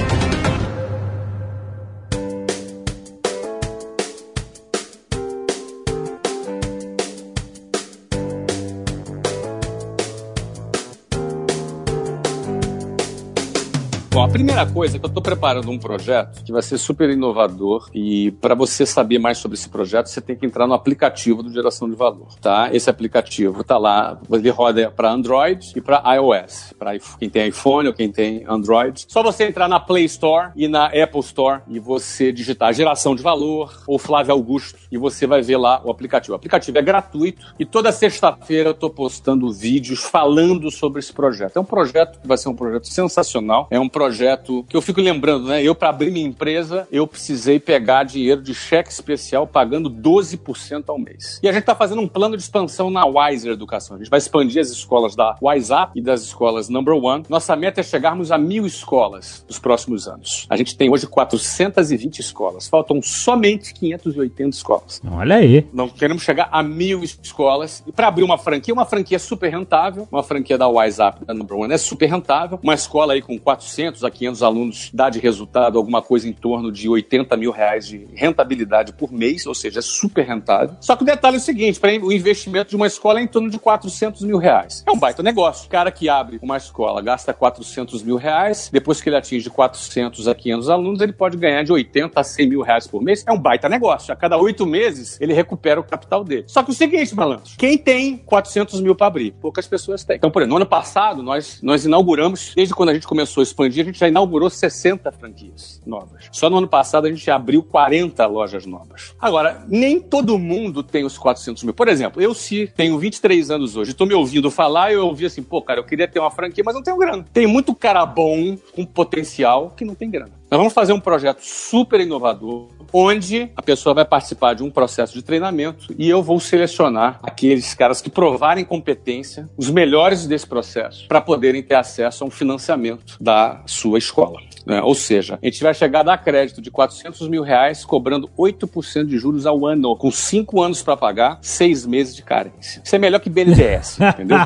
primeira 14.36 14.66
coisa 14.66 14.96
é 14.96 14.98
que 14.98 15.04
eu 15.06 15.08
estou 15.08 15.22
preparando 15.22 15.70
um 15.70 15.78
projeto 15.78 16.44
que 16.44 16.52
vai 16.52 16.60
ser 16.60 16.76
super 16.76 17.08
inovador 17.08 17.88
e 17.94 18.32
para 18.32 18.54
você 18.54 18.84
saber 18.84 19.18
mais 19.18 19.38
sobre 19.38 19.56
esse 19.56 19.66
projeto, 19.66 20.08
você 20.08 20.20
tem 20.20 20.36
que 20.36 20.44
entrar 20.44 20.66
no 20.66 20.74
aplicativo 20.74 21.42
do 21.42 21.50
Geração 21.50 21.88
de 21.88 21.96
Valor, 21.96 22.34
tá? 22.38 22.68
Esse 22.70 22.90
aplicativo 22.90 23.64
tá 23.64 23.78
lá, 23.78 24.20
ele 24.30 24.50
roda 24.50 24.90
para 24.90 25.10
Android 25.10 25.72
e 25.74 25.80
para 25.80 26.02
iOS, 26.16 26.74
para 26.78 26.98
quem 27.18 27.30
tem 27.30 27.48
iPhone 27.48 27.88
ou 27.88 27.94
quem 27.94 28.12
tem 28.12 28.44
Android. 28.46 29.06
Só 29.08 29.22
você 29.22 29.44
entrar 29.44 29.68
na 29.68 29.80
Play 29.80 30.04
Store 30.04 30.50
e 30.54 30.68
na 30.68 30.88
Apple 30.88 31.20
Store 31.20 31.62
e 31.66 31.80
você 31.80 32.30
digitar 32.30 32.74
Geração 32.74 33.16
de 33.16 33.22
Valor 33.22 33.84
ou 33.86 33.98
Flávio 33.98 34.32
Augusto 34.32 34.78
e 34.92 34.98
você 34.98 35.26
vai 35.26 35.40
ver 35.40 35.56
lá 35.56 35.80
o 35.82 35.90
aplicativo. 35.90 36.34
O 36.34 36.36
aplicativo 36.36 36.76
é 36.76 36.82
gratuito 36.82 37.54
e 37.58 37.64
toda 37.64 37.90
sexta-feira 37.90 38.68
eu 38.68 38.74
estou 38.74 38.90
postando 38.90 39.50
vídeos 39.50 40.00
falando 40.00 40.70
sobre 40.70 40.98
esse 40.98 41.12
projeto. 41.12 41.56
É 41.56 41.60
um 41.60 41.64
projeto 41.64 42.20
que 42.20 42.28
vai 42.28 42.36
ser 42.36 42.50
um 42.50 42.54
projeto 42.54 42.86
sensacional, 42.86 43.66
é 43.70 43.80
um 43.80 43.88
projeto 43.88 44.25
que 44.68 44.76
eu 44.76 44.82
fico 44.82 45.00
lembrando, 45.00 45.48
né? 45.48 45.62
Eu, 45.62 45.74
para 45.74 45.88
abrir 45.88 46.10
minha 46.10 46.26
empresa, 46.26 46.86
eu 46.90 47.06
precisei 47.06 47.60
pegar 47.60 48.04
dinheiro 48.04 48.42
de 48.42 48.54
cheque 48.54 48.90
especial 48.90 49.46
pagando 49.46 49.90
12% 49.90 50.84
ao 50.88 50.98
mês. 50.98 51.40
E 51.42 51.48
a 51.48 51.52
gente 51.52 51.62
está 51.62 51.74
fazendo 51.74 52.00
um 52.00 52.08
plano 52.08 52.36
de 52.36 52.42
expansão 52.42 52.90
na 52.90 53.04
Wiser 53.04 53.52
Educação. 53.52 53.96
A 53.96 53.98
gente 53.98 54.10
vai 54.10 54.18
expandir 54.18 54.60
as 54.60 54.70
escolas 54.70 55.14
da 55.14 55.36
WhatsApp 55.40 55.92
e 55.94 56.00
das 56.00 56.22
escolas 56.22 56.68
Number 56.68 56.94
One. 56.94 57.24
Nossa 57.28 57.54
meta 57.56 57.80
é 57.80 57.82
chegarmos 57.82 58.30
a 58.32 58.38
mil 58.38 58.66
escolas 58.66 59.44
nos 59.48 59.58
próximos 59.58 60.08
anos. 60.08 60.46
A 60.48 60.56
gente 60.56 60.76
tem 60.76 60.90
hoje 60.90 61.06
420 61.06 62.18
escolas. 62.18 62.68
Faltam 62.68 63.00
somente 63.02 63.74
580 63.74 64.56
escolas. 64.56 65.00
Olha 65.10 65.36
aí. 65.36 65.66
Não 65.72 65.88
queremos 65.88 66.22
chegar 66.22 66.48
a 66.50 66.62
mil 66.62 67.02
escolas. 67.02 67.82
E 67.86 67.92
para 67.92 68.08
abrir 68.08 68.22
uma 68.22 68.38
franquia, 68.38 68.72
uma 68.72 68.84
franquia 68.84 69.18
super 69.18 69.50
rentável, 69.50 70.08
uma 70.10 70.22
franquia 70.22 70.58
da 70.58 70.68
WhatsApp 70.68 71.24
da 71.24 71.34
Number 71.34 71.56
One 71.56 71.72
é 71.72 71.78
super 71.78 72.06
rentável. 72.06 72.58
Uma 72.62 72.74
escola 72.74 73.12
aí 73.12 73.22
com 73.22 73.38
400 73.38 74.04
a 74.04 74.10
500 74.16 74.42
alunos 74.42 74.90
dá 74.92 75.10
de 75.10 75.18
resultado 75.18 75.78
alguma 75.78 76.02
coisa 76.02 76.28
em 76.28 76.32
torno 76.32 76.72
de 76.72 76.88
80 76.88 77.36
mil 77.36 77.50
reais 77.50 77.86
de 77.86 78.06
rentabilidade 78.14 78.92
por 78.92 79.12
mês, 79.12 79.46
ou 79.46 79.54
seja, 79.54 79.80
é 79.80 79.82
super 79.82 80.24
rentável. 80.26 80.76
Só 80.80 80.96
que 80.96 81.02
o 81.02 81.06
detalhe 81.06 81.36
é 81.36 81.38
o 81.38 81.42
seguinte: 81.42 81.78
para 81.78 81.92
o 81.92 82.12
investimento 82.12 82.70
de 82.70 82.76
uma 82.76 82.86
escola 82.86 83.20
é 83.20 83.22
em 83.22 83.26
torno 83.26 83.50
de 83.50 83.58
400 83.58 84.22
mil 84.22 84.38
reais. 84.38 84.84
É 84.86 84.90
um 84.90 84.98
baita 84.98 85.22
negócio. 85.22 85.66
O 85.66 85.70
cara 85.70 85.90
que 85.90 86.08
abre 86.08 86.38
uma 86.42 86.56
escola 86.56 87.00
gasta 87.02 87.32
400 87.32 88.02
mil 88.02 88.16
reais, 88.16 88.70
depois 88.72 89.00
que 89.00 89.08
ele 89.08 89.16
atinge 89.16 89.50
400 89.50 90.28
a 90.28 90.34
500 90.34 90.70
alunos, 90.70 91.00
ele 91.00 91.12
pode 91.12 91.36
ganhar 91.36 91.62
de 91.62 91.72
80 91.72 92.18
a 92.18 92.24
100 92.24 92.48
mil 92.48 92.62
reais 92.62 92.86
por 92.86 93.02
mês. 93.02 93.24
É 93.26 93.32
um 93.32 93.38
baita 93.38 93.68
negócio. 93.68 94.12
A 94.12 94.16
cada 94.16 94.36
oito 94.38 94.66
meses, 94.66 95.20
ele 95.20 95.32
recupera 95.32 95.80
o 95.80 95.84
capital 95.84 96.24
dele. 96.24 96.44
Só 96.46 96.62
que 96.62 96.70
o 96.70 96.74
seguinte, 96.74 97.14
malandro, 97.14 97.50
quem 97.58 97.76
tem 97.76 98.16
400 98.18 98.80
mil 98.80 98.94
para 98.94 99.06
abrir? 99.06 99.32
Poucas 99.40 99.66
pessoas 99.66 100.04
têm. 100.04 100.16
Então, 100.16 100.30
por 100.30 100.42
exemplo, 100.42 100.50
no 100.50 100.56
ano 100.56 100.66
passado, 100.66 101.22
nós, 101.22 101.60
nós 101.62 101.84
inauguramos, 101.84 102.52
desde 102.54 102.74
quando 102.74 102.90
a 102.90 102.94
gente 102.94 103.06
começou 103.06 103.40
a 103.40 103.44
expandir, 103.44 103.82
a 103.82 103.86
gente 103.86 103.98
já 103.98 104.05
inaugurou 104.08 104.48
60 104.50 105.10
franquias 105.12 105.80
novas. 105.86 106.28
Só 106.32 106.48
no 106.48 106.58
ano 106.58 106.68
passado 106.68 107.06
a 107.06 107.10
gente 107.10 107.30
abriu 107.30 107.62
40 107.62 108.26
lojas 108.26 108.66
novas. 108.66 109.14
Agora, 109.20 109.64
nem 109.68 110.00
todo 110.00 110.38
mundo 110.38 110.82
tem 110.82 111.04
os 111.04 111.18
400 111.18 111.62
mil. 111.64 111.74
Por 111.74 111.88
exemplo, 111.88 112.22
eu 112.22 112.34
se 112.34 112.66
tenho 112.76 112.98
23 112.98 113.50
anos 113.50 113.76
hoje, 113.76 113.90
estou 113.92 114.06
me 114.06 114.14
ouvindo 114.14 114.50
falar, 114.50 114.92
eu 114.92 115.06
ouvi 115.06 115.26
assim, 115.26 115.42
pô, 115.42 115.62
cara, 115.62 115.80
eu 115.80 115.84
queria 115.84 116.08
ter 116.08 116.18
uma 116.18 116.30
franquia, 116.30 116.62
mas 116.64 116.74
não 116.74 116.82
tenho 116.82 116.96
grana. 116.96 117.24
Tem 117.32 117.46
muito 117.46 117.74
cara 117.74 118.04
bom, 118.04 118.56
com 118.74 118.84
potencial, 118.84 119.72
que 119.76 119.84
não 119.84 119.94
tem 119.94 120.10
grana. 120.10 120.32
Nós 120.50 120.58
vamos 120.58 120.72
fazer 120.72 120.92
um 120.92 121.00
projeto 121.00 121.40
super 121.40 122.00
inovador, 122.00 122.68
onde 122.98 123.50
a 123.54 123.60
pessoa 123.60 123.94
vai 123.94 124.06
participar 124.06 124.54
de 124.54 124.62
um 124.62 124.70
processo 124.70 125.12
de 125.12 125.22
treinamento 125.22 125.94
e 125.98 126.08
eu 126.08 126.22
vou 126.22 126.40
selecionar 126.40 127.18
aqueles 127.22 127.74
caras 127.74 128.00
que 128.00 128.08
provarem 128.08 128.64
competência, 128.64 129.46
os 129.54 129.68
melhores 129.68 130.26
desse 130.26 130.46
processo, 130.46 131.06
para 131.06 131.20
poderem 131.20 131.62
ter 131.62 131.74
acesso 131.74 132.24
a 132.24 132.26
um 132.26 132.30
financiamento 132.30 133.18
da 133.20 133.62
sua 133.66 133.98
escola. 133.98 134.40
Né? 134.64 134.82
Ou 134.82 134.94
seja, 134.94 135.38
a 135.40 135.46
gente 135.46 135.62
vai 135.62 135.74
chegar 135.74 136.00
a 136.00 136.04
dar 136.04 136.18
crédito 136.18 136.62
de 136.62 136.70
400 136.70 137.28
mil 137.28 137.42
reais, 137.42 137.84
cobrando 137.84 138.30
8% 138.36 139.04
de 139.04 139.18
juros 139.18 139.44
ao 139.44 139.66
ano, 139.66 139.94
com 139.94 140.10
5 140.10 140.62
anos 140.62 140.82
para 140.82 140.96
pagar, 140.96 141.38
6 141.42 141.84
meses 141.84 142.16
de 142.16 142.22
carência. 142.22 142.80
Isso 142.82 142.96
é 142.96 142.98
melhor 142.98 143.20
que 143.20 143.28
BNDES, 143.28 143.98
entendeu? 144.00 144.38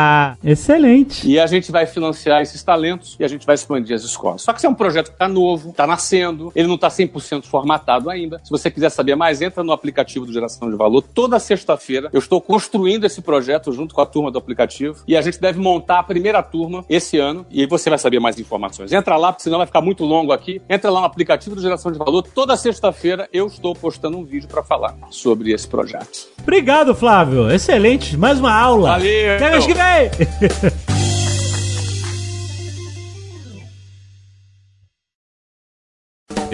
Excelente. 0.42 1.28
E 1.28 1.38
a 1.38 1.46
gente 1.46 1.70
vai 1.70 1.84
financiar 1.84 2.40
esses 2.40 2.62
talentos 2.62 3.16
e 3.20 3.24
a 3.24 3.28
gente 3.28 3.44
vai 3.46 3.54
expandir 3.54 3.94
as 3.94 4.02
escolas. 4.02 4.42
Só 4.42 4.52
que 4.52 4.58
isso 4.58 4.66
é 4.66 4.70
um 4.70 4.74
projeto 4.74 5.08
que 5.08 5.14
está 5.14 5.28
novo, 5.28 5.70
está 5.70 5.86
nascendo, 5.86 6.50
ele 6.56 6.66
não 6.66 6.76
está 6.76 6.88
100% 6.88 7.44
formatado 7.44 7.97
ainda. 8.06 8.40
Se 8.44 8.50
você 8.50 8.70
quiser 8.70 8.90
saber 8.90 9.16
mais, 9.16 9.40
entra 9.40 9.64
no 9.64 9.72
aplicativo 9.72 10.26
do 10.26 10.32
Geração 10.32 10.70
de 10.70 10.76
Valor. 10.76 11.02
Toda 11.02 11.38
sexta-feira 11.38 12.10
eu 12.12 12.18
estou 12.18 12.40
construindo 12.40 13.04
esse 13.04 13.22
projeto 13.22 13.72
junto 13.72 13.94
com 13.94 14.00
a 14.00 14.06
turma 14.06 14.30
do 14.30 14.38
aplicativo 14.38 15.02
e 15.06 15.16
a 15.16 15.22
gente 15.22 15.40
deve 15.40 15.58
montar 15.58 16.00
a 16.00 16.02
primeira 16.02 16.42
turma 16.42 16.84
esse 16.88 17.18
ano 17.18 17.46
e 17.50 17.60
aí 17.60 17.66
você 17.66 17.88
vai 17.88 17.98
saber 17.98 18.20
mais 18.20 18.38
informações. 18.38 18.92
Entra 18.92 19.16
lá, 19.16 19.32
porque 19.32 19.44
senão 19.44 19.58
vai 19.58 19.66
ficar 19.66 19.80
muito 19.80 20.04
longo 20.04 20.32
aqui. 20.32 20.60
Entra 20.68 20.90
lá 20.90 21.00
no 21.00 21.06
aplicativo 21.06 21.54
do 21.54 21.62
Geração 21.62 21.90
de 21.90 21.98
Valor. 21.98 22.22
Toda 22.22 22.56
sexta-feira 22.56 23.28
eu 23.32 23.46
estou 23.46 23.74
postando 23.74 24.18
um 24.18 24.24
vídeo 24.24 24.48
para 24.48 24.62
falar 24.62 24.94
sobre 25.10 25.52
esse 25.52 25.66
projeto. 25.66 26.28
Obrigado, 26.42 26.94
Flávio. 26.94 27.50
Excelente. 27.50 28.16
Mais 28.16 28.38
uma 28.38 28.52
aula. 28.52 28.90
Valeu. 28.90 29.36
Até 29.36 29.50
mês 29.50 29.66
que 29.66 29.74
vem. 29.74 30.88